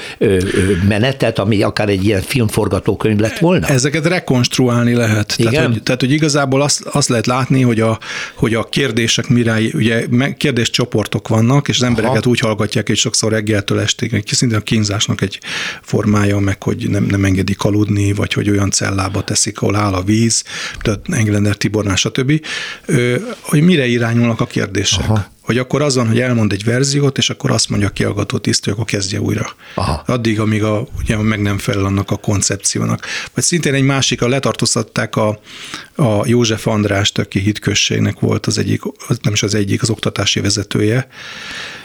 menetet, 0.88 1.40
ami 1.40 1.62
akár 1.62 1.90
egy 1.90 2.06
ilyen 2.06 2.22
filmforgatókönyv 2.22 3.20
lett 3.20 3.38
volna? 3.38 3.68
Ezeket 3.68 4.06
rekonstruálni 4.06 4.94
lehet. 4.94 5.34
Igen? 5.38 5.52
Tehát, 5.54 5.68
hogy, 5.68 5.84
tehát, 5.84 6.02
hogy 6.02 6.12
igazából 6.12 6.62
azt, 6.62 6.82
azt 6.82 7.10
lehet 7.10 7.26
látni, 7.26 7.62
hogy 7.62 7.80
a, 7.80 8.00
hogy 8.36 8.54
a 8.54 8.64
kérdések 8.64 9.28
mire, 9.28 9.58
ugye 9.74 10.06
kérdéscsoportok 10.38 11.28
vannak, 11.28 11.68
és 11.68 11.76
az 11.76 11.84
embereket 11.84 12.22
Aha. 12.22 12.30
úgy 12.30 12.40
hallgatják, 12.40 12.88
hogy 12.88 12.98
sokszor 12.98 13.32
reggeltől 13.32 13.80
estig, 13.80 14.24
szintén 14.32 14.58
a 14.58 14.62
kínzásnak 14.62 15.22
egy 15.22 15.40
formája, 15.82 16.40
meg 16.40 16.64
hogy 16.64 16.90
nem, 16.90 17.04
nem 17.04 17.26
engedik 17.26 17.64
aludni, 17.64 18.14
vagy 18.14 18.34
hogy 18.34 18.50
olyan 18.50 18.72
cellába 18.72 19.24
teszik, 19.24 19.62
ahol 19.62 19.76
áll 19.76 19.94
a 19.94 20.04
víz, 20.04 20.44
tehát 20.82 21.00
Englender 21.10 21.56
Tibornál, 21.56 21.96
stb., 21.96 22.42
Ö, 22.86 23.16
hogy 23.42 23.62
mire 23.62 23.86
irányulnak 23.86 24.42
a 24.42 24.46
kérdések. 24.46 25.05
Aha. 25.06 25.34
Hogy 25.42 25.58
akkor 25.58 25.82
az 25.82 25.96
van, 25.96 26.08
hogy 26.08 26.20
elmond 26.20 26.52
egy 26.52 26.64
verziót, 26.64 27.18
és 27.18 27.30
akkor 27.30 27.52
azt 27.52 27.70
mondja 27.70 27.88
a 27.88 27.92
kiallgató 27.92 28.38
tiszt, 28.38 28.64
hogy 28.64 28.74
akkor 28.74 28.86
kezdje 28.86 29.22
újra. 29.22 29.56
Aha. 29.76 30.04
Addig, 30.06 30.40
amíg 30.40 30.64
a, 30.64 30.88
ugye 30.98 31.18
meg 31.18 31.42
nem 31.42 31.58
felel 31.58 31.86
annak 31.86 32.12
a 32.12 32.16
koncepciónak. 32.16 33.06
Vagy 33.34 33.44
szintén 33.44 33.74
egy 33.74 33.84
másikra 33.84 34.28
letartóztatták 34.28 35.16
a, 35.16 35.40
a 35.96 36.28
József 36.28 36.68
Andrást, 36.68 37.18
aki 37.18 37.40
hitközségnek 37.40 38.20
volt 38.20 38.46
az 38.46 38.58
egyik, 38.58 38.82
nem 39.22 39.34
is 39.34 39.44
az 39.44 39.56
egyik, 39.56 39.82
az 39.82 39.90
oktatási 39.90 40.40
vezetője, 40.40 41.08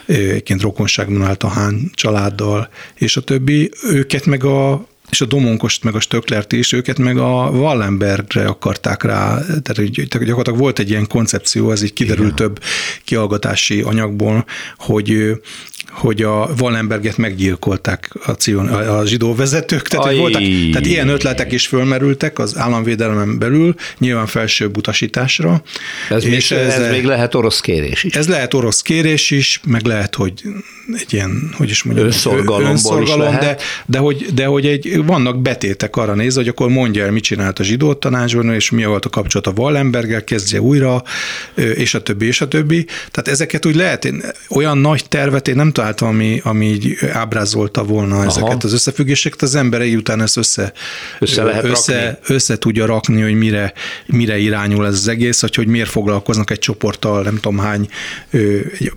egyébként 0.06 0.60
rokonságban 0.60 1.22
állt 1.22 1.42
a 1.42 1.48
Hán 1.48 1.90
családdal, 1.94 2.68
és 2.94 3.16
a 3.16 3.20
többi, 3.20 3.70
őket 3.82 4.26
meg 4.26 4.44
a 4.44 4.88
és 5.10 5.20
a 5.20 5.24
Domonkost, 5.24 5.84
meg 5.84 5.94
a 5.94 6.00
Stöcklert 6.00 6.52
is, 6.52 6.72
őket 6.72 6.98
meg 6.98 7.18
a 7.18 7.50
Wallenbergre 7.52 8.46
akarták 8.46 9.02
rá, 9.02 9.38
tehát 9.62 9.90
gyakorlatilag 9.90 10.58
volt 10.58 10.78
egy 10.78 10.90
ilyen 10.90 11.06
koncepció, 11.06 11.70
ez 11.70 11.82
így 11.82 11.92
kiderült 11.92 12.34
több 12.34 12.62
kihallgatási 13.04 13.80
anyagból, 13.80 14.44
hogy 14.76 15.40
hogy 15.88 16.22
a 16.22 16.50
Wallenberget 16.60 17.16
meggyilkolták 17.16 18.10
a, 18.26 18.30
cion, 18.30 18.68
a 18.68 19.06
zsidó 19.06 19.34
vezetők, 19.34 19.88
tehát, 19.88 20.06
hogy 20.06 20.14
Aj. 20.14 20.20
voltak, 20.20 20.42
tehát 20.70 20.86
ilyen 20.86 21.08
ötletek 21.08 21.52
is 21.52 21.66
fölmerültek 21.66 22.38
az 22.38 22.56
államvédelemen 22.56 23.38
belül, 23.38 23.74
nyilván 23.98 24.26
felsőbb 24.26 24.76
utasításra. 24.76 25.62
Ez, 26.10 26.24
még, 26.24 26.32
és 26.32 26.50
ez, 26.50 26.74
ez 26.74 26.90
még 26.90 27.04
lehet 27.04 27.34
orosz 27.34 27.60
kérés 27.60 28.04
is. 28.04 28.14
ez 28.14 28.28
lehet 28.28 28.54
orosz 28.54 28.82
kérés 28.82 29.30
is, 29.30 29.60
meg 29.64 29.84
lehet, 29.84 30.14
hogy 30.14 30.42
egy 30.94 31.12
ilyen, 31.12 31.50
hogy 31.56 31.70
is 31.70 31.82
mondjam, 31.82 32.06
Önszorgalomból 32.06 33.02
is 33.02 33.14
lehet. 33.14 33.40
de, 33.40 33.56
de, 33.86 33.98
hogy, 33.98 34.26
de 34.34 34.44
hogy 34.44 34.66
egy, 34.66 35.04
vannak 35.04 35.42
betétek 35.42 35.96
arra 35.96 36.14
nézve, 36.14 36.40
hogy 36.40 36.48
akkor 36.48 36.68
mondja 36.68 37.04
el, 37.04 37.10
mit 37.10 37.22
csinált 37.22 37.58
a 37.58 37.62
zsidó 37.62 37.94
tanácsban, 37.94 38.54
és 38.54 38.70
mi 38.70 38.84
volt 38.84 39.04
a 39.04 39.08
kapcsolat 39.08 39.46
a 39.46 39.52
Wallenberggel, 39.56 40.24
kezdje 40.24 40.60
újra, 40.60 41.02
és 41.54 41.94
a 41.94 42.02
többi, 42.02 42.26
és 42.26 42.40
a 42.40 42.48
többi. 42.48 42.84
Tehát 43.10 43.28
ezeket 43.28 43.66
úgy 43.66 43.74
lehet, 43.74 44.04
én, 44.04 44.22
olyan 44.48 44.78
nagy 44.78 45.04
tervet 45.08 45.48
én 45.48 45.56
nem 45.56 45.69
találtam, 45.72 46.08
ami, 46.08 46.40
ami 46.44 46.66
így 46.66 46.96
ábrázolta 47.12 47.84
volna 47.84 48.14
Aha. 48.14 48.24
ezeket 48.26 48.64
az 48.64 48.72
összefüggéseket, 48.72 49.42
az 49.42 49.54
ember 49.54 49.80
egy 49.80 49.94
után 49.94 50.22
ezt 50.22 50.36
össze, 50.36 50.72
Össze 51.18 51.42
lehet 51.42 51.64
össze, 51.64 52.04
rakni. 52.04 52.34
össze 52.34 52.58
tudja 52.58 52.86
rakni, 52.86 53.22
hogy 53.22 53.34
mire, 53.34 53.72
mire 54.06 54.38
irányul 54.38 54.86
ez 54.86 54.94
az 54.94 55.08
egész, 55.08 55.40
vagy 55.40 55.54
hogy 55.54 55.66
miért 55.66 55.88
foglalkoznak 55.90 56.50
egy 56.50 56.58
csoporttal, 56.58 57.22
nem 57.22 57.34
tudom 57.34 57.58
hány, 57.58 57.88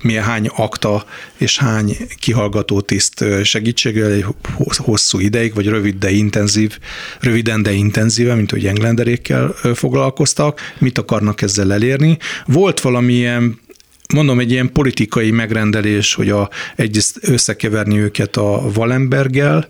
milyen 0.02 0.24
hány 0.24 0.48
akta 0.56 1.06
és 1.38 1.58
hány 1.58 1.98
kihallgató 2.20 2.82
tiszt 2.82 3.26
segítségével 3.44 4.12
egy 4.12 4.26
hossz- 4.54 4.80
hosszú 4.80 5.20
ideig, 5.20 5.54
vagy 5.54 5.68
rövid, 5.68 5.96
de 5.96 6.10
intenzív, 6.12 6.78
röviden, 7.20 7.64
de 7.64 7.72
intenzíven, 7.72 8.36
mint 8.38 8.52
hogy 8.52 8.66
englenderékkel 8.66 9.56
foglalkoztak, 9.74 10.60
mit 10.78 10.98
akarnak 10.98 11.42
ezzel 11.42 11.74
elérni. 11.74 12.18
Volt 12.46 12.80
valamilyen 12.80 13.60
mondom, 14.14 14.40
egy 14.40 14.52
ilyen 14.52 14.72
politikai 14.72 15.32
megrendelés, 15.32 16.14
hogy 16.14 16.30
a, 16.30 16.50
egyrészt 16.76 17.18
összekeverni 17.22 18.00
őket 18.00 18.38
a 18.38 18.64
Wallenberggel, 18.76 19.68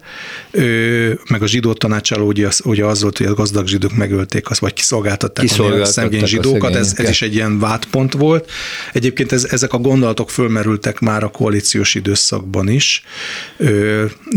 meg 1.29 1.41
a 1.41 1.47
zsidó 1.47 1.73
tanácsálló, 1.73 2.25
ugye 2.25 2.47
az, 2.47 2.61
ugye 2.65 2.85
az 2.85 3.01
volt, 3.01 3.17
hogy 3.17 3.27
a 3.27 3.33
gazdag 3.33 3.67
zsidók 3.67 3.95
megölték 3.95 4.49
azt, 4.49 4.59
vagy 4.59 4.73
kiszolgáltatták, 4.73 5.45
Kiszolgáltatták 5.45 5.87
a 5.87 5.91
szegény 5.91 6.21
a 6.21 6.25
zsidókat, 6.25 6.75
ez, 6.75 6.93
ez 6.95 7.09
is 7.09 7.21
egy 7.21 7.33
ilyen 7.33 7.59
vádpont 7.59 8.13
volt. 8.13 8.51
Egyébként 8.93 9.31
ez, 9.31 9.43
ezek 9.43 9.73
a 9.73 9.77
gondolatok 9.77 10.29
fölmerültek 10.29 10.99
már 10.99 11.23
a 11.23 11.29
koalíciós 11.29 11.95
időszakban 11.95 12.69
is, 12.69 13.03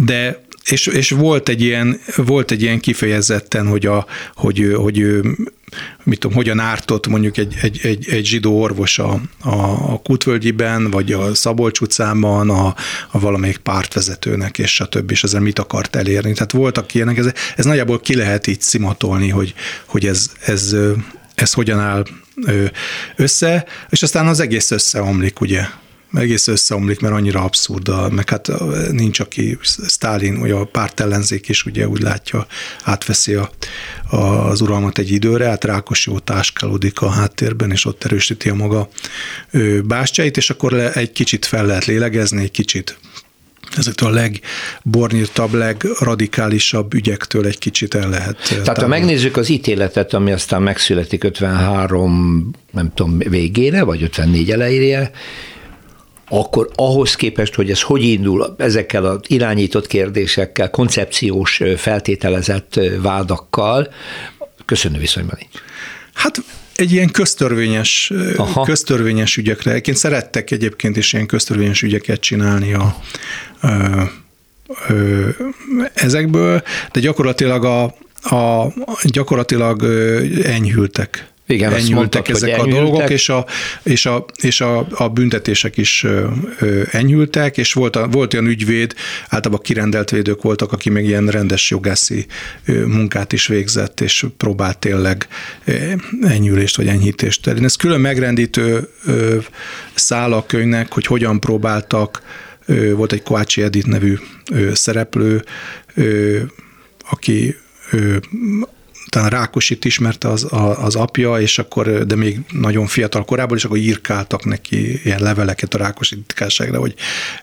de 0.05 0.45
és, 0.67 0.87
és 0.87 1.11
volt 1.11 1.49
egy 1.49 1.63
ilyen, 1.63 2.01
volt 2.17 2.51
egy 2.51 2.63
ilyen 2.63 2.81
kifejezetten, 2.81 3.67
hogy, 3.67 3.87
a, 3.87 4.07
hogy, 4.35 4.73
hogy 4.75 4.99
ő, 4.99 5.37
mit 6.03 6.19
tudom, 6.19 6.37
hogyan 6.37 6.59
ártott 6.59 7.07
mondjuk 7.07 7.37
egy, 7.37 7.55
egy, 7.61 7.81
egy, 7.83 8.09
egy 8.09 8.27
zsidó 8.27 8.61
orvos 8.61 8.99
a, 8.99 9.21
a, 9.41 9.55
a 9.93 10.01
Kutvölgyiben, 10.05 10.91
vagy 10.91 11.13
a 11.13 11.35
Szabolcs 11.35 11.81
utcában, 11.81 12.51
a, 12.51 12.75
a 13.11 13.19
valamelyik 13.19 13.57
pártvezetőnek, 13.57 14.59
és 14.59 14.75
stb. 14.75 15.11
és 15.11 15.23
ezzel 15.23 15.41
mit 15.41 15.59
akart 15.59 15.97
elérni. 15.97 16.33
Tehát 16.33 16.53
voltak 16.53 16.95
ilyenek, 16.95 17.17
ez, 17.17 17.33
ez 17.57 17.65
nagyjából 17.65 18.01
ki 18.01 18.17
lehet 18.17 18.47
így 18.47 18.61
szimatolni, 18.61 19.29
hogy, 19.29 19.55
hogy 19.85 20.07
ez, 20.07 20.31
ez, 20.41 20.77
ez 21.35 21.53
hogyan 21.53 21.81
áll 21.81 22.05
össze, 23.17 23.65
és 23.91 24.03
aztán 24.03 24.27
az 24.27 24.41
egész 24.41 24.71
összeomlik, 24.71 25.41
ugye. 25.41 25.67
Egész 26.17 26.47
összeomlik, 26.47 27.01
mert 27.01 27.15
annyira 27.15 27.43
abszurd, 27.43 28.13
meg 28.13 28.31
hát 28.31 28.53
nincs, 28.91 29.21
aki 29.21 29.59
Stalin, 29.89 30.39
vagy 30.39 30.51
a 30.51 30.65
párt 30.65 31.01
ellenzék 31.01 31.49
is 31.49 31.65
ugye 31.65 31.89
úgy 31.89 32.03
látja, 32.03 32.47
átveszi 32.83 33.35
a, 33.35 33.51
a, 34.11 34.17
az 34.17 34.61
uralmat 34.61 34.99
egy 34.99 35.11
időre, 35.11 35.49
hát 35.49 35.65
Rákosi 35.65 36.11
ott 36.11 36.31
áskálódik 36.31 37.01
a 37.01 37.11
háttérben, 37.11 37.71
és 37.71 37.85
ott 37.85 38.05
erősíti 38.05 38.49
a 38.49 38.55
maga 38.55 38.89
bástyáit, 39.85 40.37
és 40.37 40.51
akkor 40.51 40.73
le, 40.73 40.93
egy 40.93 41.13
kicsit 41.13 41.45
fel 41.45 41.67
lehet 41.67 41.85
lélegezni, 41.85 42.43
egy 42.43 42.51
kicsit 42.51 42.99
ezektől 43.77 44.09
a 44.09 44.13
legbornyírtabb, 44.13 45.53
legradikálisabb 45.53 46.95
ügyektől 46.95 47.47
egy 47.47 47.59
kicsit 47.59 47.95
el 47.95 48.09
lehet. 48.09 48.37
Tehát 48.49 48.81
ha 48.81 48.87
megnézzük 48.87 49.37
az 49.37 49.49
ítéletet, 49.49 50.15
ami 50.15 50.33
aztán 50.33 50.63
megszületik 50.63 51.25
53, 51.25 52.51
nem 52.71 52.93
tudom, 52.95 53.19
végére, 53.19 53.83
vagy 53.83 54.03
54 54.03 54.51
elejére, 54.51 55.11
akkor 56.29 56.71
ahhoz 56.75 57.15
képest, 57.15 57.55
hogy 57.55 57.71
ez 57.71 57.83
hogy 57.83 58.03
indul 58.03 58.55
ezekkel 58.59 59.05
az 59.05 59.21
irányított 59.27 59.87
kérdésekkel, 59.87 60.71
koncepciós 60.71 61.61
feltételezett 61.77 62.81
vádakkal, 63.03 63.93
köszönő 64.65 64.99
viszonyban 64.99 65.39
nincs. 65.41 65.63
Hát 66.13 66.43
egy 66.75 66.93
ilyen 66.93 67.11
köztörvényes, 67.11 68.13
Aha. 68.37 68.63
köztörvényes 68.63 69.37
ügyekre. 69.37 69.71
Egyébként 69.71 69.97
szerettek 69.97 70.51
egyébként 70.51 70.97
is 70.97 71.13
ilyen 71.13 71.27
köztörvényes 71.27 71.83
ügyeket 71.83 72.21
csinálni 72.21 72.73
a, 72.73 72.97
a, 73.61 73.67
a, 73.67 74.11
ezekből, 75.95 76.63
de 76.93 77.01
gyakorlatilag 77.01 77.65
a, 77.65 77.85
a 78.37 78.73
gyakorlatilag 79.03 79.83
enyhültek 80.45 81.29
igen, 81.47 81.73
enyhültek 81.73 81.95
mondtad, 81.95 82.29
ezek 82.29 82.59
a 82.59 82.67
dolgok, 82.67 83.11
és, 83.11 83.29
a, 83.29 83.47
és, 83.83 84.07
a, 84.07 84.25
és 84.41 84.61
a, 84.61 84.87
a 84.91 85.09
büntetések 85.09 85.77
is 85.77 86.07
enyhültek, 86.91 87.57
és 87.57 87.73
volt, 87.73 87.97
a, 87.97 88.09
volt 88.09 88.35
olyan 88.35 88.47
ügyvéd, 88.47 88.95
általában 89.29 89.63
kirendelt 89.63 90.11
védők 90.11 90.43
voltak, 90.43 90.73
aki 90.73 90.91
meg 90.91 91.05
ilyen 91.05 91.27
rendes 91.27 91.71
jogászi 91.71 92.27
munkát 92.87 93.33
is 93.33 93.47
végzett, 93.47 94.01
és 94.01 94.27
próbált 94.37 94.79
tényleg 94.79 95.29
enyhülést 96.23 96.77
vagy 96.77 96.89
enyhítést. 96.89 97.47
Ez 97.47 97.75
külön 97.75 98.01
megrendítő 98.01 98.89
ö, 99.05 99.37
szál 99.95 100.33
a 100.33 100.47
könyvnek, 100.47 100.93
hogy 100.93 101.07
hogyan 101.07 101.41
próbáltak, 101.41 102.23
volt 102.95 103.13
egy 103.13 103.23
Kovácsi 103.23 103.63
Edith 103.63 103.87
nevű 103.87 104.19
szereplő, 104.73 105.45
aki 107.11 107.57
talán 109.09 109.31
Rákosit 109.31 109.85
ismerte 109.85 110.29
az, 110.29 110.47
az 110.81 110.95
apja, 110.95 111.41
és 111.41 111.59
akkor, 111.59 112.07
de 112.07 112.17
még 112.17 112.41
nagyon 112.53 112.87
fiatal 112.87 113.25
korából, 113.25 113.57
és 113.57 113.65
akkor 113.65 113.77
írkáltak 113.77 114.45
neki 114.45 115.01
ilyen 115.05 115.23
leveleket 115.23 115.75
a 115.75 115.79
Rákosi 115.79 116.15
titkárságra, 116.15 116.79
hogy 116.79 116.95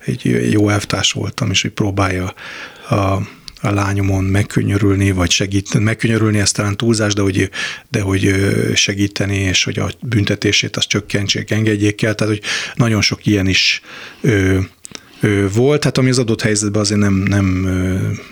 egy 0.06 0.52
jó 0.52 0.70
elvtárs 0.70 1.12
voltam, 1.12 1.50
és 1.50 1.62
hogy 1.62 1.72
próbálja 1.72 2.34
a, 2.90 2.96
a 3.66 3.72
lányomon 3.72 4.24
megkönnyörülni, 4.24 5.12
vagy 5.12 5.32
segíteni, 5.32 5.84
megkönnyörülni, 5.84 6.40
ez 6.40 6.52
talán 6.52 6.78
túlzás, 6.78 7.14
de 7.14 7.22
hogy, 7.22 7.50
de 7.90 8.02
hogy 8.02 8.36
segíteni, 8.76 9.38
és 9.38 9.64
hogy 9.64 9.80
a 9.80 9.92
büntetését 10.02 10.78
azt 10.78 10.88
csökkentsék, 10.88 11.52
engedjék 11.52 12.02
el, 12.02 12.16
tehát 12.16 12.34
hogy 12.34 12.44
nagyon 12.76 13.02
sok 13.02 13.26
ilyen 13.26 13.48
is 13.48 13.82
volt, 15.54 15.84
hát 15.84 15.98
ami 15.98 16.10
az 16.10 16.20
adott 16.20 16.42
helyzetben 16.42 16.82
azért 16.82 17.00
nem, 17.00 17.14
nem, 17.14 17.46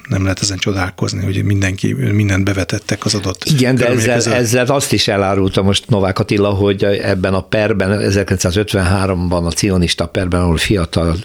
nem 0.09 0.23
lehet 0.23 0.41
ezen 0.41 0.57
csodálkozni, 0.57 1.23
hogy 1.23 1.43
mindenki, 1.43 1.93
mindent 1.93 2.43
bevetettek 2.43 3.05
az 3.05 3.15
adott 3.15 3.43
Igen, 3.43 3.75
de 3.75 3.87
ezzel, 3.87 4.15
ezzel, 4.15 4.33
ezzel 4.33 4.65
azt 4.65 4.93
is 4.93 5.07
elárulta 5.07 5.61
most 5.61 5.89
Novák 5.89 6.19
Attila, 6.19 6.49
hogy 6.49 6.83
ebben 6.83 7.33
a 7.33 7.41
perben, 7.41 7.99
1953-ban 8.01 9.45
a 9.45 9.51
cionista 9.51 10.05
perben, 10.05 10.41
ahol 10.41 10.57
fiatal 10.57 11.15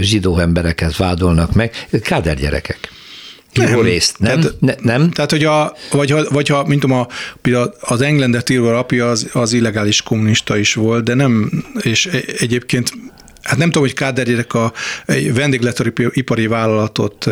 zsidó 0.00 0.38
embereket 0.38 0.96
vádolnak 0.96 1.52
meg, 1.52 1.86
káder 2.02 2.36
gyerekek. 2.36 2.92
Nem. 3.54 3.80
részt, 3.80 4.18
nem? 4.18 4.40
Tehát, 4.40 4.60
ne, 4.60 4.74
nem? 4.80 5.10
Tehát, 5.10 5.30
hogy 5.30 5.44
a, 5.44 5.76
vagy, 5.90 6.10
ha, 6.10 6.24
vagy 6.30 6.48
ha, 6.48 6.64
mint 6.64 6.80
tudom, 6.80 6.98
a, 6.98 7.08
az 7.80 8.00
Englander 8.00 8.42
Tilver 8.42 8.72
apja 8.72 9.10
az, 9.10 9.28
az 9.32 9.52
illegális 9.52 10.02
kommunista 10.02 10.56
is 10.56 10.74
volt, 10.74 11.04
de 11.04 11.14
nem, 11.14 11.64
és 11.80 12.06
e, 12.06 12.18
egyébként 12.38 12.92
hát 13.44 13.58
nem 13.58 13.66
tudom, 13.66 13.82
hogy 13.82 13.92
Káder 13.92 14.28
a 14.54 14.72
vendégletaripari 15.34 16.46
vállalatot 16.46 17.30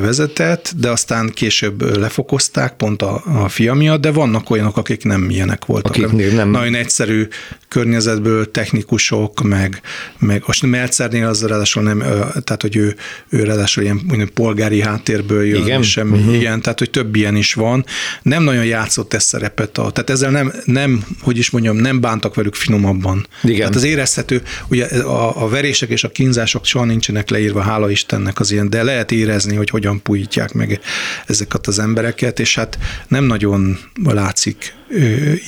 vezetett, 0.00 0.72
de 0.76 0.90
aztán 0.90 1.30
később 1.30 1.96
lefokozták 1.98 2.76
pont 2.76 3.02
a, 3.02 3.22
a 3.42 3.48
fia 3.48 3.74
miatt, 3.74 4.00
de 4.00 4.10
vannak 4.10 4.50
olyanok, 4.50 4.76
akik 4.76 5.04
nem 5.04 5.30
ilyenek 5.30 5.64
voltak. 5.64 5.94
Akik 5.94 6.32
nem... 6.32 6.50
Nagyon 6.50 6.74
egyszerű 6.74 7.28
környezetből 7.68 8.50
technikusok, 8.50 9.42
meg, 9.42 9.80
meg 10.18 10.42
most 10.46 10.62
Melcernél 10.62 11.26
az 11.26 11.46
ráadásul 11.46 11.82
nem, 11.82 11.98
tehát 12.44 12.58
hogy 12.60 12.76
ő, 12.76 12.96
ő 13.28 13.42
ráadásul 13.42 13.82
ilyen 13.82 14.00
mondjuk, 14.06 14.28
polgári 14.28 14.80
háttérből 14.80 15.44
jön, 15.44 15.62
igen? 15.62 15.82
semmi, 15.82 16.18
uh-huh. 16.18 16.34
igen, 16.34 16.60
tehát 16.62 16.78
hogy 16.78 16.90
több 16.90 17.16
ilyen 17.16 17.36
is 17.36 17.54
van. 17.54 17.84
Nem 18.22 18.42
nagyon 18.42 18.64
játszott 18.64 19.14
ez 19.14 19.24
szerepet, 19.24 19.78
a, 19.78 19.90
tehát 19.90 20.10
ezzel 20.10 20.30
nem, 20.30 20.52
nem, 20.64 21.04
hogy 21.20 21.38
is 21.38 21.50
mondjam, 21.50 21.76
nem 21.76 22.00
bántak 22.00 22.34
velük 22.34 22.54
finomabban. 22.54 23.26
Igen. 23.42 23.58
Tehát 23.58 23.74
az 23.74 23.84
érezhető, 23.84 24.42
ugye 24.68 24.86
a, 24.86 25.42
a 25.42 25.48
verések 25.48 25.88
és 25.88 26.04
a 26.04 26.08
kínzások 26.08 26.64
soha 26.64 26.84
nincsenek 26.84 27.30
leírva, 27.30 27.60
hála 27.60 27.90
Istennek 27.90 28.40
az 28.40 28.52
ilyen, 28.52 28.70
de 28.70 28.82
lehet 28.90 29.12
érezni, 29.12 29.56
hogy 29.56 29.70
hogyan 29.70 30.02
pújítják 30.02 30.52
meg 30.52 30.80
ezeket 31.26 31.66
az 31.66 31.78
embereket, 31.78 32.40
és 32.40 32.54
hát 32.54 32.78
nem 33.08 33.24
nagyon 33.24 33.78
látszik 34.04 34.74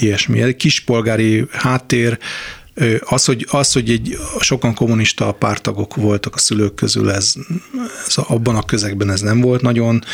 ilyesmi. 0.00 0.42
Egy 0.42 0.56
kispolgári 0.56 1.46
háttér, 1.50 2.18
az, 3.00 3.24
hogy, 3.24 3.46
az, 3.50 3.72
hogy 3.72 3.90
egy, 3.90 4.18
sokan 4.40 4.74
kommunista 4.74 5.32
pártagok 5.32 5.96
voltak 5.96 6.34
a 6.34 6.38
szülők 6.38 6.74
közül, 6.74 7.10
ez, 7.10 7.34
ez 8.06 8.16
abban 8.16 8.56
a 8.56 8.62
közegben 8.62 9.10
ez 9.10 9.20
nem 9.20 9.40
volt 9.40 9.62
nagyon 9.62 10.04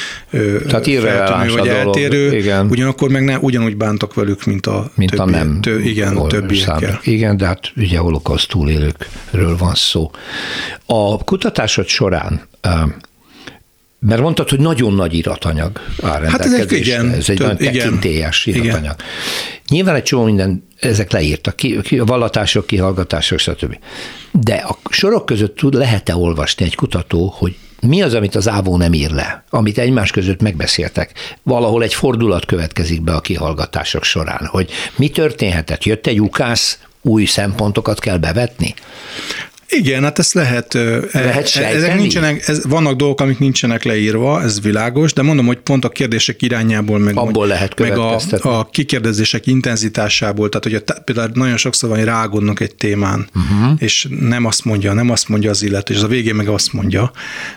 Tehát 0.69 0.87
feltűnő, 0.87 1.53
vagy 1.57 1.69
eltérő, 1.69 2.37
igen. 2.37 2.67
ugyanakkor 2.71 3.11
meg 3.11 3.25
ne, 3.25 3.39
ugyanúgy 3.39 3.77
bántak 3.77 4.15
velük, 4.15 4.45
mint 4.45 4.67
a, 4.67 4.91
mint 4.95 5.11
többi, 5.11 5.23
a 5.23 5.37
nem 5.37 5.61
tő, 5.61 5.81
igen, 5.81 6.29
többiekkel. 6.29 7.01
Igen, 7.03 7.37
de 7.37 7.47
hát 7.47 7.73
ugye 7.77 7.99
holokauszt 7.99 8.49
túlélőkről 8.49 9.57
van 9.57 9.75
szó. 9.75 10.11
A 10.87 11.25
kutatásod 11.25 11.87
során 11.87 12.47
mert 14.01 14.21
mondtad, 14.21 14.49
hogy 14.49 14.61
nagyon 14.61 14.95
nagy 14.95 15.15
iratanyag 15.15 15.81
áll 16.03 16.23
Hát 16.23 16.41
ez 16.41 16.53
egy, 16.53 16.73
igen, 16.73 17.11
ez 17.11 17.29
egy 17.29 17.37
több, 17.37 17.47
nagyon 17.47 17.73
tekintélyes 17.73 18.47
igen, 18.47 18.63
iratanyag. 18.63 18.95
Igen. 18.95 19.07
Nyilván 19.69 19.95
egy 19.95 20.03
csomó 20.03 20.25
minden, 20.25 20.67
ezek 20.81 21.13
leírtak, 21.13 21.57
ki, 21.57 21.81
ki, 21.83 21.99
a 21.99 22.05
vallatások, 22.05 22.67
kihallgatások, 22.67 23.39
stb. 23.39 23.79
De 24.33 24.55
a 24.55 24.79
sorok 24.91 25.27
között 25.27 25.57
tud, 25.57 25.75
lehet-e 25.75 26.17
olvasni 26.17 26.65
egy 26.65 26.75
kutató, 26.75 27.35
hogy 27.37 27.57
mi 27.81 28.03
az, 28.03 28.15
amit 28.15 28.35
az 28.35 28.49
ávó 28.49 28.77
nem 28.77 28.93
ír 28.93 29.11
le, 29.11 29.45
amit 29.51 29.79
egymás 29.79 30.11
között 30.11 30.41
megbeszéltek. 30.41 31.13
Valahol 31.43 31.83
egy 31.83 31.95
fordulat 31.95 32.45
következik 32.45 33.03
be 33.03 33.13
a 33.15 33.21
kihallgatások 33.21 34.05
során, 34.05 34.47
hogy 34.47 34.71
mi 34.97 35.09
történhetett, 35.09 35.85
jött 35.85 36.07
egy 36.07 36.21
ukász, 36.21 36.79
új 37.03 37.25
szempontokat 37.25 38.01
kell 38.01 38.17
bevetni? 38.17 38.75
Igen, 39.71 40.03
hát 40.03 40.19
ezt 40.19 40.35
lehet, 40.35 40.73
lehet 41.13 41.57
e, 41.57 41.67
ezek 41.67 41.97
nincsenek, 41.97 42.49
ez, 42.49 42.65
vannak 42.65 42.97
dolgok, 42.97 43.21
amik 43.21 43.39
nincsenek 43.39 43.85
leírva, 43.85 44.43
ez 44.43 44.61
világos, 44.61 45.13
de 45.13 45.23
mondom, 45.23 45.47
hogy 45.47 45.59
pont 45.59 45.85
a 45.85 45.89
kérdések 45.89 46.43
irányából, 46.43 46.99
meg, 46.99 47.17
Abból 47.17 47.47
lehet 47.47 47.79
meg 47.79 47.99
a, 47.99 48.21
a 48.43 48.69
kikérdezések 48.71 49.47
intenzitásából, 49.47 50.49
tehát 50.49 50.65
hogy 50.65 50.75
a, 50.97 51.01
például 51.01 51.31
nagyon 51.35 51.57
sokszor 51.57 51.89
van, 51.89 51.99
hogy 51.99 52.07
rágodnak 52.07 52.61
egy 52.61 52.75
témán, 52.75 53.29
uh-huh. 53.35 53.73
és 53.79 54.07
nem 54.21 54.45
azt 54.45 54.65
mondja, 54.65 54.93
nem 54.93 55.11
azt 55.11 55.29
mondja 55.29 55.51
az 55.51 55.63
illető, 55.63 55.95
és 55.95 56.01
a 56.01 56.07
végén 56.07 56.35
meg 56.35 56.49
azt 56.49 56.73
mondja. 56.73 57.11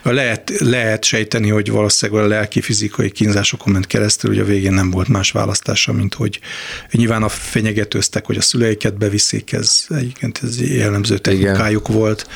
Lehet, 0.03 0.51
lehet 0.59 1.03
sejteni, 1.03 1.49
hogy 1.49 1.71
valószínűleg 1.71 2.23
a 2.23 2.27
lelki, 2.27 2.61
fizikai 2.61 3.11
kínzásokon 3.11 3.73
ment 3.73 3.87
keresztül, 3.87 4.29
hogy 4.29 4.39
a 4.39 4.45
végén 4.45 4.73
nem 4.73 4.91
volt 4.91 5.07
más 5.07 5.31
választása, 5.31 5.93
mint 5.93 6.13
hogy 6.13 6.39
nyilván 6.91 7.23
a 7.23 7.29
fenyegetőztek, 7.29 8.25
hogy 8.25 8.37
a 8.37 8.41
szüleiket 8.41 8.97
beviszik, 8.97 9.51
ez 9.51 9.85
egyébként 9.89 10.39
ez 10.43 10.61
jellemző 10.61 11.17
technikájuk 11.17 11.87
volt, 11.87 11.99
volt, 12.01 12.27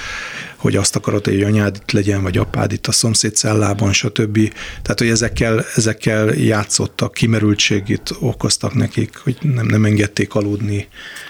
hogy 0.55 0.75
azt 0.75 0.95
akarod, 0.95 1.25
hogy 1.25 1.43
anyád 1.43 1.75
itt 1.81 1.91
legyen, 1.91 2.21
vagy 2.23 2.37
apád 2.37 2.71
itt 2.71 2.87
a 2.87 2.91
szomszéd 2.91 3.35
cellában, 3.35 3.93
stb. 3.93 4.53
Tehát, 4.81 4.99
hogy 4.99 5.09
ezekkel, 5.09 5.65
ezekkel 5.75 6.33
játszottak, 6.33 7.13
kimerültségét 7.13 8.13
okoztak 8.19 8.73
nekik, 8.73 9.17
hogy 9.17 9.37
nem, 9.41 9.65
nem 9.65 9.85
engedték 9.85 10.35
aludni. 10.35 10.87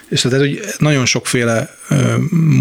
És 0.09 0.21
tehát, 0.21 0.39
hogy 0.39 0.59
nagyon 0.77 1.05
sokféle 1.05 1.75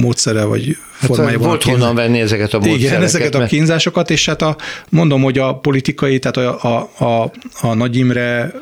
módszere, 0.00 0.44
vagy 0.44 0.76
hát 0.98 1.06
formája 1.06 1.38
van. 1.38 1.48
Volt 1.48 1.62
honnan 1.62 1.94
venni 1.94 2.20
ezeket 2.20 2.52
a 2.52 2.58
módszereket. 2.58 2.90
Igen, 2.90 3.02
ezeket 3.02 3.34
a 3.34 3.44
kínzásokat, 3.44 4.10
és 4.10 4.26
hát 4.26 4.42
a, 4.42 4.56
mondom, 4.88 5.22
hogy 5.22 5.38
a 5.38 5.54
politikai, 5.54 6.18
tehát 6.18 6.36
a, 6.36 6.62
a, 6.62 7.04
a, 7.04 7.32
a 7.60 7.74
Nagy 7.74 7.96
Imre 7.96 8.52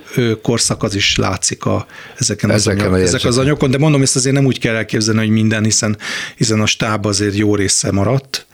korszak 0.43 0.83
az 0.83 0.95
is 0.95 1.17
látszik 1.17 1.65
a, 1.65 1.87
ezeken, 2.19 2.51
ezeken 2.51 2.87
az, 2.87 2.93
anyag, 2.93 3.07
ezek 3.07 3.25
az 3.25 3.39
anyagokon, 3.39 3.71
de 3.71 3.79
mondom, 3.79 4.03
ezt 4.03 4.17
azért 4.17 4.35
nem 4.35 4.47
úgy 4.47 4.59
kell 4.59 4.75
elképzelni, 4.75 5.21
hogy 5.21 5.31
minden, 5.31 5.65
hiszen, 5.65 5.97
hiszen 6.37 6.61
a 6.61 6.67
stáb 6.67 7.07
azért 7.07 7.37
jó 7.37 7.55
része 7.55 7.93
maradt, 7.93 8.47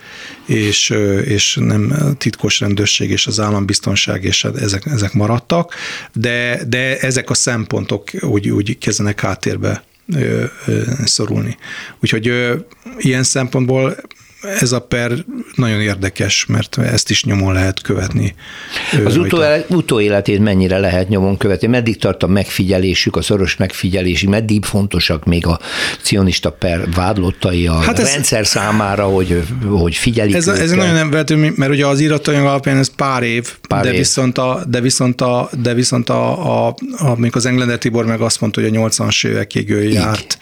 és, 0.46 0.90
és 1.24 1.58
nem 1.60 2.14
titkos 2.18 2.60
rendőrség 2.60 3.10
és 3.10 3.26
az 3.26 3.40
állambiztonság, 3.40 4.24
és 4.24 4.44
ezek, 4.44 4.86
ezek 4.86 5.12
maradtak, 5.12 5.74
de, 6.12 6.62
de 6.66 6.98
ezek 6.98 7.30
a 7.30 7.34
szempontok 7.34 8.08
úgy, 8.20 8.48
úgy 8.48 8.78
kezdenek 8.78 9.20
háttérbe 9.20 9.82
szorulni. 11.04 11.56
Úgyhogy 12.00 12.32
ilyen 12.98 13.22
szempontból 13.22 13.96
ez 14.40 14.72
a 14.72 14.80
per 14.80 15.12
nagyon 15.54 15.80
érdekes, 15.80 16.46
mert 16.46 16.78
ezt 16.78 17.10
is 17.10 17.24
nyomon 17.24 17.52
lehet 17.52 17.82
követni. 17.82 18.34
Az 19.04 19.16
utó, 19.16 19.38
utóéletét 19.68 20.38
mennyire 20.38 20.78
lehet 20.78 21.08
nyomon 21.08 21.36
követni? 21.36 21.66
Meddig 21.66 21.98
tart 21.98 22.22
a 22.22 22.26
megfigyelésük, 22.26 23.16
a 23.16 23.22
szoros 23.22 23.56
megfigyelésük? 23.56 24.28
Meddig 24.28 24.64
fontosak 24.64 25.24
még 25.24 25.46
a 25.46 25.60
cionista 26.02 26.50
per 26.50 26.90
vádlottai 26.94 27.66
a 27.66 27.74
hát 27.74 27.98
ez, 27.98 28.12
rendszer 28.12 28.46
számára, 28.46 29.04
hogy, 29.04 29.42
hogy 29.68 29.94
figyelik 29.94 30.34
Ez, 30.34 30.48
ez 30.48 30.70
nagyon 30.70 30.94
nem 30.94 31.10
vehető, 31.10 31.52
mert 31.56 31.72
ugye 31.72 31.86
az 31.86 32.00
iratanyag 32.00 32.44
alapján 32.44 32.76
ez 32.76 32.94
pár 32.94 33.22
év, 33.22 33.48
pár 33.68 33.82
de, 33.82 33.92
év. 33.92 33.98
Viszont 33.98 34.38
a, 34.38 34.62
de 34.68 34.80
viszont 34.80 35.20
a, 35.20 35.50
de 35.62 35.74
viszont 35.74 36.08
a, 36.08 36.66
a, 36.66 36.74
a, 36.98 37.16
az 37.30 37.46
Englender 37.46 37.78
Tibor 37.78 38.06
meg 38.06 38.20
azt 38.20 38.40
mondta, 38.40 38.60
hogy 38.60 38.76
a 38.76 38.80
80-as 38.80 39.26
évekig 39.26 39.70
ő 39.70 39.82
járt 39.82 40.38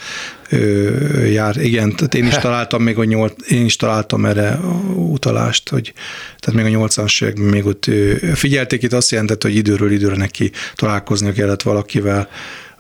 jár. 1.33 1.57
Igen, 1.57 1.97
tehát 1.97 2.15
én 2.15 2.27
is 2.27 2.35
találtam 2.37 2.83
még 2.83 2.99
a 2.99 3.05
nyolc, 3.05 3.51
én 3.51 3.65
is 3.65 3.77
találtam 3.77 4.25
erre 4.25 4.59
utalást, 4.95 5.69
hogy 5.69 5.93
tehát 6.39 6.63
még 6.63 6.75
a 6.75 6.79
80-as 6.79 7.23
években 7.23 7.45
még 7.45 7.67
ott 7.67 7.91
figyelték, 8.35 8.83
itt 8.83 8.93
azt 8.93 9.11
jelentett, 9.11 9.43
hogy 9.43 9.57
időről 9.57 9.93
időre 9.93 10.17
neki 10.17 10.51
találkoznia 10.75 11.33
kellett 11.33 11.63
valakivel, 11.63 12.29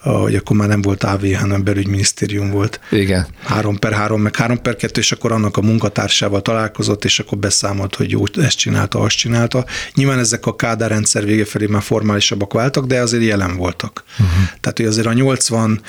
hogy 0.00 0.34
akkor 0.34 0.56
már 0.56 0.68
nem 0.68 0.82
volt 0.82 1.04
AV, 1.04 1.32
hanem 1.32 1.64
belügyminisztérium 1.64 2.50
volt. 2.50 2.80
Igen. 2.90 3.26
3 3.44 3.78
per 3.78 3.92
3, 3.92 4.20
meg 4.20 4.36
3 4.36 4.62
per 4.62 4.76
2, 4.76 5.00
és 5.00 5.12
akkor 5.12 5.32
annak 5.32 5.56
a 5.56 5.60
munkatársával 5.60 6.42
találkozott, 6.42 7.04
és 7.04 7.18
akkor 7.18 7.38
beszámolt, 7.38 7.94
hogy 7.94 8.10
jó, 8.10 8.22
ezt 8.36 8.58
csinálta, 8.58 8.98
azt 8.98 9.16
csinálta. 9.16 9.64
Nyilván 9.94 10.18
ezek 10.18 10.46
a 10.46 10.56
Kádár 10.56 10.90
rendszer 10.90 11.24
vége 11.24 11.44
felé 11.44 11.66
már 11.66 11.82
formálisabbak 11.82 12.52
váltak, 12.52 12.86
de 12.86 13.00
azért 13.00 13.24
jelen 13.24 13.56
voltak. 13.56 14.04
Uh-huh. 14.12 14.44
Tehát, 14.60 14.76
hogy 14.76 14.86
azért 14.86 15.06
a 15.06 15.12
80 15.12 15.80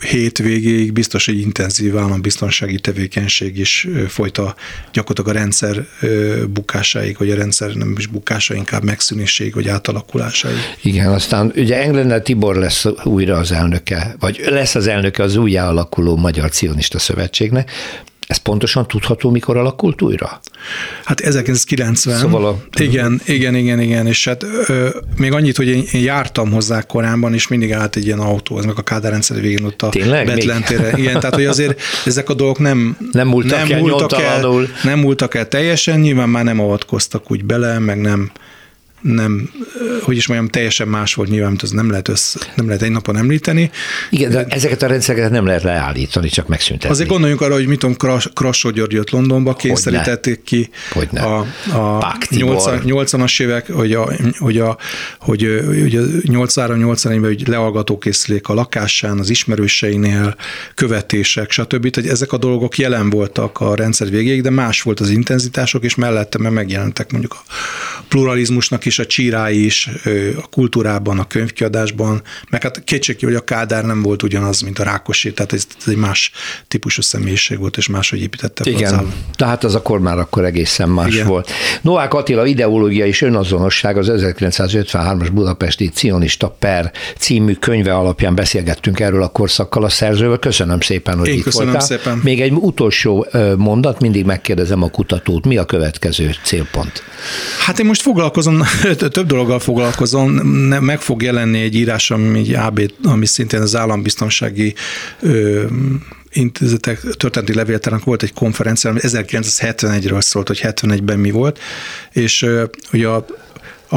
hét 0.00 0.38
végéig 0.38 0.92
biztos 0.92 1.28
egy 1.28 1.40
intenzív 1.40 1.98
állambiztonsági 1.98 2.78
tevékenység 2.78 3.58
is 3.58 3.88
folyt 4.08 4.38
a 4.38 4.54
gyakorlatilag 4.92 5.36
a 5.36 5.40
rendszer 5.40 5.86
bukásáig, 6.48 7.16
vagy 7.18 7.30
a 7.30 7.34
rendszer 7.34 7.74
nem 7.74 7.94
is 7.96 8.06
bukása, 8.06 8.54
inkább 8.54 8.82
megszűnéséig, 8.82 9.54
vagy 9.54 9.68
átalakulásáig. 9.68 10.56
Igen, 10.82 11.12
aztán 11.12 11.52
ugye 11.56 11.82
Englender 11.82 12.22
Tibor 12.22 12.56
lesz 12.56 12.84
újra 13.04 13.36
az 13.36 13.52
elnöke, 13.52 14.16
vagy 14.18 14.40
lesz 14.46 14.74
az 14.74 14.86
elnöke 14.86 15.22
az 15.22 15.36
újjáalakuló 15.36 16.16
Magyar 16.16 16.50
Cionista 16.50 16.98
Szövetségnek. 16.98 17.70
Ez 18.26 18.36
pontosan 18.36 18.86
tudható, 18.86 19.30
mikor 19.30 19.56
alakult 19.56 20.02
újra? 20.02 20.40
Hát 21.04 21.20
1990. 21.20 22.18
Szóval 22.18 22.46
a... 22.46 22.56
Igen, 22.80 23.20
igen, 23.24 23.54
igen, 23.54 23.80
igen, 23.80 24.06
és 24.06 24.24
hát 24.24 24.42
ö, 24.42 24.88
még 25.16 25.32
annyit, 25.32 25.56
hogy 25.56 25.68
én, 25.68 25.84
én 25.92 26.02
jártam 26.02 26.50
hozzá 26.50 26.82
korábban, 26.82 27.34
és 27.34 27.48
mindig 27.48 27.72
állt 27.72 27.96
egy 27.96 28.06
ilyen 28.06 28.18
autó, 28.18 28.58
ez 28.58 28.64
meg 28.64 28.78
a 28.78 28.82
Kádár 28.82 29.10
rendszer 29.10 29.40
végén 29.40 29.64
ott 29.64 29.82
a 29.82 29.88
Betlentére. 30.08 30.92
Igen, 30.96 31.20
tehát 31.20 31.34
hogy 31.34 31.44
azért 31.44 31.80
ezek 32.04 32.28
a 32.30 32.34
dolgok 32.34 32.58
nem, 32.58 32.96
nem 33.12 33.28
múltak, 33.28 33.58
nem 33.58 33.72
el, 33.72 33.80
múltak 33.80 34.12
el, 34.20 34.68
nem 34.82 34.98
múltak 34.98 35.34
el 35.34 35.48
teljesen, 35.48 36.00
nyilván 36.00 36.28
már 36.28 36.44
nem 36.44 36.60
avatkoztak 36.60 37.30
úgy 37.30 37.44
bele, 37.44 37.78
meg 37.78 38.00
nem 38.00 38.30
nem, 39.00 39.50
hogy 40.02 40.16
is 40.16 40.26
mondjam, 40.26 40.48
teljesen 40.48 40.88
más 40.88 41.14
volt 41.14 41.28
nyilván, 41.28 41.48
mint 41.48 41.62
az 41.62 41.70
nem 41.70 41.90
lehet, 41.90 42.08
össze, 42.08 42.38
nem 42.54 42.66
lehet 42.66 42.82
egy 42.82 42.90
napon 42.90 43.16
említeni. 43.16 43.70
Igen, 44.10 44.30
de 44.30 44.44
ezeket 44.48 44.82
a 44.82 44.86
rendszereket 44.86 45.30
nem 45.30 45.46
lehet 45.46 45.62
leállítani, 45.62 46.28
csak 46.28 46.48
megszüntetni. 46.48 46.90
Azért 46.90 47.08
gondoljunk 47.08 47.40
arra, 47.40 47.54
hogy 47.54 47.66
mit 47.66 47.78
tudom, 47.78 47.96
Krassó 48.32 48.70
György 48.70 48.92
jött 48.92 49.10
Londonba, 49.10 49.54
kényszerítették 49.54 50.42
ki 50.42 50.70
Hogyne. 50.92 51.20
a, 51.20 51.38
a 51.72 52.16
80-as 52.20 53.42
évek, 53.42 53.70
hogy 53.70 53.92
a, 53.92 54.12
hogy 54.38 54.58
a, 54.58 54.76
hogy, 55.20 55.60
hogy 55.66 55.96
a 55.96 56.02
83-84-ben 56.02 57.20
hogy 57.20 57.48
lealgatókészülék 57.48 58.48
a 58.48 58.54
lakásán, 58.54 59.18
az 59.18 59.30
ismerőseinél, 59.30 60.36
követések, 60.74 61.50
stb. 61.50 61.94
hogy 61.94 62.06
ezek 62.06 62.32
a 62.32 62.36
dolgok 62.36 62.78
jelen 62.78 63.10
voltak 63.10 63.60
a 63.60 63.74
rendszer 63.74 64.10
végéig, 64.10 64.42
de 64.42 64.50
más 64.50 64.82
volt 64.82 65.00
az 65.00 65.10
intenzitások, 65.10 65.84
és 65.84 65.94
mellette 65.94 66.38
megjelentek 66.50 67.12
mondjuk 67.12 67.32
a 67.32 67.52
pluralizmusnak 68.08 68.85
is 68.86 68.98
a 68.98 69.06
csírái 69.06 69.64
is 69.64 69.90
a 70.42 70.46
kultúrában, 70.50 71.18
a 71.18 71.26
könyvkiadásban, 71.26 72.22
meg 72.50 72.62
hát 72.62 72.84
kétségki, 72.84 73.24
hogy 73.24 73.34
a 73.34 73.44
Kádár 73.44 73.84
nem 73.84 74.02
volt 74.02 74.22
ugyanaz, 74.22 74.60
mint 74.60 74.78
a 74.78 74.82
Rákosi, 74.82 75.32
tehát 75.32 75.52
ez, 75.52 75.66
ez 75.78 75.88
egy 75.88 75.96
más 75.96 76.30
típusú 76.68 77.02
személyiség 77.02 77.58
volt, 77.58 77.76
és 77.76 77.88
máshogy 77.88 78.20
építette 78.20 78.70
Igen, 78.70 78.94
az 78.94 79.04
tehát 79.36 79.64
az 79.64 79.74
akkor 79.74 80.00
már 80.00 80.18
akkor 80.18 80.44
egészen 80.44 80.88
más 80.88 81.14
Igen. 81.14 81.26
volt. 81.26 81.50
Novák 81.82 82.14
Attila 82.14 82.46
ideológia 82.46 83.06
és 83.06 83.22
önazonosság 83.22 83.96
az 83.96 84.08
1953-as 84.10 85.28
budapesti 85.32 85.88
cionista 85.88 86.56
per 86.58 86.92
című 87.18 87.54
könyve 87.54 87.94
alapján 87.94 88.34
beszélgettünk 88.34 89.00
erről 89.00 89.22
a 89.22 89.28
korszakkal 89.28 89.84
a 89.84 89.88
szerzővel. 89.88 90.38
Köszönöm 90.38 90.80
szépen, 90.80 91.18
hogy 91.18 91.28
Én 91.28 91.34
itt 91.34 91.42
köszönöm 91.42 91.68
voltál. 91.72 91.86
szépen. 91.86 92.20
Még 92.22 92.40
egy 92.40 92.52
utolsó 92.52 93.26
mondat, 93.56 94.00
mindig 94.00 94.24
megkérdezem 94.24 94.82
a 94.82 94.88
kutatót, 94.88 95.44
mi 95.46 95.56
a 95.56 95.64
következő 95.64 96.34
célpont? 96.44 97.02
Hát 97.64 97.78
én 97.78 97.86
most 97.86 98.02
foglalkozom 98.02 98.62
több 99.10 99.26
dologgal 99.26 99.58
foglalkozom, 99.58 100.30
meg 100.80 101.00
fog 101.00 101.22
jelenni 101.22 101.60
egy 101.60 101.74
írás, 101.74 102.10
ami, 102.10 102.54
AB, 102.54 102.92
ami 103.04 103.26
szintén 103.26 103.60
az 103.60 103.76
állambiztonsági 103.76 104.74
ö, 105.20 105.64
intézetek 106.32 107.00
történeti 107.00 107.54
levéltának 107.54 108.04
volt 108.04 108.22
egy 108.22 108.32
konferencia, 108.32 108.90
ami 108.90 108.98
1971-ről 109.02 110.20
szólt, 110.20 110.46
hogy 110.46 110.60
71-ben 110.62 111.18
mi 111.18 111.30
volt, 111.30 111.58
és 112.12 112.46
ugye 112.92 113.08
a, 113.08 113.26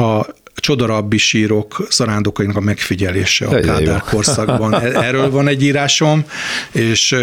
a 0.00 0.26
csodarabbi 0.60 1.18
sírok 1.18 1.86
zarándokainak 1.90 2.56
a 2.56 2.60
megfigyelése 2.60 3.46
a 3.46 3.60
Kádár 3.60 4.00
korszakban. 4.00 4.74
E- 4.74 5.02
erről 5.02 5.30
van 5.30 5.48
egy 5.48 5.62
írásom, 5.62 6.24
és 6.72 7.16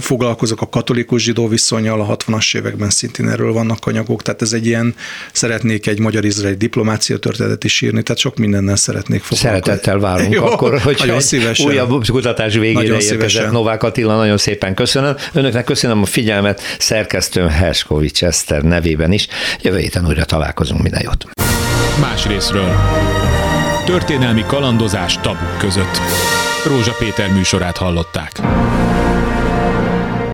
foglalkozok 0.00 0.60
a 0.60 0.68
katolikus 0.68 1.22
zsidó 1.22 1.48
viszonyal, 1.48 2.00
a 2.00 2.16
60-as 2.16 2.56
években 2.56 2.90
szintén 2.90 3.28
erről 3.28 3.52
vannak 3.52 3.86
anyagok, 3.86 4.22
tehát 4.22 4.42
ez 4.42 4.52
egy 4.52 4.66
ilyen, 4.66 4.94
szeretnék 5.32 5.86
egy 5.86 5.98
magyar-izraeli 5.98 6.56
diplomácia 6.56 7.18
történetet 7.18 7.64
is 7.64 7.80
írni, 7.80 8.02
tehát 8.02 8.20
sok 8.20 8.36
mindennel 8.36 8.76
szeretnék 8.76 9.22
foglalkozni. 9.22 9.62
Szeretettel 9.62 9.98
várunk 9.98 10.32
Jó, 10.40 10.44
akkor, 10.44 10.78
hogy 10.78 10.96
nagyon 10.98 11.20
szívesen. 11.20 11.66
újabb 11.66 12.06
kutatás 12.06 12.54
végére 12.54 12.72
nagyon 12.72 12.94
érkezett 12.94 13.28
szívesen. 13.28 13.52
Novák 13.52 13.82
Attila, 13.82 14.16
nagyon 14.16 14.38
szépen 14.38 14.74
köszönöm. 14.74 15.16
Önöknek 15.32 15.64
köszönöm 15.64 16.02
a 16.02 16.06
figyelmet, 16.06 16.62
szerkesztőm 16.78 17.48
Herskovics 17.48 18.24
Eszter 18.24 18.62
nevében 18.62 19.12
is. 19.12 19.28
Jövő 19.62 19.78
héten 19.78 20.06
újra 20.06 20.24
találkozunk, 20.24 20.82
minden 20.82 21.02
jót 21.04 21.69
más 22.00 22.26
részről. 22.26 22.72
Történelmi 23.84 24.44
kalandozás 24.46 25.18
tabuk 25.20 25.58
között. 25.58 26.00
Rózsa 26.66 26.92
Péter 26.98 27.32
műsorát 27.32 27.76
hallották. 27.76 28.40